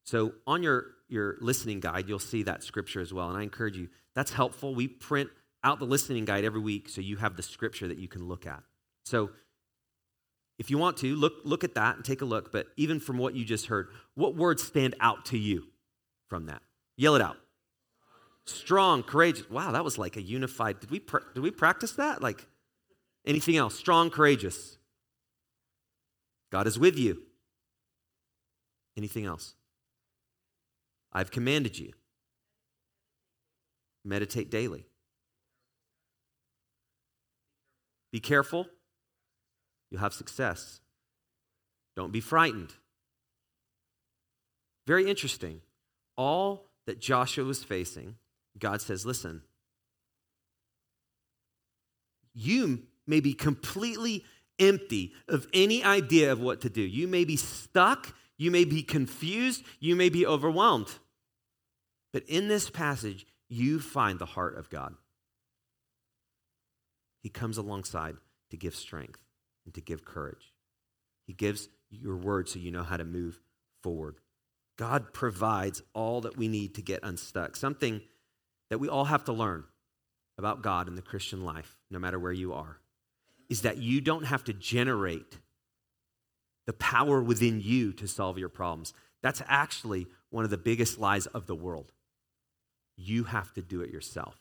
So, 0.03 0.33
on 0.45 0.63
your, 0.63 0.85
your 1.09 1.37
listening 1.41 1.79
guide, 1.79 2.07
you'll 2.07 2.19
see 2.19 2.43
that 2.43 2.63
scripture 2.63 3.01
as 3.01 3.13
well. 3.13 3.29
And 3.29 3.37
I 3.37 3.43
encourage 3.43 3.77
you, 3.77 3.89
that's 4.15 4.31
helpful. 4.31 4.73
We 4.73 4.87
print 4.87 5.29
out 5.63 5.79
the 5.79 5.85
listening 5.85 6.25
guide 6.25 6.45
every 6.45 6.61
week 6.61 6.87
so 6.87 7.01
you 7.01 7.17
have 7.17 7.35
the 7.35 7.43
scripture 7.43 7.87
that 7.89 7.97
you 7.97 8.07
can 8.07 8.27
look 8.27 8.47
at. 8.47 8.63
So, 9.05 9.31
if 10.57 10.71
you 10.71 10.77
want 10.77 10.97
to, 10.97 11.15
look, 11.15 11.33
look 11.43 11.63
at 11.63 11.75
that 11.75 11.95
and 11.95 12.05
take 12.05 12.21
a 12.21 12.25
look. 12.25 12.51
But 12.51 12.67
even 12.77 12.99
from 12.99 13.17
what 13.17 13.35
you 13.35 13.45
just 13.45 13.67
heard, 13.67 13.89
what 14.15 14.35
words 14.35 14.63
stand 14.63 14.95
out 14.99 15.25
to 15.25 15.37
you 15.37 15.65
from 16.27 16.47
that? 16.47 16.61
Yell 16.95 17.15
it 17.15 17.21
out. 17.21 17.37
Strong, 18.45 19.03
courageous. 19.03 19.49
Wow, 19.49 19.71
that 19.71 19.83
was 19.83 19.97
like 19.97 20.15
a 20.15 20.21
unified. 20.21 20.79
Did 20.79 20.89
we, 20.89 20.99
did 21.33 21.41
we 21.41 21.51
practice 21.51 21.91
that? 21.93 22.21
Like 22.21 22.47
anything 23.25 23.57
else? 23.57 23.75
Strong, 23.75 24.11
courageous. 24.11 24.77
God 26.51 26.65
is 26.65 26.79
with 26.79 26.97
you. 26.97 27.21
Anything 28.95 29.25
else? 29.25 29.53
I've 31.13 31.29
commanded 31.29 31.77
you. 31.77 31.91
Meditate 34.03 34.49
daily. 34.49 34.85
Be 38.11 38.19
careful, 38.19 38.67
you'll 39.89 40.01
have 40.01 40.13
success. 40.13 40.81
Don't 41.95 42.11
be 42.11 42.19
frightened. 42.19 42.73
Very 44.85 45.09
interesting. 45.09 45.61
All 46.15 46.65
that 46.85 46.99
Joshua 46.99 47.43
was 47.43 47.63
facing, 47.63 48.15
God 48.57 48.81
says, 48.81 49.05
listen, 49.05 49.41
you 52.33 52.83
may 53.05 53.19
be 53.19 53.33
completely 53.33 54.23
empty 54.59 55.13
of 55.27 55.47
any 55.53 55.83
idea 55.83 56.31
of 56.31 56.39
what 56.39 56.61
to 56.61 56.69
do. 56.69 56.81
You 56.81 57.07
may 57.07 57.25
be 57.25 57.35
stuck, 57.35 58.15
you 58.37 58.51
may 58.51 58.63
be 58.63 58.83
confused, 58.83 59.63
you 59.79 59.95
may 59.95 60.09
be 60.09 60.25
overwhelmed. 60.25 60.89
But 62.13 62.23
in 62.23 62.47
this 62.47 62.69
passage, 62.69 63.25
you 63.49 63.79
find 63.79 64.19
the 64.19 64.25
heart 64.25 64.57
of 64.57 64.69
God. 64.69 64.95
He 67.21 67.29
comes 67.29 67.57
alongside 67.57 68.15
to 68.51 68.57
give 68.57 68.75
strength 68.75 69.19
and 69.67 69.73
to 69.75 69.81
give 69.81 70.05
courage. 70.05 70.53
He 71.27 71.33
gives 71.33 71.67
your 71.91 72.15
word 72.15 72.47
so 72.47 72.57
you 72.57 72.71
know 72.71 72.83
how 72.83 72.95
to 72.97 73.03
move 73.03 73.41
forward. 73.83 74.15
God 74.77 75.13
provides 75.13 75.81
all 75.93 76.21
that 76.21 76.37
we 76.37 76.47
need 76.47 76.73
to 76.75 76.81
get 76.81 77.03
unstuck. 77.03 77.57
Something 77.57 78.01
that 78.69 78.77
we 78.77 78.87
all 78.87 79.05
have 79.05 79.25
to 79.25 79.33
learn 79.33 79.65
about 80.37 80.61
God 80.61 80.87
in 80.87 80.95
the 80.95 81.01
Christian 81.01 81.43
life, 81.43 81.77
no 81.91 81.99
matter 81.99 82.17
where 82.17 82.31
you 82.31 82.53
are, 82.53 82.79
is 83.49 83.63
that 83.63 83.77
you 83.77 83.99
don't 83.99 84.25
have 84.25 84.43
to 84.45 84.53
generate 84.53 85.37
the 86.65 86.73
power 86.73 87.21
within 87.21 87.59
you 87.61 87.91
to 87.93 88.07
solve 88.07 88.37
your 88.37 88.49
problems. 88.49 88.93
That's 89.21 89.41
actually 89.47 90.07
one 90.29 90.45
of 90.45 90.49
the 90.49 90.57
biggest 90.57 90.97
lies 90.97 91.25
of 91.25 91.45
the 91.45 91.55
world. 91.55 91.91
You 92.95 93.25
have 93.25 93.53
to 93.53 93.61
do 93.61 93.81
it 93.81 93.89
yourself. 93.89 94.39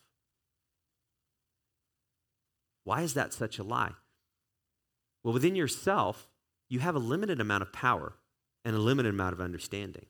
Why 2.85 3.03
is 3.03 3.15
that 3.15 3.33
such 3.33 3.59
a 3.59 3.65
lie? 3.65 3.95
Well, 5.27 5.33
within 5.33 5.57
yourself, 5.57 6.29
you 6.69 6.79
have 6.79 6.95
a 6.95 7.01
limited 7.01 7.41
amount 7.41 7.63
of 7.63 7.73
power 7.73 8.13
and 8.65 8.77
a 8.77 8.79
limited 8.79 9.09
amount 9.09 9.33
of 9.33 9.41
understanding. 9.41 10.07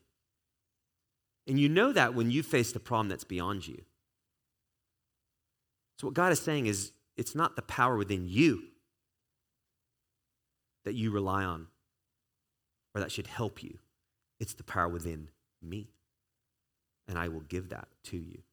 And 1.47 1.59
you 1.59 1.67
know 1.69 1.91
that 1.91 2.13
when 2.13 2.29
you 2.29 2.43
face 2.43 2.71
the 2.71 2.79
problem 2.79 3.09
that's 3.09 3.23
beyond 3.23 3.67
you. 3.67 3.81
So, 5.97 6.05
what 6.05 6.13
God 6.13 6.31
is 6.31 6.39
saying 6.39 6.67
is, 6.67 6.91
it's 7.15 7.33
not 7.33 7.55
the 7.55 7.63
power 7.63 7.97
within 7.97 8.27
you 8.27 8.61
that 10.85 10.93
you 10.93 11.09
rely 11.09 11.43
on 11.43 11.65
or 12.93 13.01
that 13.01 13.11
should 13.11 13.25
help 13.25 13.63
you, 13.63 13.79
it's 14.39 14.53
the 14.53 14.63
power 14.63 14.87
within 14.87 15.29
me. 15.63 15.87
And 17.07 17.17
I 17.17 17.27
will 17.29 17.41
give 17.41 17.69
that 17.69 17.87
to 18.03 18.17
you. 18.17 18.43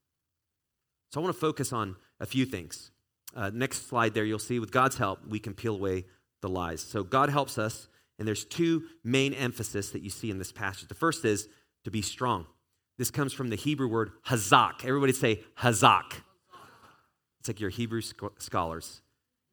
So, 1.12 1.20
I 1.20 1.24
want 1.24 1.34
to 1.34 1.40
focus 1.40 1.74
on 1.74 1.96
a 2.20 2.24
few 2.24 2.46
things. 2.46 2.90
Uh, 3.36 3.50
next 3.52 3.86
slide 3.86 4.14
there, 4.14 4.24
you'll 4.24 4.38
see 4.38 4.58
with 4.58 4.70
God's 4.70 4.96
help, 4.96 5.26
we 5.28 5.38
can 5.38 5.52
peel 5.52 5.74
away 5.74 6.06
the 6.44 6.48
lies. 6.50 6.80
So, 6.80 7.02
God 7.02 7.30
helps 7.30 7.58
us, 7.58 7.88
and 8.18 8.28
there's 8.28 8.44
two 8.44 8.84
main 9.02 9.32
emphasis 9.32 9.90
that 9.90 10.02
you 10.02 10.10
see 10.10 10.30
in 10.30 10.38
this 10.38 10.52
passage. 10.52 10.88
The 10.88 10.94
first 10.94 11.24
is 11.24 11.48
to 11.84 11.90
be 11.90 12.02
strong. 12.02 12.46
This 12.98 13.10
comes 13.10 13.32
from 13.32 13.48
the 13.48 13.56
Hebrew 13.56 13.88
word 13.88 14.12
hazak. 14.26 14.84
Everybody 14.84 15.12
say 15.12 15.40
hazak. 15.58 16.20
It's 17.40 17.48
like 17.48 17.60
your 17.60 17.70
Hebrew 17.70 18.00
scholars. 18.38 19.00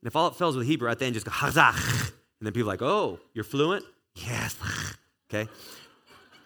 And 0.02 0.08
if 0.08 0.16
all 0.16 0.28
it 0.28 0.36
fails 0.36 0.56
with 0.56 0.68
Hebrew, 0.68 0.90
at 0.90 1.00
the 1.00 1.06
end 1.06 1.16
just 1.16 1.26
go 1.26 1.32
hazak. 1.32 2.12
And 2.40 2.46
then 2.46 2.54
people 2.54 2.70
are 2.70 2.74
like, 2.74 2.82
oh, 2.82 3.20
you're 3.34 3.44
fluent? 3.44 3.86
Yes. 4.16 4.56
okay. 5.30 5.50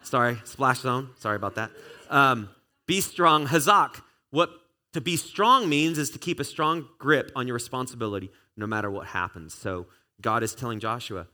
Sorry, 0.04 0.38
splash 0.44 0.80
zone. 0.80 1.10
Sorry 1.20 1.36
about 1.36 1.56
that. 1.56 1.72
Um, 2.10 2.50
be 2.86 3.02
strong, 3.02 3.48
hazak. 3.48 4.02
What 4.30 4.52
to 4.94 5.02
be 5.02 5.18
strong 5.18 5.68
means 5.68 5.98
is 5.98 6.10
to 6.12 6.20
keep 6.20 6.40
a 6.40 6.44
strong 6.44 6.88
grip 7.00 7.32
on 7.36 7.48
your 7.48 7.54
responsibility 7.54 8.30
no 8.56 8.68
matter 8.68 8.90
what 8.90 9.08
happens. 9.08 9.54
So 9.54 9.88
God 10.22 10.44
is 10.44 10.56
telling 10.56 10.80
Joshua, 10.80 11.28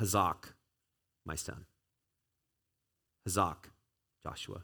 hazak, 0.00 0.52
my 1.24 1.34
son. 1.34 1.66
Hazak, 3.28 3.70
Joshua. 4.24 4.62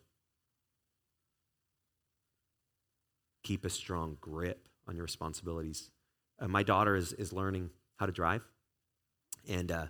keep 3.49 3.65
a 3.65 3.71
strong 3.71 4.19
grip 4.21 4.69
on 4.87 4.95
your 4.95 5.03
responsibilities. 5.03 5.91
Uh, 6.39 6.47
my 6.49 6.63
daughter 6.63 6.95
is, 6.95 7.15
is 7.15 7.33
learning 7.33 7.71
how 7.97 8.05
to 8.05 8.13
drive. 8.13 8.43
And 9.49 9.73
uh, 9.73 9.87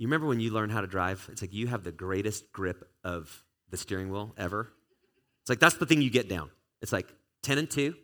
you 0.00 0.08
remember 0.08 0.26
when 0.26 0.40
you 0.40 0.50
learn 0.50 0.70
how 0.70 0.80
to 0.80 0.88
drive? 0.88 1.28
It's 1.30 1.40
like 1.40 1.54
you 1.54 1.68
have 1.68 1.84
the 1.84 1.92
greatest 1.92 2.52
grip 2.52 2.90
of 3.04 3.44
the 3.70 3.76
steering 3.76 4.10
wheel 4.10 4.34
ever. 4.36 4.72
It's 5.42 5.50
like 5.50 5.60
that's 5.60 5.76
the 5.76 5.86
thing 5.86 6.02
you 6.02 6.10
get 6.10 6.28
down. 6.28 6.50
It's 6.82 6.92
like 6.92 7.06
10 7.44 7.58
and 7.58 7.70
2, 7.70 7.94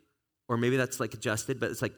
or 0.47 0.55
maybe 0.55 0.77
that's 0.77 1.01
like 1.01 1.13
adjusted, 1.13 1.59
but 1.59 1.69
it's 1.69 1.81
like, 1.81 1.93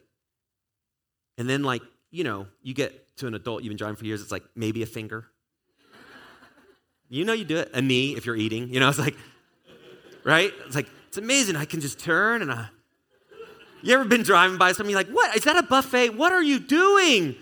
and 1.37 1.47
then 1.47 1.61
like, 1.61 1.83
you 2.13 2.23
know, 2.23 2.45
you 2.62 2.76
get 2.76 3.17
to 3.17 3.26
an 3.26 3.34
adult, 3.34 3.63
you've 3.63 3.71
been 3.71 3.78
driving 3.78 3.95
for 3.95 4.06
years, 4.06 4.21
it's 4.21 4.32
like 4.32 4.43
maybe 4.56 4.84
a 4.84 4.86
finger. 4.86 5.26
you 7.10 7.26
know, 7.26 7.34
you 7.34 7.43
do 7.43 7.58
it. 7.58 7.71
A 7.73 7.82
knee 7.82 8.15
if 8.15 8.28
you're 8.28 8.36
eating, 8.36 8.69
you 8.69 8.80
know, 8.80 8.88
it's 8.88 8.99
like, 8.99 9.17
right? 10.23 10.54
It's 10.67 10.76
like, 10.76 10.88
it's 11.08 11.17
amazing. 11.17 11.56
I 11.56 11.65
can 11.65 11.82
just 11.82 11.99
turn 11.99 12.43
and 12.43 12.52
I. 12.52 12.67
You 13.82 13.95
ever 13.95 14.06
been 14.06 14.21
driving 14.21 14.58
by 14.60 14.73
something 14.73 14.95
like, 14.95 15.10
what? 15.10 15.36
Is 15.36 15.43
that 15.45 15.58
a 15.58 15.63
buffet? 15.63 16.12
What 16.12 16.32
are 16.32 16.41
you 16.41 16.60
doing? 16.60 17.36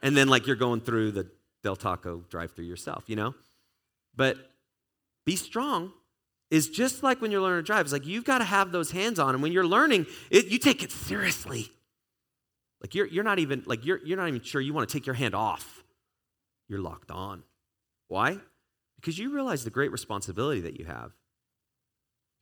And 0.00 0.16
then 0.16 0.28
like 0.28 0.46
you're 0.46 0.56
going 0.56 0.80
through 0.80 1.10
the 1.10 1.28
Del 1.64 1.76
Taco 1.76 2.22
drive 2.30 2.52
through 2.52 2.66
yourself, 2.66 3.04
you 3.08 3.16
know? 3.16 3.34
But 4.14 4.36
be 5.26 5.34
strong 5.34 5.92
is 6.50 6.68
just 6.68 7.02
like 7.02 7.20
when 7.20 7.32
you're 7.32 7.40
learning 7.42 7.64
to 7.64 7.66
drive. 7.66 7.80
It's 7.84 7.92
like 7.92 8.06
you've 8.06 8.24
got 8.24 8.38
to 8.38 8.44
have 8.44 8.70
those 8.70 8.92
hands 8.92 9.18
on. 9.18 9.34
And 9.34 9.42
when 9.42 9.50
you're 9.50 9.66
learning, 9.66 10.06
it, 10.30 10.46
you 10.46 10.58
take 10.58 10.84
it 10.84 10.92
seriously. 10.92 11.72
Like 12.84 12.94
you're, 12.94 13.06
you're 13.06 13.24
not 13.24 13.38
even 13.38 13.62
like 13.64 13.86
you're, 13.86 13.98
you're 14.04 14.18
not 14.18 14.28
even 14.28 14.42
sure 14.42 14.60
you 14.60 14.74
want 14.74 14.86
to 14.86 14.92
take 14.92 15.06
your 15.06 15.14
hand 15.14 15.34
off. 15.34 15.82
You're 16.68 16.80
locked 16.80 17.10
on. 17.10 17.42
Why? 18.08 18.38
Because 18.96 19.18
you 19.18 19.32
realize 19.32 19.64
the 19.64 19.70
great 19.70 19.90
responsibility 19.90 20.60
that 20.60 20.78
you 20.78 20.84
have 20.84 21.12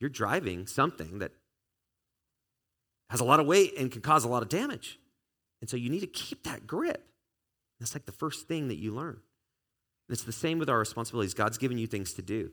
you're 0.03 0.09
driving 0.09 0.67
something 0.67 1.19
that 1.19 1.31
has 3.09 3.21
a 3.21 3.23
lot 3.23 3.39
of 3.39 3.45
weight 3.45 3.71
and 3.79 3.89
can 3.89 4.01
cause 4.01 4.25
a 4.25 4.27
lot 4.27 4.43
of 4.43 4.49
damage. 4.49 4.99
And 5.61 5.69
so 5.69 5.77
you 5.77 5.89
need 5.89 6.01
to 6.01 6.07
keep 6.07 6.43
that 6.43 6.67
grip. 6.67 7.07
That's 7.79 7.95
like 7.95 8.05
the 8.05 8.11
first 8.11 8.45
thing 8.45 8.67
that 8.67 8.75
you 8.75 8.93
learn. 8.93 9.13
And 9.13 10.13
it's 10.13 10.25
the 10.25 10.33
same 10.33 10.59
with 10.59 10.69
our 10.69 10.77
responsibilities. 10.77 11.33
God's 11.33 11.57
given 11.57 11.77
you 11.77 11.87
things 11.87 12.11
to 12.15 12.21
do. 12.21 12.51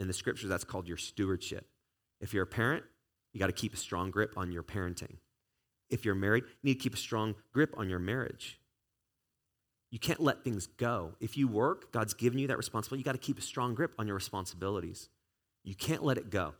In 0.00 0.08
the 0.08 0.12
scriptures, 0.12 0.48
that's 0.48 0.64
called 0.64 0.88
your 0.88 0.96
stewardship. 0.96 1.68
If 2.20 2.34
you're 2.34 2.42
a 2.42 2.46
parent, 2.48 2.82
you 3.32 3.38
got 3.38 3.46
to 3.46 3.52
keep 3.52 3.72
a 3.72 3.76
strong 3.76 4.10
grip 4.10 4.36
on 4.36 4.50
your 4.50 4.64
parenting. 4.64 5.18
If 5.94 6.04
you're 6.04 6.16
married, 6.16 6.42
you 6.44 6.70
need 6.70 6.74
to 6.74 6.80
keep 6.80 6.94
a 6.94 6.98
strong 6.98 7.36
grip 7.52 7.72
on 7.78 7.88
your 7.88 8.00
marriage. 8.00 8.58
You 9.92 10.00
can't 10.00 10.18
let 10.18 10.42
things 10.42 10.66
go. 10.66 11.12
If 11.20 11.38
you 11.38 11.46
work, 11.46 11.92
God's 11.92 12.14
given 12.14 12.40
you 12.40 12.48
that 12.48 12.56
responsibility. 12.56 12.98
You 13.02 13.04
got 13.04 13.12
to 13.12 13.18
keep 13.18 13.38
a 13.38 13.42
strong 13.42 13.76
grip 13.76 13.92
on 13.96 14.08
your 14.08 14.16
responsibilities. 14.16 15.08
You 15.62 15.76
can't 15.76 16.02
let 16.02 16.18
it 16.18 16.30
go. 16.30 16.54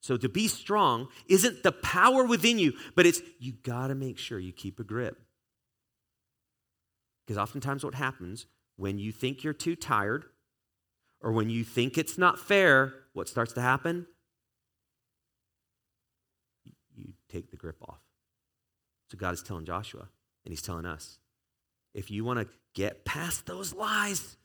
So 0.00 0.16
to 0.16 0.28
be 0.28 0.48
strong 0.48 1.06
isn't 1.28 1.62
the 1.62 1.70
power 1.70 2.24
within 2.24 2.58
you, 2.58 2.72
but 2.96 3.06
it's 3.06 3.20
you 3.38 3.52
got 3.52 3.86
to 3.86 3.94
make 3.94 4.18
sure 4.18 4.40
you 4.40 4.52
keep 4.52 4.80
a 4.80 4.84
grip. 4.84 5.16
Because 7.24 7.38
oftentimes 7.38 7.84
what 7.84 7.94
happens 7.94 8.46
when 8.74 8.98
you 8.98 9.12
think 9.12 9.44
you're 9.44 9.52
too 9.52 9.76
tired 9.76 10.24
or 11.20 11.30
when 11.30 11.50
you 11.50 11.62
think 11.62 11.96
it's 11.96 12.18
not 12.18 12.36
fair, 12.36 12.94
what 13.12 13.28
starts 13.28 13.52
to 13.52 13.60
happen? 13.60 14.08
You 16.96 17.12
take 17.28 17.52
the 17.52 17.56
grip 17.56 17.76
off. 17.88 18.00
So 19.12 19.18
God 19.18 19.34
is 19.34 19.42
telling 19.42 19.64
Joshua, 19.64 20.08
and 20.44 20.52
He's 20.52 20.62
telling 20.62 20.86
us 20.86 21.20
if 21.94 22.10
you 22.10 22.24
want 22.24 22.40
to 22.40 22.48
get 22.74 23.04
past 23.04 23.46
those 23.46 23.72
lies, 23.72 24.36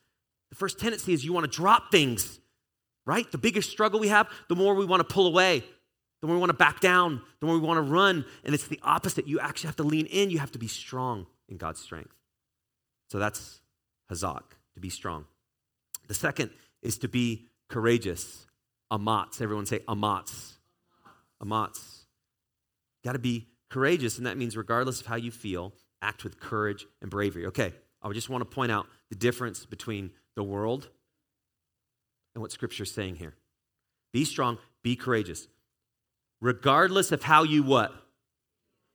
the 0.50 0.56
first 0.56 0.80
tendency 0.80 1.14
is 1.14 1.26
you 1.26 1.34
want 1.34 1.50
to 1.50 1.58
drop 1.58 1.90
things 1.92 2.40
right? 3.08 3.32
The 3.32 3.40
biggest 3.40 3.72
struggle 3.72 4.00
we 4.00 4.10
have, 4.10 4.30
the 4.50 4.56
more 4.56 4.76
we 4.76 4.86
want 4.86 5.00
to 5.00 5.12
pull 5.12 5.26
away, 5.26 5.64
the 6.22 6.28
more 6.28 6.36
we 6.36 6.40
want 6.40 6.50
to 6.50 6.58
back 6.58 6.82
down, 6.82 7.22
the 7.40 7.46
more 7.48 7.56
we 7.56 7.66
want 7.66 7.78
to 7.78 7.92
run. 7.92 8.26
And 8.44 8.54
it's 8.54 8.68
the 8.68 8.80
opposite. 8.84 9.28
You 9.28 9.40
actually 9.40 9.70
have 9.70 9.78
to 9.78 9.84
lean 9.84 10.06
in, 10.08 10.30
you 10.30 10.40
have 10.40 10.52
to 10.52 10.60
be 10.60 10.68
strong 10.68 11.26
in 11.48 11.58
God's 11.58 11.80
strength. 11.80 12.14
So 13.10 13.18
that's 13.18 13.62
Hazak, 14.12 14.44
to 14.74 14.82
be 14.82 14.90
strong. 14.90 15.26
The 16.08 16.14
second 16.14 16.52
is 16.82 16.98
to 17.00 17.08
be 17.08 17.46
courageous. 17.70 18.46
Amatz. 18.92 19.42
Everyone 19.42 19.66
say 19.66 19.80
amatz. 19.80 20.54
Amatz. 21.42 22.06
Got 23.04 23.14
to 23.14 23.20
be 23.20 23.48
courageous, 23.70 24.18
and 24.18 24.26
that 24.26 24.38
means 24.38 24.56
regardless 24.56 25.02
of 25.02 25.08
how 25.08 25.16
you 25.16 25.32
feel, 25.32 25.74
act 26.02 26.24
with 26.24 26.40
courage 26.40 26.86
and 27.02 27.10
bravery. 27.10 27.46
Okay, 27.48 27.74
I 28.02 28.12
just 28.12 28.30
want 28.30 28.42
to 28.42 28.56
point 28.56 28.72
out 28.72 28.88
the 29.10 29.16
difference 29.16 29.66
between 29.66 30.12
the 30.36 30.44
world 30.44 30.90
and 32.36 32.42
what 32.42 32.52
Scripture's 32.52 32.94
saying 32.94 33.16
here. 33.16 33.34
Be 34.14 34.24
strong, 34.26 34.58
be 34.84 34.96
courageous. 34.96 35.48
Regardless 36.40 37.12
of 37.12 37.24
how 37.24 37.44
you 37.44 37.64
what? 37.64 37.92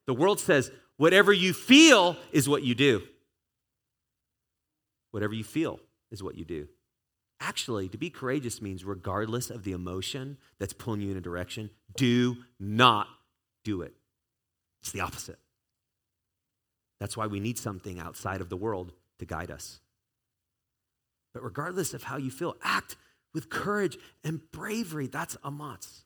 The 0.07 0.15
world 0.15 0.41
says, 0.41 0.71
whatever 0.97 1.33
you 1.33 1.53
feel 1.53 2.17
is 2.31 2.49
what 2.49 2.63
you 2.63 2.75
do. 2.75 3.03
Whatever 5.11 5.35
you 5.35 5.45
feel 5.45 5.81
is 6.11 6.23
what 6.23 6.37
you 6.37 6.45
do. 6.45 6.69
Actually, 7.41 7.89
to 7.89 7.99
be 7.99 8.09
courageous 8.09 8.63
means 8.63 8.85
regardless 8.85 9.51
of 9.51 9.65
the 9.65 9.73
emotion 9.73 10.39
that's 10.61 10.73
pulling 10.73 11.01
you 11.01 11.11
in 11.11 11.17
a 11.17 11.21
direction, 11.21 11.71
do 11.97 12.37
not 12.61 13.09
do 13.65 13.83
it. 13.83 13.95
It's 14.83 14.93
the 14.93 15.01
opposite. 15.01 15.39
That's 17.01 17.17
why 17.17 17.27
we 17.27 17.41
need 17.41 17.59
something 17.59 17.99
outside 17.99 18.41
of 18.41 18.49
the 18.49 18.57
world 18.57 18.93
to 19.19 19.25
guide 19.25 19.51
us. 19.51 19.81
But 21.35 21.43
regardless 21.43 21.95
of 21.95 22.05
how 22.05 22.17
you 22.17 22.31
feel, 22.31 22.57
act 22.63 22.97
with 23.33 23.49
courage 23.49 23.97
and 24.23 24.41
bravery. 24.53 25.07
That's 25.07 25.37
amatz. 25.45 26.03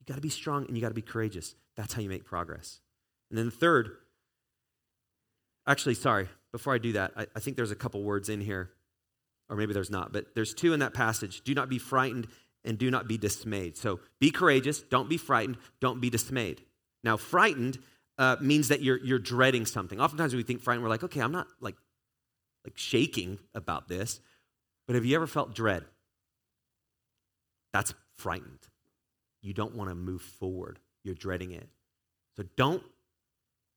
You 0.00 0.06
got 0.06 0.14
to 0.14 0.20
be 0.20 0.28
strong 0.28 0.66
and 0.66 0.76
you 0.76 0.80
got 0.80 0.88
to 0.88 0.94
be 0.94 1.02
courageous. 1.02 1.54
That's 1.76 1.92
how 1.92 2.02
you 2.02 2.08
make 2.08 2.24
progress. 2.24 2.80
And 3.30 3.38
then 3.38 3.46
the 3.46 3.52
third, 3.52 3.90
actually, 5.66 5.94
sorry, 5.94 6.28
before 6.52 6.74
I 6.74 6.78
do 6.78 6.92
that, 6.92 7.12
I, 7.16 7.26
I 7.34 7.40
think 7.40 7.56
there's 7.56 7.70
a 7.70 7.76
couple 7.76 8.02
words 8.02 8.28
in 8.28 8.40
here 8.40 8.70
or 9.48 9.56
maybe 9.56 9.74
there's 9.74 9.90
not, 9.90 10.12
but 10.12 10.34
there's 10.34 10.54
two 10.54 10.72
in 10.72 10.80
that 10.80 10.94
passage. 10.94 11.42
Do 11.42 11.54
not 11.54 11.68
be 11.68 11.78
frightened 11.78 12.26
and 12.64 12.78
do 12.78 12.90
not 12.90 13.06
be 13.06 13.18
dismayed. 13.18 13.76
So 13.76 14.00
be 14.18 14.30
courageous, 14.30 14.80
don't 14.80 15.08
be 15.10 15.18
frightened, 15.18 15.58
don't 15.80 16.00
be 16.00 16.08
dismayed. 16.08 16.62
Now, 17.04 17.16
frightened 17.18 17.78
uh, 18.18 18.36
means 18.40 18.68
that 18.68 18.82
you're, 18.82 18.98
you're 19.02 19.18
dreading 19.18 19.66
something. 19.66 20.00
Oftentimes 20.00 20.34
we 20.34 20.42
think 20.42 20.60
frightened, 20.60 20.82
we're 20.82 20.90
like, 20.90 21.04
okay, 21.04 21.20
I'm 21.20 21.32
not 21.32 21.46
like, 21.60 21.76
like 22.64 22.76
shaking 22.76 23.38
about 23.54 23.88
this. 23.88 24.20
But 24.86 24.94
have 24.94 25.04
you 25.04 25.16
ever 25.16 25.26
felt 25.26 25.54
dread? 25.54 25.84
That's 27.72 27.94
frightened. 28.16 28.68
You 29.40 29.54
don't 29.54 29.74
want 29.74 29.90
to 29.90 29.94
move 29.94 30.22
forward. 30.22 30.78
You're 31.04 31.14
dreading 31.14 31.52
it. 31.52 31.68
So 32.36 32.44
don't 32.56 32.82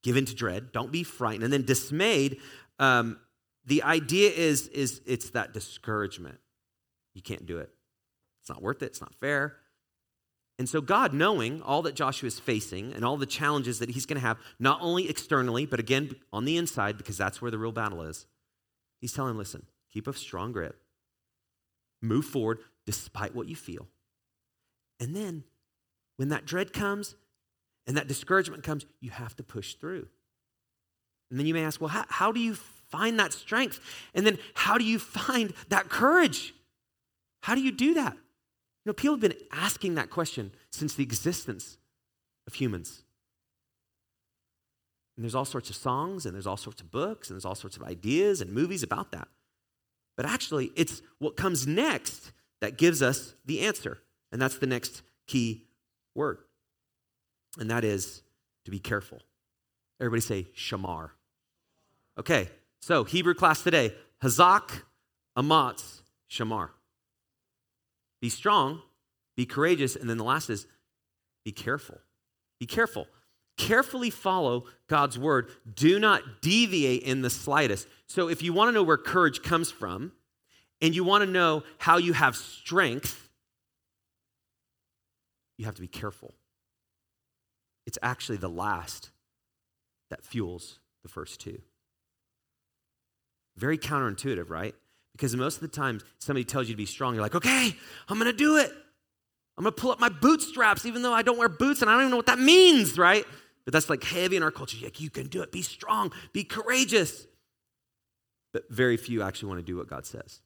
give 0.03 0.17
in 0.17 0.25
to 0.25 0.35
dread. 0.35 0.71
Don't 0.71 0.91
be 0.91 1.03
frightened. 1.03 1.43
And 1.43 1.53
then 1.53 1.65
dismayed 1.65 2.37
um, 2.79 3.19
the 3.65 3.83
idea 3.83 4.29
is, 4.29 4.67
is 4.67 5.01
it's 5.05 5.31
that 5.31 5.53
discouragement. 5.53 6.37
You 7.13 7.21
can't 7.21 7.45
do 7.45 7.57
it. 7.59 7.69
It's 8.41 8.49
not 8.49 8.61
worth 8.61 8.83
it. 8.83 8.87
It's 8.87 9.01
not 9.01 9.15
fair. 9.15 9.55
And 10.57 10.69
so, 10.69 10.79
God, 10.79 11.13
knowing 11.13 11.61
all 11.61 11.81
that 11.81 11.95
Joshua 11.95 12.27
is 12.27 12.39
facing 12.39 12.93
and 12.93 13.03
all 13.03 13.17
the 13.17 13.25
challenges 13.25 13.79
that 13.79 13.89
he's 13.89 14.05
going 14.05 14.19
to 14.19 14.25
have, 14.25 14.37
not 14.57 14.79
only 14.81 15.09
externally, 15.09 15.65
but 15.65 15.79
again 15.79 16.15
on 16.31 16.45
the 16.45 16.55
inside, 16.55 16.97
because 16.97 17.17
that's 17.17 17.41
where 17.41 17.51
the 17.51 17.57
real 17.57 17.73
battle 17.73 18.01
is, 18.03 18.25
he's 19.01 19.11
telling 19.11 19.31
him, 19.31 19.37
listen, 19.37 19.65
keep 19.91 20.07
a 20.07 20.13
strong 20.13 20.53
grip, 20.53 20.79
move 22.01 22.25
forward 22.25 22.59
despite 22.85 23.35
what 23.35 23.49
you 23.49 23.55
feel. 23.55 23.87
And 24.99 25.13
then, 25.13 25.43
when 26.15 26.29
that 26.29 26.45
dread 26.45 26.71
comes 26.71 27.15
and 27.85 27.97
that 27.97 28.07
discouragement 28.07 28.63
comes, 28.63 28.85
you 29.01 29.09
have 29.09 29.35
to 29.35 29.43
push 29.43 29.73
through. 29.73 30.07
And 31.29 31.37
then 31.37 31.47
you 31.47 31.53
may 31.53 31.63
ask, 31.63 31.81
well, 31.81 31.89
how, 31.89 32.05
how 32.07 32.31
do 32.31 32.39
you 32.39 32.55
find 32.55 33.19
that 33.19 33.33
strength? 33.33 33.79
And 34.13 34.25
then 34.25 34.37
how 34.53 34.77
do 34.77 34.85
you 34.85 34.99
find 34.99 35.53
that 35.67 35.89
courage? 35.89 36.53
How 37.41 37.55
do 37.55 37.61
you 37.61 37.71
do 37.71 37.95
that? 37.95 38.15
You 38.85 38.89
know, 38.89 38.93
people 38.93 39.15
have 39.15 39.21
been 39.21 39.37
asking 39.51 39.95
that 39.95 40.11
question 40.11 40.51
since 40.71 40.93
the 40.93 41.03
existence 41.03 41.77
of 42.47 42.53
humans. 42.53 43.01
And 45.17 45.23
there's 45.23 45.33
all 45.33 45.45
sorts 45.45 45.71
of 45.71 45.75
songs, 45.75 46.25
and 46.25 46.35
there's 46.35 46.45
all 46.45 46.57
sorts 46.57 46.81
of 46.81 46.91
books, 46.91 47.29
and 47.29 47.35
there's 47.35 47.45
all 47.45 47.55
sorts 47.55 47.77
of 47.77 47.83
ideas 47.83 48.41
and 48.41 48.51
movies 48.51 48.83
about 48.83 49.11
that. 49.11 49.27
But 50.15 50.25
actually, 50.25 50.71
it's 50.75 51.01
what 51.17 51.35
comes 51.35 51.65
next 51.65 52.31
that 52.61 52.77
gives 52.77 53.01
us 53.01 53.33
the 53.45 53.61
answer. 53.61 53.99
And 54.31 54.41
that's 54.41 54.57
the 54.59 54.67
next 54.67 55.01
key 55.25 55.63
word. 56.13 56.39
And 57.57 57.71
that 57.71 57.83
is 57.83 58.21
to 58.65 58.71
be 58.71 58.79
careful. 58.79 59.19
Everybody 59.99 60.21
say 60.21 60.47
shamar. 60.55 61.11
Okay, 62.19 62.49
so, 62.85 63.03
Hebrew 63.03 63.33
class 63.33 63.63
today 63.63 63.95
Hazak, 64.21 64.83
Amatz, 65.35 66.01
Shamar. 66.29 66.69
Be 68.25 68.29
strong, 68.29 68.81
be 69.37 69.45
courageous, 69.45 69.95
and 69.95 70.09
then 70.09 70.17
the 70.17 70.23
last 70.23 70.49
is 70.49 70.65
be 71.43 71.51
careful. 71.51 71.99
Be 72.59 72.65
careful. 72.65 73.05
Carefully 73.55 74.09
follow 74.09 74.63
God's 74.87 75.19
word. 75.19 75.51
Do 75.75 75.99
not 75.99 76.41
deviate 76.41 77.03
in 77.03 77.21
the 77.21 77.29
slightest. 77.29 77.87
So, 78.07 78.27
if 78.27 78.41
you 78.41 78.51
want 78.51 78.69
to 78.69 78.71
know 78.71 78.81
where 78.81 78.97
courage 78.97 79.43
comes 79.43 79.69
from 79.69 80.11
and 80.81 80.95
you 80.95 81.03
want 81.03 81.23
to 81.23 81.29
know 81.29 81.61
how 81.77 81.97
you 81.97 82.13
have 82.13 82.35
strength, 82.35 83.29
you 85.59 85.65
have 85.65 85.75
to 85.75 85.81
be 85.81 85.87
careful. 85.87 86.33
It's 87.85 87.99
actually 88.01 88.37
the 88.37 88.49
last 88.49 89.11
that 90.09 90.25
fuels 90.25 90.79
the 91.03 91.09
first 91.09 91.39
two. 91.39 91.61
Very 93.55 93.77
counterintuitive, 93.77 94.49
right? 94.49 94.73
Because 95.15 95.33
most 95.33 95.55
of 95.55 95.61
the 95.61 95.69
times 95.69 96.03
somebody 96.19 96.43
tells 96.43 96.67
you 96.67 96.73
to 96.73 96.77
be 96.77 96.85
strong, 96.85 97.13
you're 97.13 97.23
like, 97.23 97.35
okay, 97.35 97.73
I'm 98.09 98.17
gonna 98.17 98.33
do 98.33 98.57
it. 98.57 98.69
I'm 99.57 99.63
gonna 99.63 99.71
pull 99.71 99.91
up 99.91 99.99
my 99.99 100.09
bootstraps, 100.09 100.85
even 100.85 101.03
though 101.03 101.13
I 101.13 101.21
don't 101.21 101.37
wear 101.37 101.47
boots 101.47 101.81
and 101.81 101.89
I 101.89 101.93
don't 101.93 102.01
even 102.01 102.11
know 102.11 102.17
what 102.17 102.25
that 102.25 102.39
means, 102.39 102.97
right? 102.97 103.25
But 103.63 103.71
that's 103.71 103.89
like 103.89 104.03
heavy 104.03 104.35
in 104.35 104.43
our 104.43 104.51
culture. 104.51 104.77
Like, 104.83 104.99
you 104.99 105.09
can 105.09 105.27
do 105.27 105.41
it. 105.41 105.53
Be 105.53 105.61
strong, 105.61 106.11
be 106.33 106.43
courageous. 106.43 107.27
But 108.51 108.69
very 108.69 108.97
few 108.97 109.21
actually 109.21 109.49
want 109.49 109.59
to 109.59 109.65
do 109.65 109.77
what 109.77 109.87
God 109.87 110.05
says. 110.05 110.41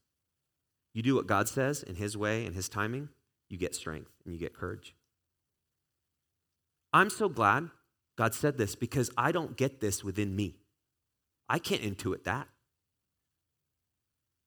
You 0.94 1.02
do 1.02 1.16
what 1.16 1.26
God 1.26 1.48
says 1.48 1.82
in 1.82 1.96
His 1.96 2.16
way 2.16 2.46
and 2.46 2.56
His 2.56 2.70
timing, 2.70 3.10
you 3.50 3.58
get 3.58 3.74
strength 3.74 4.12
and 4.24 4.34
you 4.34 4.40
get 4.40 4.54
courage. 4.54 4.94
I'm 6.94 7.10
so 7.10 7.28
glad 7.28 7.70
God 8.18 8.36
said 8.36 8.58
this 8.58 8.76
because 8.76 9.10
I 9.18 9.32
don't 9.32 9.58
get 9.58 9.80
this 9.80 10.04
within 10.04 10.36
me. 10.36 10.56
I 11.48 11.58
can't 11.58 11.82
intuit 11.82 12.24
that. 12.26 12.48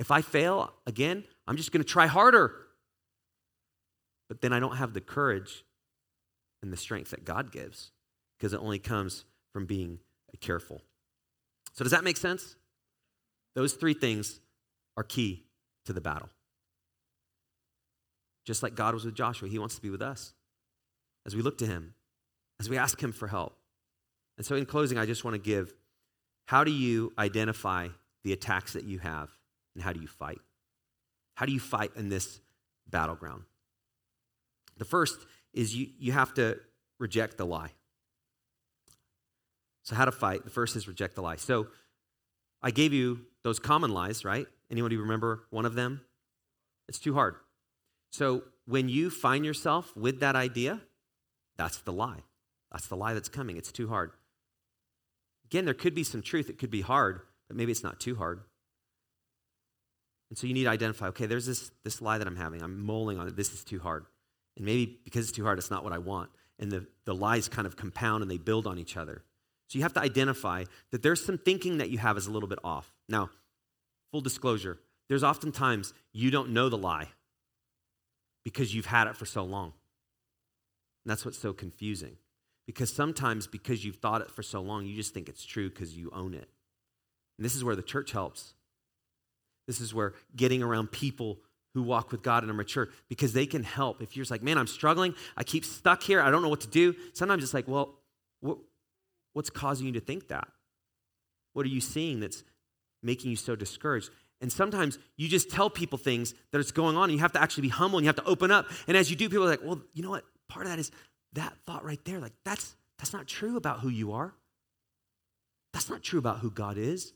If 0.02 0.10
I 0.10 0.20
fail 0.20 0.72
again, 0.84 1.22
I'm 1.46 1.56
just 1.56 1.70
going 1.70 1.80
to 1.80 1.88
try 1.88 2.08
harder. 2.08 2.52
But 4.28 4.40
then 4.40 4.52
I 4.52 4.58
don't 4.58 4.74
have 4.76 4.94
the 4.94 5.00
courage 5.00 5.64
and 6.60 6.72
the 6.72 6.76
strength 6.76 7.10
that 7.12 7.24
God 7.24 7.52
gives 7.52 7.92
because 8.36 8.52
it 8.52 8.58
only 8.58 8.80
comes 8.80 9.24
from 9.52 9.64
being 9.64 10.00
careful. 10.40 10.82
So, 11.74 11.84
does 11.84 11.92
that 11.92 12.02
make 12.02 12.16
sense? 12.16 12.56
Those 13.54 13.74
three 13.74 13.94
things 13.94 14.40
are 14.96 15.04
key 15.04 15.44
to 15.84 15.92
the 15.92 16.00
battle. 16.00 16.30
Just 18.44 18.60
like 18.64 18.74
God 18.74 18.94
was 18.94 19.04
with 19.04 19.14
Joshua, 19.14 19.48
He 19.48 19.60
wants 19.60 19.76
to 19.76 19.82
be 19.82 19.90
with 19.90 20.02
us 20.02 20.34
as 21.24 21.36
we 21.36 21.42
look 21.42 21.58
to 21.58 21.66
Him, 21.66 21.94
as 22.58 22.68
we 22.68 22.76
ask 22.76 23.00
Him 23.00 23.12
for 23.12 23.28
help. 23.28 23.56
And 24.36 24.44
so, 24.44 24.56
in 24.56 24.66
closing, 24.66 24.98
I 24.98 25.06
just 25.06 25.22
want 25.22 25.34
to 25.36 25.38
give 25.40 25.72
how 26.46 26.64
do 26.64 26.72
you 26.72 27.12
identify 27.16 27.86
the 28.24 28.32
attacks 28.32 28.72
that 28.72 28.82
you 28.82 28.98
have? 28.98 29.30
And 29.74 29.82
how 29.82 29.92
do 29.92 30.00
you 30.00 30.06
fight? 30.06 30.40
How 31.34 31.46
do 31.46 31.52
you 31.52 31.60
fight 31.60 31.92
in 31.96 32.08
this 32.08 32.40
battleground? 32.88 33.44
The 34.78 34.84
first 34.84 35.16
is 35.52 35.74
you, 35.74 35.88
you 35.98 36.12
have 36.12 36.34
to 36.34 36.58
reject 36.98 37.36
the 37.38 37.46
lie. 37.46 37.70
So, 39.84 39.94
how 39.94 40.04
to 40.04 40.12
fight? 40.12 40.44
The 40.44 40.50
first 40.50 40.76
is 40.76 40.86
reject 40.86 41.14
the 41.14 41.22
lie. 41.22 41.36
So, 41.36 41.66
I 42.62 42.70
gave 42.70 42.92
you 42.92 43.20
those 43.42 43.58
common 43.58 43.90
lies, 43.92 44.24
right? 44.24 44.46
Anybody 44.70 44.96
remember 44.96 45.44
one 45.50 45.66
of 45.66 45.74
them? 45.74 46.02
It's 46.88 47.00
too 47.00 47.14
hard. 47.14 47.36
So, 48.10 48.44
when 48.66 48.88
you 48.88 49.10
find 49.10 49.44
yourself 49.44 49.96
with 49.96 50.20
that 50.20 50.36
idea, 50.36 50.80
that's 51.56 51.78
the 51.78 51.92
lie. 51.92 52.22
That's 52.70 52.86
the 52.86 52.96
lie 52.96 53.14
that's 53.14 53.28
coming. 53.28 53.56
It's 53.56 53.72
too 53.72 53.88
hard. 53.88 54.12
Again, 55.46 55.64
there 55.64 55.74
could 55.74 55.94
be 55.94 56.04
some 56.04 56.22
truth. 56.22 56.48
It 56.48 56.58
could 56.58 56.70
be 56.70 56.80
hard, 56.80 57.20
but 57.48 57.56
maybe 57.56 57.72
it's 57.72 57.82
not 57.82 58.00
too 58.00 58.14
hard. 58.14 58.40
And 60.32 60.38
so 60.38 60.46
you 60.46 60.54
need 60.54 60.64
to 60.64 60.70
identify, 60.70 61.08
okay, 61.08 61.26
there's 61.26 61.44
this, 61.44 61.70
this 61.84 62.00
lie 62.00 62.16
that 62.16 62.26
I'm 62.26 62.36
having. 62.36 62.62
I'm 62.62 62.86
mulling 62.86 63.18
on 63.18 63.28
it. 63.28 63.36
This 63.36 63.52
is 63.52 63.62
too 63.64 63.78
hard. 63.78 64.06
And 64.56 64.64
maybe 64.64 64.98
because 65.04 65.28
it's 65.28 65.36
too 65.36 65.44
hard, 65.44 65.58
it's 65.58 65.70
not 65.70 65.84
what 65.84 65.92
I 65.92 65.98
want. 65.98 66.30
And 66.58 66.72
the, 66.72 66.86
the 67.04 67.14
lies 67.14 67.50
kind 67.50 67.66
of 67.66 67.76
compound 67.76 68.22
and 68.22 68.30
they 68.30 68.38
build 68.38 68.66
on 68.66 68.78
each 68.78 68.96
other. 68.96 69.24
So 69.68 69.76
you 69.76 69.82
have 69.82 69.92
to 69.92 70.00
identify 70.00 70.64
that 70.90 71.02
there's 71.02 71.22
some 71.22 71.36
thinking 71.36 71.76
that 71.76 71.90
you 71.90 71.98
have 71.98 72.16
is 72.16 72.28
a 72.28 72.30
little 72.30 72.48
bit 72.48 72.60
off. 72.64 72.94
Now, 73.10 73.28
full 74.10 74.22
disclosure, 74.22 74.78
there's 75.10 75.22
oftentimes 75.22 75.92
you 76.14 76.30
don't 76.30 76.48
know 76.48 76.70
the 76.70 76.78
lie 76.78 77.08
because 78.42 78.74
you've 78.74 78.86
had 78.86 79.08
it 79.08 79.18
for 79.18 79.26
so 79.26 79.44
long. 79.44 79.74
And 81.04 81.10
that's 81.10 81.26
what's 81.26 81.38
so 81.38 81.52
confusing. 81.52 82.16
Because 82.66 82.90
sometimes, 82.90 83.46
because 83.46 83.84
you've 83.84 83.96
thought 83.96 84.22
it 84.22 84.30
for 84.30 84.42
so 84.42 84.62
long, 84.62 84.86
you 84.86 84.96
just 84.96 85.12
think 85.12 85.28
it's 85.28 85.44
true 85.44 85.68
because 85.68 85.94
you 85.94 86.10
own 86.14 86.32
it. 86.32 86.48
And 87.36 87.44
this 87.44 87.54
is 87.54 87.62
where 87.62 87.76
the 87.76 87.82
church 87.82 88.12
helps. 88.12 88.54
This 89.66 89.80
is 89.80 89.94
where 89.94 90.14
getting 90.34 90.62
around 90.62 90.90
people 90.92 91.38
who 91.74 91.82
walk 91.82 92.12
with 92.12 92.22
God 92.22 92.42
and 92.42 92.50
are 92.50 92.54
mature 92.54 92.88
because 93.08 93.32
they 93.32 93.46
can 93.46 93.62
help. 93.62 94.02
If 94.02 94.16
you're 94.16 94.22
just 94.22 94.30
like, 94.30 94.42
man, 94.42 94.58
I'm 94.58 94.66
struggling, 94.66 95.14
I 95.36 95.44
keep 95.44 95.64
stuck 95.64 96.02
here, 96.02 96.20
I 96.20 96.30
don't 96.30 96.42
know 96.42 96.48
what 96.48 96.60
to 96.62 96.68
do. 96.68 96.94
Sometimes 97.14 97.42
it's 97.42 97.54
like, 97.54 97.68
well, 97.68 97.98
what, 98.40 98.58
what's 99.32 99.50
causing 99.50 99.86
you 99.86 99.92
to 99.92 100.00
think 100.00 100.28
that? 100.28 100.48
What 101.54 101.64
are 101.64 101.70
you 101.70 101.80
seeing 101.80 102.20
that's 102.20 102.44
making 103.02 103.30
you 103.30 103.36
so 103.36 103.56
discouraged? 103.56 104.10
And 104.40 104.52
sometimes 104.52 104.98
you 105.16 105.28
just 105.28 105.50
tell 105.50 105.70
people 105.70 105.98
things 105.98 106.34
that 106.50 106.58
is 106.58 106.72
going 106.72 106.96
on, 106.96 107.04
and 107.04 107.12
you 107.12 107.18
have 107.20 107.32
to 107.32 107.40
actually 107.40 107.62
be 107.62 107.68
humble 107.68 107.98
and 107.98 108.04
you 108.04 108.08
have 108.08 108.16
to 108.16 108.24
open 108.24 108.50
up. 108.50 108.66
And 108.88 108.96
as 108.96 109.08
you 109.10 109.16
do, 109.16 109.28
people 109.28 109.44
are 109.44 109.50
like, 109.50 109.62
well, 109.62 109.80
you 109.94 110.02
know 110.02 110.10
what? 110.10 110.24
Part 110.48 110.66
of 110.66 110.72
that 110.72 110.78
is 110.78 110.90
that 111.34 111.54
thought 111.64 111.84
right 111.84 112.04
there. 112.04 112.18
Like, 112.18 112.32
that's 112.44 112.74
that's 112.98 113.12
not 113.12 113.26
true 113.26 113.56
about 113.56 113.80
who 113.80 113.88
you 113.88 114.12
are. 114.12 114.34
That's 115.72 115.88
not 115.88 116.02
true 116.02 116.18
about 116.18 116.40
who 116.40 116.50
God 116.50 116.76
is. 116.76 117.14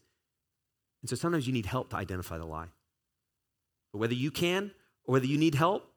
And 1.07 1.09
so 1.09 1.14
sometimes 1.14 1.46
you 1.46 1.52
need 1.52 1.66
help 1.66 1.90
to 1.90 1.96
identify 1.96 2.36
the 2.36 2.44
lie. 2.44 2.66
But 3.92 4.00
whether 4.00 4.14
you 4.14 4.32
can 4.32 4.72
or 5.04 5.12
whether 5.12 5.26
you 5.26 5.38
need 5.38 5.54
help, 5.54 5.88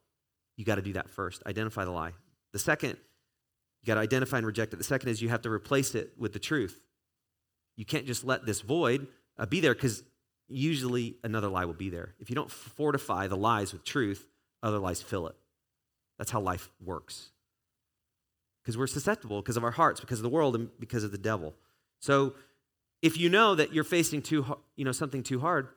you 0.56 0.64
got 0.64 0.76
to 0.76 0.82
do 0.82 0.92
that 0.92 1.10
first. 1.10 1.42
Identify 1.46 1.84
the 1.84 1.90
lie. 1.90 2.12
The 2.52 2.60
second, 2.60 2.90
you 2.90 3.86
got 3.88 3.94
to 3.94 4.02
identify 4.02 4.36
and 4.36 4.46
reject 4.46 4.72
it. 4.72 4.76
The 4.76 4.84
second 4.84 5.08
is 5.08 5.20
you 5.20 5.28
have 5.28 5.42
to 5.42 5.50
replace 5.50 5.96
it 5.96 6.12
with 6.16 6.32
the 6.32 6.38
truth. 6.38 6.80
You 7.74 7.84
can't 7.84 8.06
just 8.06 8.22
let 8.22 8.46
this 8.46 8.60
void 8.60 9.08
uh, 9.36 9.46
be 9.46 9.58
there 9.58 9.74
because 9.74 10.04
usually 10.46 11.16
another 11.24 11.48
lie 11.48 11.64
will 11.64 11.74
be 11.74 11.90
there. 11.90 12.14
If 12.20 12.30
you 12.30 12.36
don't 12.36 12.48
fortify 12.48 13.26
the 13.26 13.36
lies 13.36 13.72
with 13.72 13.82
truth, 13.82 14.28
other 14.62 14.78
lies 14.78 15.02
fill 15.02 15.26
it. 15.26 15.34
That's 16.18 16.30
how 16.30 16.40
life 16.40 16.70
works. 16.80 17.30
Because 18.62 18.78
we're 18.78 18.86
susceptible 18.86 19.42
because 19.42 19.56
of 19.56 19.64
our 19.64 19.72
hearts, 19.72 20.00
because 20.00 20.20
of 20.20 20.22
the 20.22 20.28
world, 20.28 20.54
and 20.54 20.68
because 20.78 21.02
of 21.02 21.10
the 21.10 21.18
devil. 21.18 21.56
So 21.98 22.34
if 23.02 23.18
you 23.18 23.28
know 23.28 23.54
that 23.54 23.72
you're 23.72 23.84
facing 23.84 24.22
too, 24.22 24.56
you 24.76 24.84
know, 24.84 24.92
something 24.92 25.22
too 25.22 25.40
hard, 25.40 25.68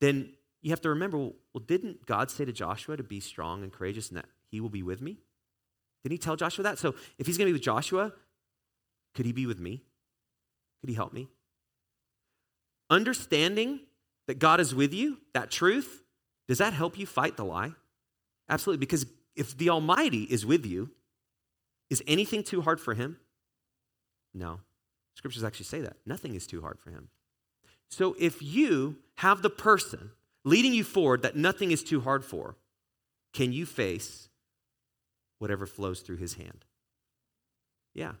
then 0.00 0.32
you 0.60 0.70
have 0.70 0.80
to 0.82 0.90
remember 0.90 1.18
well, 1.18 1.64
didn't 1.66 2.06
God 2.06 2.30
say 2.30 2.44
to 2.44 2.52
Joshua 2.52 2.96
to 2.96 3.02
be 3.02 3.20
strong 3.20 3.62
and 3.62 3.72
courageous 3.72 4.08
and 4.08 4.18
that 4.18 4.26
he 4.50 4.60
will 4.60 4.70
be 4.70 4.82
with 4.82 5.00
me? 5.00 5.18
Didn't 6.02 6.12
he 6.12 6.18
tell 6.18 6.36
Joshua 6.36 6.62
that? 6.64 6.78
So 6.78 6.94
if 7.18 7.26
he's 7.26 7.38
going 7.38 7.46
to 7.46 7.50
be 7.50 7.54
with 7.54 7.62
Joshua, 7.62 8.12
could 9.14 9.26
he 9.26 9.32
be 9.32 9.46
with 9.46 9.60
me? 9.60 9.82
Could 10.80 10.90
he 10.90 10.94
help 10.94 11.12
me? 11.12 11.28
Understanding 12.90 13.80
that 14.26 14.38
God 14.38 14.60
is 14.60 14.74
with 14.74 14.92
you, 14.92 15.18
that 15.34 15.50
truth, 15.50 16.02
does 16.48 16.58
that 16.58 16.72
help 16.72 16.98
you 16.98 17.06
fight 17.06 17.36
the 17.36 17.44
lie? 17.44 17.72
Absolutely, 18.48 18.80
because 18.80 19.06
if 19.36 19.56
the 19.56 19.70
Almighty 19.70 20.24
is 20.24 20.44
with 20.44 20.66
you, 20.66 20.90
is 21.90 22.02
anything 22.06 22.42
too 22.42 22.62
hard 22.62 22.80
for 22.80 22.94
him? 22.94 23.18
No. 24.34 24.60
Scriptures 25.14 25.44
actually 25.44 25.66
say 25.66 25.80
that. 25.80 25.96
Nothing 26.06 26.34
is 26.34 26.46
too 26.46 26.60
hard 26.60 26.78
for 26.78 26.90
him. 26.90 27.08
So 27.90 28.16
if 28.18 28.42
you 28.42 28.96
have 29.16 29.42
the 29.42 29.50
person 29.50 30.12
leading 30.44 30.72
you 30.72 30.84
forward 30.84 31.22
that 31.22 31.36
nothing 31.36 31.70
is 31.70 31.82
too 31.82 32.00
hard 32.00 32.24
for, 32.24 32.56
can 33.32 33.52
you 33.52 33.66
face 33.66 34.28
whatever 35.38 35.66
flows 35.66 36.00
through 36.00 36.16
his 36.16 36.34
hand? 36.34 36.64
Yeah. 37.94 38.12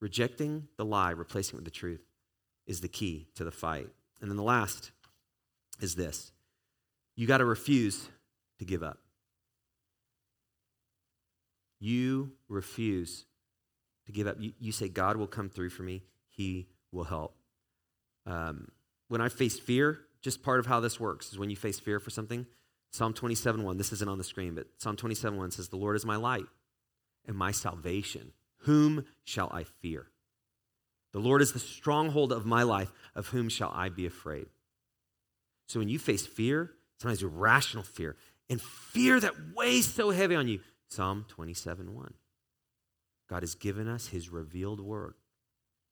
Rejecting 0.00 0.68
the 0.76 0.84
lie, 0.84 1.10
replacing 1.10 1.54
it 1.54 1.56
with 1.56 1.64
the 1.64 1.70
truth 1.70 2.04
is 2.66 2.80
the 2.80 2.88
key 2.88 3.26
to 3.34 3.44
the 3.44 3.50
fight. 3.50 3.88
And 4.20 4.30
then 4.30 4.36
the 4.36 4.42
last 4.42 4.92
is 5.80 5.94
this 5.94 6.32
you 7.16 7.26
got 7.26 7.38
to 7.38 7.44
refuse 7.44 8.08
to 8.58 8.64
give 8.64 8.82
up. 8.82 8.98
You 11.80 12.32
refuse 12.48 13.26
to 14.06 14.12
give 14.12 14.26
up. 14.26 14.36
You, 14.38 14.52
you, 14.58 14.72
say, 14.72 14.88
God 14.88 15.16
will 15.16 15.26
come 15.26 15.48
through 15.48 15.70
for 15.70 15.82
me, 15.82 16.02
He 16.28 16.68
will 16.92 17.04
help. 17.04 17.36
Um, 18.26 18.68
when 19.08 19.20
I 19.20 19.28
face 19.28 19.58
fear, 19.58 20.00
just 20.22 20.42
part 20.42 20.60
of 20.60 20.66
how 20.66 20.80
this 20.80 20.98
works 20.98 21.32
is 21.32 21.38
when 21.38 21.50
you 21.50 21.56
face 21.56 21.78
fear 21.78 22.00
for 22.00 22.10
something, 22.10 22.46
Psalm 22.90 23.12
27 23.12 23.62
1, 23.62 23.76
this 23.76 23.92
isn't 23.92 24.08
on 24.08 24.18
the 24.18 24.24
screen, 24.24 24.54
but 24.54 24.66
Psalm 24.78 24.96
27 24.96 25.38
1 25.38 25.50
says, 25.50 25.68
The 25.68 25.76
Lord 25.76 25.96
is 25.96 26.06
my 26.06 26.16
light 26.16 26.46
and 27.26 27.36
my 27.36 27.50
salvation. 27.50 28.32
Whom 28.58 29.04
shall 29.24 29.50
I 29.52 29.64
fear? 29.64 30.06
The 31.12 31.18
Lord 31.18 31.42
is 31.42 31.52
the 31.52 31.58
stronghold 31.58 32.32
of 32.32 32.46
my 32.46 32.62
life. 32.62 32.90
Of 33.14 33.28
whom 33.28 33.48
shall 33.48 33.70
I 33.74 33.88
be 33.88 34.06
afraid? 34.06 34.46
So 35.66 35.78
when 35.78 35.88
you 35.88 35.98
face 35.98 36.26
fear, 36.26 36.72
sometimes 36.98 37.22
irrational 37.22 37.84
fear, 37.84 38.16
and 38.48 38.60
fear 38.60 39.20
that 39.20 39.34
weighs 39.54 39.92
so 39.92 40.10
heavy 40.10 40.34
on 40.34 40.48
you, 40.48 40.60
Psalm 40.88 41.24
27 41.28 41.94
1. 41.94 42.14
God 43.28 43.42
has 43.42 43.54
given 43.54 43.88
us 43.88 44.08
his 44.08 44.30
revealed 44.30 44.80
word 44.80 45.14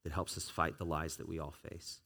that 0.04 0.12
helps 0.12 0.36
us 0.36 0.48
fight 0.48 0.78
the 0.78 0.84
lies 0.84 1.16
that 1.16 1.28
we 1.28 1.38
all 1.38 1.54
face. 1.70 2.00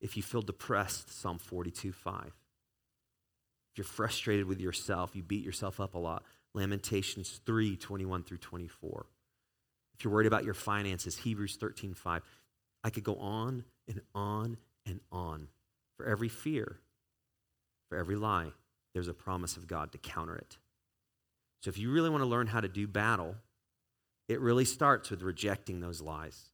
If 0.00 0.16
you 0.16 0.22
feel 0.22 0.42
depressed, 0.42 1.10
Psalm 1.10 1.38
42 1.38 1.92
5. 1.92 2.26
If 2.26 3.78
you're 3.78 3.84
frustrated 3.84 4.46
with 4.46 4.60
yourself, 4.60 5.16
you 5.16 5.22
beat 5.22 5.44
yourself 5.44 5.80
up 5.80 5.94
a 5.94 5.98
lot, 5.98 6.24
Lamentations 6.54 7.40
3 7.46 7.76
21 7.76 8.24
through 8.24 8.38
24. 8.38 9.06
If 9.94 10.04
you're 10.04 10.12
worried 10.12 10.26
about 10.26 10.44
your 10.44 10.54
finances, 10.54 11.16
Hebrews 11.16 11.56
13 11.56 11.94
5. 11.94 12.22
I 12.84 12.90
could 12.90 13.04
go 13.04 13.16
on 13.16 13.64
and 13.88 14.00
on 14.14 14.56
and 14.84 15.00
on. 15.10 15.48
For 15.96 16.06
every 16.06 16.28
fear, 16.28 16.78
for 17.88 17.96
every 17.96 18.16
lie, 18.16 18.52
there's 18.92 19.08
a 19.08 19.14
promise 19.14 19.56
of 19.56 19.66
God 19.66 19.92
to 19.92 19.98
counter 19.98 20.36
it. 20.36 20.58
So 21.60 21.68
if 21.68 21.78
you 21.78 21.92
really 21.92 22.10
want 22.10 22.22
to 22.22 22.28
learn 22.28 22.48
how 22.48 22.60
to 22.60 22.68
do 22.68 22.88
battle, 22.88 23.36
it 24.32 24.40
really 24.40 24.64
starts 24.64 25.10
with 25.10 25.22
rejecting 25.22 25.80
those 25.80 26.00
lies. 26.00 26.50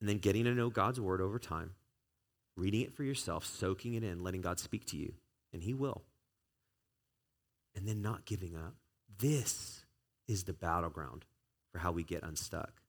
And 0.00 0.08
then 0.08 0.18
getting 0.18 0.44
to 0.44 0.54
know 0.54 0.70
God's 0.70 1.00
word 1.00 1.20
over 1.20 1.38
time, 1.38 1.72
reading 2.56 2.82
it 2.82 2.94
for 2.94 3.04
yourself, 3.04 3.44
soaking 3.44 3.94
it 3.94 4.02
in, 4.02 4.22
letting 4.22 4.40
God 4.40 4.58
speak 4.58 4.86
to 4.86 4.96
you, 4.96 5.14
and 5.52 5.62
He 5.62 5.74
will. 5.74 6.02
And 7.74 7.86
then 7.86 8.02
not 8.02 8.24
giving 8.24 8.56
up. 8.56 8.74
This 9.18 9.84
is 10.26 10.44
the 10.44 10.52
battleground 10.52 11.24
for 11.72 11.78
how 11.78 11.92
we 11.92 12.02
get 12.02 12.22
unstuck. 12.22 12.82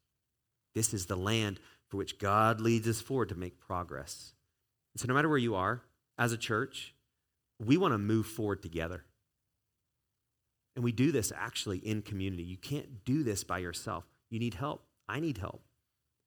This 0.73 0.93
is 0.93 1.05
the 1.05 1.17
land 1.17 1.59
for 1.89 1.97
which 1.97 2.17
God 2.17 2.61
leads 2.61 2.87
us 2.87 3.01
forward 3.01 3.29
to 3.29 3.35
make 3.35 3.59
progress. 3.59 4.33
And 4.93 5.01
so, 5.01 5.07
no 5.07 5.13
matter 5.13 5.29
where 5.29 5.37
you 5.37 5.55
are 5.55 5.81
as 6.17 6.31
a 6.31 6.37
church, 6.37 6.95
we 7.59 7.77
want 7.77 7.93
to 7.93 7.97
move 7.97 8.25
forward 8.25 8.61
together. 8.61 9.03
And 10.75 10.83
we 10.83 10.91
do 10.91 11.11
this 11.11 11.31
actually 11.35 11.79
in 11.79 12.01
community. 12.01 12.43
You 12.43 12.57
can't 12.57 13.03
do 13.03 13.23
this 13.23 13.43
by 13.43 13.59
yourself. 13.59 14.05
You 14.29 14.39
need 14.39 14.53
help. 14.53 14.83
I 15.09 15.19
need 15.19 15.37
help. 15.37 15.61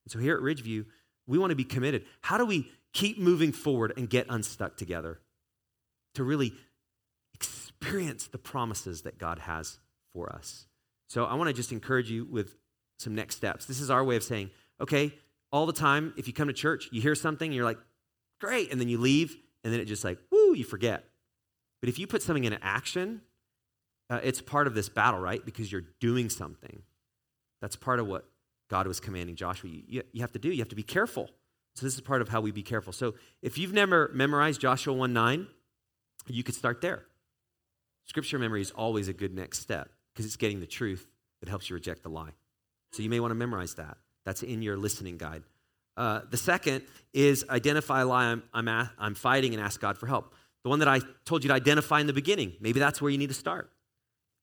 And 0.04 0.12
so, 0.12 0.18
here 0.18 0.34
at 0.36 0.42
Ridgeview, 0.42 0.84
we 1.26 1.38
want 1.38 1.50
to 1.50 1.56
be 1.56 1.64
committed. 1.64 2.04
How 2.20 2.36
do 2.38 2.44
we 2.44 2.70
keep 2.92 3.18
moving 3.18 3.52
forward 3.52 3.94
and 3.96 4.08
get 4.08 4.26
unstuck 4.28 4.76
together 4.76 5.20
to 6.14 6.24
really 6.24 6.52
experience 7.32 8.26
the 8.26 8.38
promises 8.38 9.02
that 9.02 9.18
God 9.18 9.40
has 9.40 9.78
for 10.12 10.30
us? 10.30 10.66
So 11.08 11.24
I 11.24 11.34
want 11.34 11.48
to 11.48 11.54
just 11.54 11.72
encourage 11.72 12.10
you 12.10 12.24
with 12.24 12.56
some 12.98 13.14
next 13.14 13.36
steps. 13.36 13.66
This 13.66 13.80
is 13.80 13.90
our 13.90 14.04
way 14.04 14.16
of 14.16 14.22
saying, 14.22 14.50
okay, 14.80 15.14
all 15.52 15.66
the 15.66 15.72
time, 15.72 16.12
if 16.16 16.26
you 16.26 16.32
come 16.32 16.48
to 16.48 16.54
church, 16.54 16.88
you 16.90 17.00
hear 17.00 17.14
something, 17.14 17.52
you're 17.52 17.64
like, 17.64 17.78
great, 18.40 18.72
and 18.72 18.80
then 18.80 18.88
you 18.88 18.98
leave, 18.98 19.36
and 19.62 19.72
then 19.72 19.80
it 19.80 19.84
just 19.84 20.04
like, 20.04 20.18
woo, 20.30 20.54
you 20.54 20.64
forget. 20.64 21.04
But 21.80 21.88
if 21.88 21.98
you 21.98 22.06
put 22.06 22.22
something 22.22 22.44
into 22.44 22.58
action, 22.64 23.20
uh, 24.10 24.20
it's 24.22 24.40
part 24.40 24.66
of 24.66 24.74
this 24.74 24.88
battle, 24.88 25.20
right? 25.20 25.44
Because 25.44 25.70
you're 25.70 25.84
doing 26.00 26.28
something. 26.28 26.82
That's 27.60 27.76
part 27.76 28.00
of 28.00 28.06
what 28.06 28.26
God 28.68 28.86
was 28.86 29.00
commanding 29.00 29.36
Joshua. 29.36 29.70
You, 29.70 30.02
you, 30.12 30.20
have 30.20 30.32
to 30.32 30.38
do. 30.38 30.50
You 30.50 30.58
have 30.58 30.68
to 30.68 30.76
be 30.76 30.82
careful. 30.82 31.30
So 31.74 31.86
this 31.86 31.94
is 31.94 32.00
part 32.00 32.22
of 32.22 32.28
how 32.28 32.40
we 32.40 32.50
be 32.50 32.62
careful. 32.62 32.92
So 32.92 33.14
if 33.42 33.58
you've 33.58 33.72
never 33.72 34.10
memorized 34.14 34.60
Joshua 34.60 34.92
1 34.92 35.12
9, 35.12 35.46
you 36.26 36.42
could 36.42 36.54
start 36.54 36.80
there. 36.80 37.04
Scripture 38.06 38.38
memory 38.38 38.60
is 38.60 38.70
always 38.70 39.08
a 39.08 39.12
good 39.12 39.34
next 39.34 39.60
step 39.60 39.90
because 40.12 40.26
it's 40.26 40.36
getting 40.36 40.60
the 40.60 40.66
truth 40.66 41.06
that 41.40 41.48
helps 41.48 41.70
you 41.70 41.74
reject 41.74 42.02
the 42.02 42.10
lie. 42.10 42.32
So 42.92 43.02
you 43.02 43.10
may 43.10 43.20
want 43.20 43.32
to 43.32 43.36
memorize 43.36 43.74
that. 43.74 43.96
That's 44.24 44.42
in 44.42 44.62
your 44.62 44.76
listening 44.76 45.16
guide. 45.16 45.42
Uh, 45.96 46.20
the 46.30 46.36
second 46.36 46.82
is 47.12 47.44
identify 47.48 48.02
a 48.02 48.06
lie 48.06 48.26
I'm, 48.26 48.42
I'm, 48.52 48.68
a, 48.68 48.92
I'm 48.98 49.14
fighting 49.14 49.54
and 49.54 49.62
ask 49.62 49.80
God 49.80 49.98
for 49.98 50.06
help. 50.06 50.34
The 50.62 50.70
one 50.70 50.78
that 50.78 50.88
I 50.88 51.00
told 51.24 51.44
you 51.44 51.48
to 51.48 51.54
identify 51.54 52.00
in 52.00 52.06
the 52.06 52.12
beginning. 52.12 52.54
Maybe 52.60 52.80
that's 52.80 53.00
where 53.00 53.10
you 53.10 53.18
need 53.18 53.28
to 53.28 53.34
start. 53.34 53.70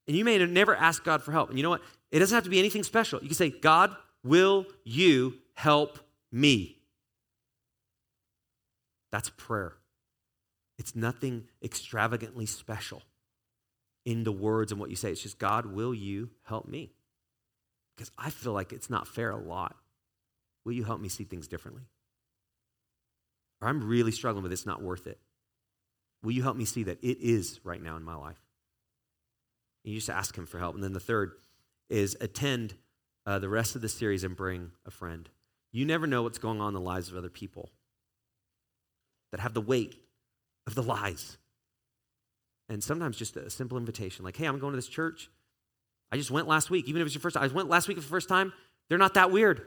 And 0.06 0.16
you 0.16 0.24
may 0.24 0.38
never 0.44 0.74
ask 0.74 1.04
God 1.04 1.22
for 1.22 1.32
help. 1.32 1.48
And 1.48 1.58
you 1.58 1.62
know 1.62 1.70
what? 1.70 1.82
It 2.10 2.18
doesn't 2.18 2.34
have 2.34 2.44
to 2.44 2.50
be 2.50 2.58
anything 2.58 2.82
special. 2.82 3.20
You 3.22 3.28
can 3.28 3.36
say, 3.36 3.50
God, 3.50 3.94
will 4.24 4.66
you 4.84 5.34
help 5.54 5.98
me? 6.30 6.78
That's 9.10 9.30
prayer. 9.30 9.74
It's 10.78 10.96
nothing 10.96 11.44
extravagantly 11.62 12.46
special 12.46 13.02
in 14.04 14.24
the 14.24 14.32
words 14.32 14.72
and 14.72 14.80
what 14.80 14.90
you 14.90 14.96
say. 14.96 15.12
It's 15.12 15.22
just, 15.22 15.38
God, 15.38 15.66
will 15.66 15.94
you 15.94 16.30
help 16.44 16.66
me? 16.66 16.92
Because 17.96 18.10
I 18.18 18.30
feel 18.30 18.52
like 18.52 18.72
it's 18.72 18.90
not 18.90 19.06
fair 19.06 19.30
a 19.30 19.36
lot. 19.36 19.76
Will 20.64 20.72
you 20.72 20.84
help 20.84 21.00
me 21.00 21.08
see 21.08 21.24
things 21.24 21.46
differently? 21.46 21.84
Or 23.60 23.68
I'm 23.68 23.84
really 23.84 24.12
struggling 24.12 24.42
with 24.42 24.52
it's 24.52 24.66
not 24.66 24.82
worth 24.82 25.06
it. 25.06 25.20
Will 26.22 26.32
you 26.32 26.42
help 26.42 26.56
me 26.56 26.64
see 26.64 26.84
that 26.84 26.98
it 27.02 27.18
is 27.20 27.60
right 27.64 27.82
now 27.82 27.96
in 27.96 28.02
my 28.02 28.14
life? 28.14 28.40
You 29.84 29.96
just 29.96 30.10
ask 30.10 30.36
him 30.36 30.46
for 30.46 30.58
help. 30.58 30.74
And 30.74 30.82
then 30.82 30.92
the 30.92 31.00
third 31.00 31.32
is 31.88 32.16
attend 32.20 32.74
uh, 33.26 33.38
the 33.38 33.48
rest 33.48 33.74
of 33.74 33.82
the 33.82 33.88
series 33.88 34.24
and 34.24 34.36
bring 34.36 34.72
a 34.86 34.90
friend. 34.90 35.28
You 35.72 35.84
never 35.84 36.06
know 36.06 36.22
what's 36.22 36.38
going 36.38 36.60
on 36.60 36.68
in 36.68 36.74
the 36.74 36.80
lives 36.80 37.10
of 37.10 37.16
other 37.16 37.30
people 37.30 37.70
that 39.30 39.40
have 39.40 39.54
the 39.54 39.60
weight 39.60 39.96
of 40.66 40.74
the 40.74 40.82
lies 40.82 41.38
and 42.72 42.82
sometimes 42.82 43.18
just 43.18 43.36
a 43.36 43.50
simple 43.50 43.76
invitation 43.76 44.24
like, 44.24 44.36
hey, 44.36 44.46
I'm 44.46 44.58
going 44.58 44.72
to 44.72 44.76
this 44.76 44.88
church. 44.88 45.30
I 46.10 46.16
just 46.16 46.30
went 46.30 46.48
last 46.48 46.70
week. 46.70 46.88
Even 46.88 47.02
if 47.02 47.06
it's 47.06 47.14
your 47.14 47.20
first 47.20 47.34
time, 47.34 47.44
I 47.44 47.52
went 47.52 47.68
last 47.68 47.86
week 47.86 47.98
for 47.98 48.02
the 48.02 48.08
first 48.08 48.30
time. 48.30 48.52
They're 48.88 48.98
not 48.98 49.14
that 49.14 49.30
weird. 49.30 49.66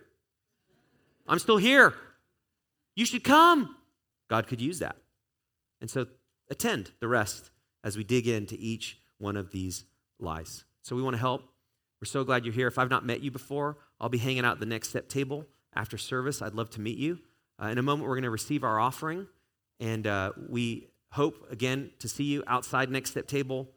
I'm 1.28 1.39
still 1.39 1.57
here. 1.57 1.93
You 2.95 3.05
should 3.05 3.24
come. 3.24 3.76
God 4.28 4.47
could 4.47 4.59
use 4.61 4.80
that. 4.80 4.95
And 5.82 5.89
so 5.89 6.07
attend 6.49 6.91
the 6.99 7.07
rest 7.07 7.51
as 7.84 7.95
we 7.95 8.03
dig 8.03 8.28
into 8.28 8.55
each 8.57 8.99
one 9.20 9.38
of 9.38 9.51
these 9.51 9.86
lies. 10.20 10.66
So 10.82 10.95
we 10.95 11.01
want 11.01 11.16
to 11.16 11.20
help. 11.20 11.43
We're 12.01 12.07
so 12.07 12.24
glad 12.24 12.45
you're 12.45 12.53
here. 12.53 12.68
If 12.68 12.78
I've 12.78 12.89
not 12.89 13.05
met 13.05 13.22
you 13.22 13.32
before, 13.32 13.78
I'll 13.99 14.09
be 14.09 14.18
hanging 14.18 14.45
out 14.45 14.53
at 14.53 14.59
the 14.59 14.66
next 14.66 14.89
step 14.89 15.09
table 15.09 15.45
after 15.74 15.97
service. 15.97 16.41
I'd 16.41 16.53
love 16.53 16.70
to 16.72 16.82
meet 16.82 16.97
you. 16.97 17.20
Uh, 17.61 17.68
in 17.68 17.78
a 17.78 17.82
moment, 17.82 18.07
we're 18.07 18.16
going 18.16 18.24
to 18.24 18.30
receive 18.30 18.63
our 18.63 18.80
offering. 18.80 19.28
And 19.80 20.05
uh, 20.05 20.32
we 20.49 20.88
hope, 21.11 21.47
again, 21.51 21.91
to 21.99 22.09
see 22.09 22.26
you 22.26 22.43
outside 22.47 22.89
Next 22.89 23.11
Step 23.11 23.28
Table. 23.28 23.70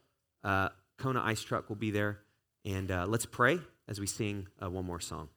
Uh, 0.43 0.69
Kona 0.97 1.21
Ice 1.23 1.41
Truck 1.41 1.69
will 1.69 1.75
be 1.75 1.91
there. 1.91 2.19
And 2.65 2.91
uh, 2.91 3.05
let's 3.07 3.25
pray 3.25 3.59
as 3.87 3.99
we 3.99 4.07
sing 4.07 4.47
uh, 4.61 4.69
one 4.69 4.85
more 4.85 4.99
song. 4.99 5.29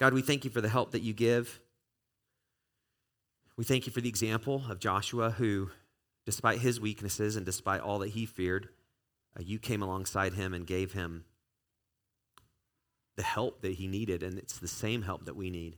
God, 0.00 0.14
we 0.14 0.22
thank 0.22 0.44
you 0.44 0.50
for 0.50 0.60
the 0.60 0.68
help 0.68 0.92
that 0.92 1.02
you 1.02 1.12
give. 1.12 1.60
We 3.56 3.64
thank 3.64 3.86
you 3.86 3.92
for 3.92 4.00
the 4.00 4.08
example 4.08 4.62
of 4.68 4.80
Joshua, 4.80 5.30
who, 5.30 5.70
despite 6.24 6.58
his 6.60 6.80
weaknesses 6.80 7.36
and 7.36 7.46
despite 7.46 7.82
all 7.82 7.98
that 8.00 8.10
he 8.10 8.26
feared, 8.26 8.68
uh, 9.36 9.42
you 9.42 9.58
came 9.58 9.82
alongside 9.82 10.34
him 10.34 10.52
and 10.54 10.66
gave 10.66 10.92
him 10.92 11.24
the 13.16 13.22
help 13.22 13.62
that 13.62 13.74
he 13.74 13.86
needed, 13.86 14.22
and 14.22 14.38
it's 14.38 14.58
the 14.58 14.68
same 14.68 15.02
help 15.02 15.24
that 15.24 15.36
we 15.36 15.50
need. 15.50 15.76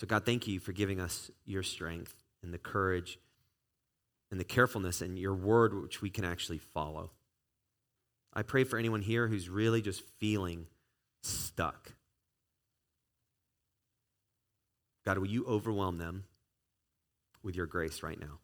So, 0.00 0.06
God, 0.06 0.24
thank 0.24 0.46
you 0.46 0.60
for 0.60 0.72
giving 0.72 1.00
us 1.00 1.30
your 1.44 1.62
strength 1.62 2.14
and 2.42 2.52
the 2.52 2.58
courage 2.58 3.18
and 4.30 4.38
the 4.38 4.44
carefulness 4.44 5.00
and 5.00 5.18
your 5.18 5.34
word, 5.34 5.74
which 5.74 6.02
we 6.02 6.10
can 6.10 6.24
actually 6.24 6.58
follow. 6.58 7.12
I 8.32 8.42
pray 8.42 8.64
for 8.64 8.78
anyone 8.78 9.02
here 9.02 9.28
who's 9.28 9.48
really 9.48 9.80
just 9.80 10.02
feeling 10.18 10.66
stuck. 11.22 11.92
God, 15.04 15.18
will 15.18 15.28
you 15.28 15.46
overwhelm 15.46 15.98
them 15.98 16.24
with 17.42 17.56
your 17.56 17.66
grace 17.66 18.02
right 18.02 18.18
now? 18.20 18.40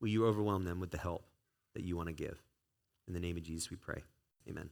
Will 0.00 0.08
you 0.08 0.26
overwhelm 0.26 0.64
them 0.64 0.80
with 0.80 0.90
the 0.90 0.98
help 0.98 1.29
that 1.74 1.84
you 1.84 1.96
want 1.96 2.08
to 2.08 2.14
give? 2.14 2.42
In 3.06 3.14
the 3.14 3.20
name 3.20 3.36
of 3.36 3.42
Jesus, 3.42 3.70
we 3.70 3.76
pray. 3.76 4.02
Amen. 4.48 4.70